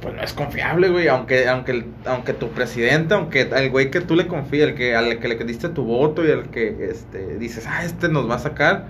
pues 0.07 0.15
no 0.15 0.23
es 0.23 0.31
confiable, 0.31 0.87
güey, 0.87 1.09
aunque, 1.09 1.49
aunque, 1.49 1.83
aunque 2.05 2.31
tu 2.31 2.47
presidente, 2.51 3.13
aunque 3.13 3.41
el 3.41 3.69
güey 3.69 3.91
que 3.91 3.99
tú 3.99 4.15
le 4.15 4.25
confías, 4.27 4.69
el 4.69 4.75
que, 4.75 4.95
al 4.95 5.19
que 5.19 5.27
le 5.27 5.35
diste 5.43 5.67
tu 5.67 5.83
voto 5.83 6.25
y 6.25 6.31
al 6.31 6.49
que 6.49 6.87
este, 6.89 7.37
dices, 7.37 7.67
ah, 7.67 7.83
este 7.83 8.07
nos 8.07 8.29
va 8.29 8.35
a 8.35 8.39
sacar, 8.39 8.85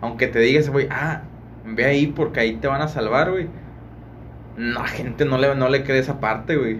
aunque 0.00 0.26
te 0.26 0.40
diga 0.40 0.58
ese 0.58 0.70
güey, 0.70 0.88
ah, 0.90 1.22
ve 1.64 1.84
ahí 1.84 2.08
porque 2.08 2.40
ahí 2.40 2.56
te 2.56 2.66
van 2.66 2.82
a 2.82 2.88
salvar, 2.88 3.30
güey. 3.30 3.46
No, 4.56 4.80
la 4.80 4.88
gente 4.88 5.24
no 5.24 5.38
le, 5.38 5.54
no 5.54 5.68
le 5.68 5.84
cree 5.84 6.00
esa 6.00 6.18
parte, 6.18 6.56
güey. 6.56 6.78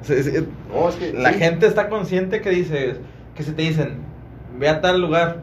Sí, 0.00 0.22
sí, 0.22 0.48
No, 0.72 0.88
es 0.88 0.94
que. 0.94 1.12
La 1.12 1.34
sí. 1.34 1.38
gente 1.40 1.66
está 1.66 1.90
consciente 1.90 2.40
que 2.40 2.48
dices, 2.48 3.00
que 3.34 3.42
se 3.42 3.52
te 3.52 3.60
dicen, 3.60 3.98
ve 4.58 4.70
a 4.70 4.80
tal 4.80 5.02
lugar 5.02 5.42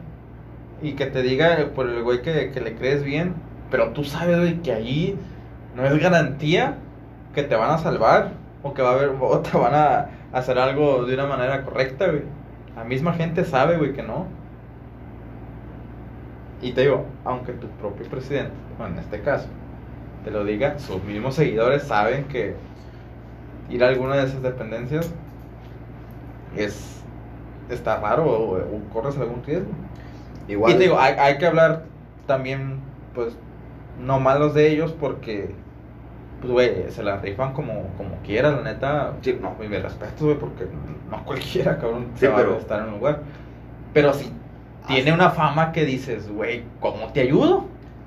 y 0.82 0.94
que 0.94 1.06
te 1.06 1.22
diga 1.22 1.70
por 1.76 1.88
el 1.88 2.02
güey 2.02 2.22
que, 2.22 2.50
que 2.50 2.60
le 2.60 2.74
crees 2.74 3.04
bien, 3.04 3.34
pero 3.70 3.90
tú 3.90 4.02
sabes, 4.02 4.36
güey, 4.36 4.60
que 4.62 4.72
allí 4.72 5.16
no 5.74 5.84
es 5.84 5.98
garantía 5.98 6.76
que 7.34 7.42
te 7.42 7.56
van 7.56 7.70
a 7.70 7.78
salvar 7.78 8.32
o 8.62 8.74
que 8.74 8.82
va 8.82 8.90
a 8.90 8.94
haber, 8.94 9.10
o 9.20 9.38
te 9.40 9.56
van 9.56 9.74
a 9.74 10.08
hacer 10.32 10.58
algo 10.58 11.04
de 11.04 11.14
una 11.14 11.26
manera 11.26 11.62
correcta, 11.64 12.06
güey. 12.06 12.22
La 12.76 12.84
misma 12.84 13.12
gente 13.12 13.44
sabe, 13.44 13.76
güey, 13.76 13.92
que 13.92 14.02
no. 14.02 14.26
Y 16.60 16.72
te 16.72 16.82
digo, 16.82 17.04
aunque 17.24 17.52
tu 17.52 17.68
propio 17.68 18.06
presidente, 18.08 18.52
bueno, 18.78 18.94
en 18.94 19.00
este 19.00 19.20
caso, 19.20 19.48
te 20.24 20.30
lo 20.30 20.44
diga, 20.44 20.78
sus 20.78 21.02
mismos 21.04 21.34
seguidores 21.34 21.82
saben 21.82 22.24
que 22.24 22.54
ir 23.68 23.84
a 23.84 23.88
alguna 23.88 24.16
de 24.16 24.24
esas 24.24 24.42
dependencias 24.42 25.12
es 26.56 26.94
está 27.68 27.98
raro 28.00 28.24
o, 28.24 28.56
o 28.56 28.80
corres 28.92 29.16
algún 29.18 29.42
riesgo. 29.44 29.70
Igual. 30.48 30.72
Y 30.72 30.74
te 30.76 30.82
digo, 30.84 30.98
hay, 30.98 31.14
hay 31.18 31.38
que 31.38 31.46
hablar 31.46 31.84
también, 32.26 32.80
pues, 33.14 33.36
no 33.98 34.20
malos 34.20 34.54
de 34.54 34.70
ellos 34.70 34.92
porque, 34.92 35.54
pues, 36.40 36.52
güey, 36.52 36.90
se 36.90 37.02
la 37.02 37.16
rifan 37.18 37.52
como, 37.52 37.88
como 37.96 38.16
quiera, 38.24 38.50
la 38.50 38.62
neta. 38.62 39.12
Sí. 39.22 39.38
No, 39.40 39.54
me 39.58 39.78
respeto, 39.78 40.26
güey, 40.26 40.38
porque 40.38 40.66
no 41.10 41.24
cualquiera, 41.24 41.78
cabrón, 41.78 42.06
Sí, 42.14 42.20
se 42.20 42.28
va 42.28 42.36
pero- 42.36 42.54
a 42.54 42.58
estar 42.58 42.80
en 42.82 42.92
un 42.92 42.98
lugar. 42.98 43.20
Pero 43.92 44.12
si 44.12 44.30
tiene 44.86 45.12
una 45.12 45.30
fama 45.30 45.72
que 45.72 45.84
dices, 45.84 46.28
güey, 46.30 46.64
¿cómo 46.80 47.08
te 47.12 47.20
ayudo? 47.20 47.66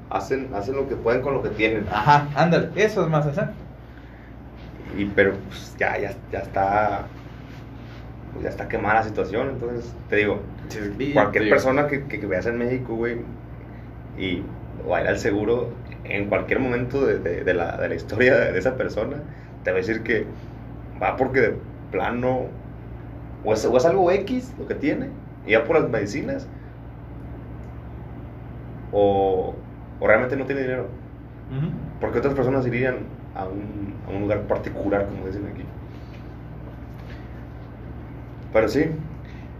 Hacen, 0.09 0.49
hacen 0.53 0.75
lo 0.75 0.87
que 0.87 0.95
pueden 0.95 1.21
con 1.21 1.33
lo 1.33 1.41
que 1.43 1.49
tienen. 1.49 1.85
Ajá, 1.91 2.27
ándale, 2.35 2.69
eso 2.75 3.03
es 3.03 3.09
más 3.09 3.25
exacto. 3.25 3.55
Y, 4.97 5.05
pero 5.05 5.33
pues, 5.47 5.75
ya, 5.79 5.97
ya, 5.97 6.13
ya 6.31 6.39
está. 6.39 7.05
Pues 8.33 8.43
ya 8.43 8.49
está 8.49 8.67
quemada 8.67 8.95
la 8.95 9.03
situación. 9.03 9.49
Entonces, 9.49 9.93
te 10.09 10.17
digo, 10.17 10.41
cualquier 11.13 11.49
persona 11.49 11.87
que, 11.87 12.03
que, 12.05 12.19
que 12.19 12.25
veas 12.27 12.45
en 12.45 12.57
México, 12.57 12.95
güey, 12.95 13.17
y 14.17 14.43
va 14.89 14.97
a 14.97 15.01
ir 15.01 15.07
al 15.07 15.17
seguro 15.19 15.69
en 16.07 16.29
cualquier 16.29 16.59
momento 16.59 17.05
de, 17.05 17.19
de- 17.19 17.43
de 17.43 17.53
la, 17.53 17.77
de 17.77 17.89
la 17.89 17.95
historia 17.95 18.35
de 18.37 18.57
esa 18.59 18.77
persona, 18.77 19.23
te 19.63 19.71
va 19.71 19.77
a 19.77 19.81
decir 19.81 20.03
que 20.03 20.35
va 21.01 21.15
porque 21.17 21.41
de 21.41 21.51
plano, 21.89 22.51
o 23.43 23.53
es, 23.53 23.65
o 23.65 23.77
es 23.77 23.85
algo 23.85 24.11
X 24.11 24.55
lo 24.57 24.67
que 24.67 24.75
tiene, 24.75 25.13
y 25.43 25.51
ya 25.53 25.63
por 25.65 25.79
las 25.79 25.89
medicinas, 25.89 26.49
o, 28.89 29.67
o 29.99 30.07
realmente 30.07 30.35
no 30.35 30.45
tiene 30.45 30.61
dinero. 30.61 30.85
Ujú. 31.49 31.71
Porque 31.99 32.19
otras 32.19 32.35
personas 32.35 32.65
irían 32.67 33.09
a 33.33 33.47
un, 33.47 34.01
a 34.05 34.09
un 34.11 34.21
lugar 34.21 34.47
particular, 34.47 35.07
como 35.07 35.25
dicen 35.27 35.47
aquí. 35.47 35.63
Pero 38.51 38.67
sí, 38.67 38.85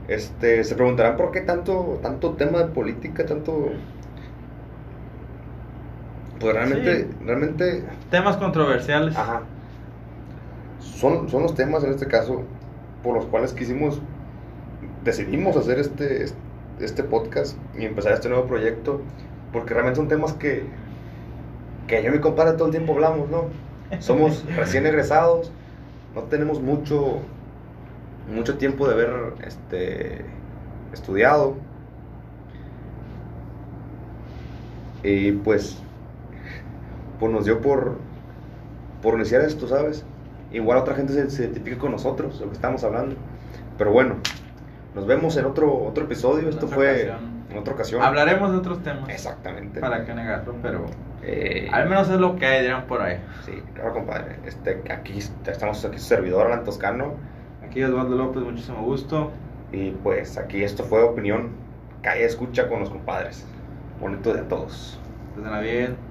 este, 0.04 0.64
se 0.64 0.76
preguntarán 0.76 1.18
por 1.18 1.32
qué 1.32 1.42
tanto, 1.42 2.00
tanto 2.02 2.36
tema 2.36 2.60
de 2.64 2.74
política, 2.74 3.26
tanto... 3.26 3.84
Pues 6.40 6.54
realmente, 6.54 7.02
Sí. 7.04 7.08
realmente, 7.26 7.84
Temas 8.12 8.38
controversiales. 8.38 9.16
ajá. 9.18 9.42
Son, 10.80 11.30
son 11.30 11.44
los 11.44 11.56
temas 11.56 11.84
en 11.84 11.92
este 11.92 12.08
caso 12.08 12.44
por 13.04 13.16
los 13.16 13.26
cuales 13.26 13.54
quisimos, 13.54 14.02
decidimos 15.04 15.56
hacer 15.58 15.80
este, 15.80 16.26
este 16.80 17.04
podcast 17.04 17.58
y 17.78 17.86
empezar 17.86 18.14
este 18.14 18.30
nuevo 18.30 18.46
proyecto, 18.46 19.02
porque 19.54 19.74
realmente 19.74 19.98
son 19.98 20.08
temas 20.08 20.34
que, 20.34 20.64
que 21.88 22.02
yo 22.04 22.10
y 22.10 22.14
mi 22.14 22.20
compadre 22.20 22.54
todo 22.54 22.66
el 22.66 22.72
tiempo 22.72 22.94
hablamos, 22.94 23.30
¿no? 23.30 23.46
Somos 24.00 24.44
recién 24.56 24.86
egresados, 24.86 25.52
no 26.16 26.24
tenemos 26.24 26.62
mucho, 26.62 27.20
mucho 28.34 28.58
tiempo 28.58 28.88
de 28.88 28.94
haber 28.94 29.34
este, 29.46 30.26
estudiado. 30.94 31.56
Y 35.04 35.32
pues, 35.34 35.78
pues 37.20 37.32
nos 37.32 37.46
dio 37.46 37.62
por, 37.62 37.98
por 39.02 39.16
iniciar 39.16 39.42
esto, 39.42 39.68
¿sabes? 39.68 40.06
Igual 40.52 40.78
otra 40.78 40.96
gente 40.96 41.14
se, 41.14 41.30
se 41.30 41.44
identifica 41.44 41.78
con 41.78 41.92
nosotros, 41.92 42.40
lo 42.40 42.48
que 42.48 42.54
estamos 42.54 42.84
hablando. 42.84 43.16
Pero 43.78 43.92
bueno, 43.92 44.16
nos 44.96 45.06
vemos 45.06 45.36
en 45.38 45.46
otro, 45.46 45.74
otro 45.86 46.06
episodio. 46.06 46.44
En 46.44 46.50
Esto 46.50 46.68
fue 46.68 46.92
ocasión. 47.10 47.44
en 47.52 47.58
otra 47.58 47.74
ocasión. 47.74 48.02
Hablaremos 48.02 48.52
de 48.52 48.58
otros 48.58 48.82
temas. 48.84 49.10
Exactamente. 49.10 49.80
Para 49.80 50.06
qué 50.06 50.14
negarlo, 50.14 50.56
pero 50.62 50.86
Eh, 51.24 51.68
al 51.74 51.90
menos 51.90 52.10
es 52.10 52.20
lo 52.20 52.36
que 52.38 52.46
hay, 52.46 52.62
dirán 52.62 52.86
por 52.88 53.02
ahí. 53.02 53.18
Sí, 53.46 53.62
claro, 53.74 53.94
compadre. 53.94 54.38
Este, 54.46 54.82
aquí 54.92 55.20
estamos 55.46 55.84
aquí 55.84 56.00
su 56.00 56.06
servidor, 56.06 56.48
Alan 56.48 56.64
Toscano. 56.64 57.16
Aquí 57.66 57.82
Eduardo 57.82 58.16
López, 58.16 58.44
muchísimo 58.44 58.82
gusto. 58.84 59.32
Y 59.74 59.92
pues 59.92 60.38
aquí 60.38 60.64
esto 60.64 60.84
fue 60.84 61.04
opinión. 61.04 61.50
Calle 62.02 62.24
escucha 62.26 62.70
con 62.70 62.80
los 62.80 62.90
compadres. 62.90 63.46
Bonito 64.00 64.34
de 64.34 64.40
a 64.42 64.48
todos. 64.48 64.98
Desde 65.36 65.62
bien. 65.62 66.07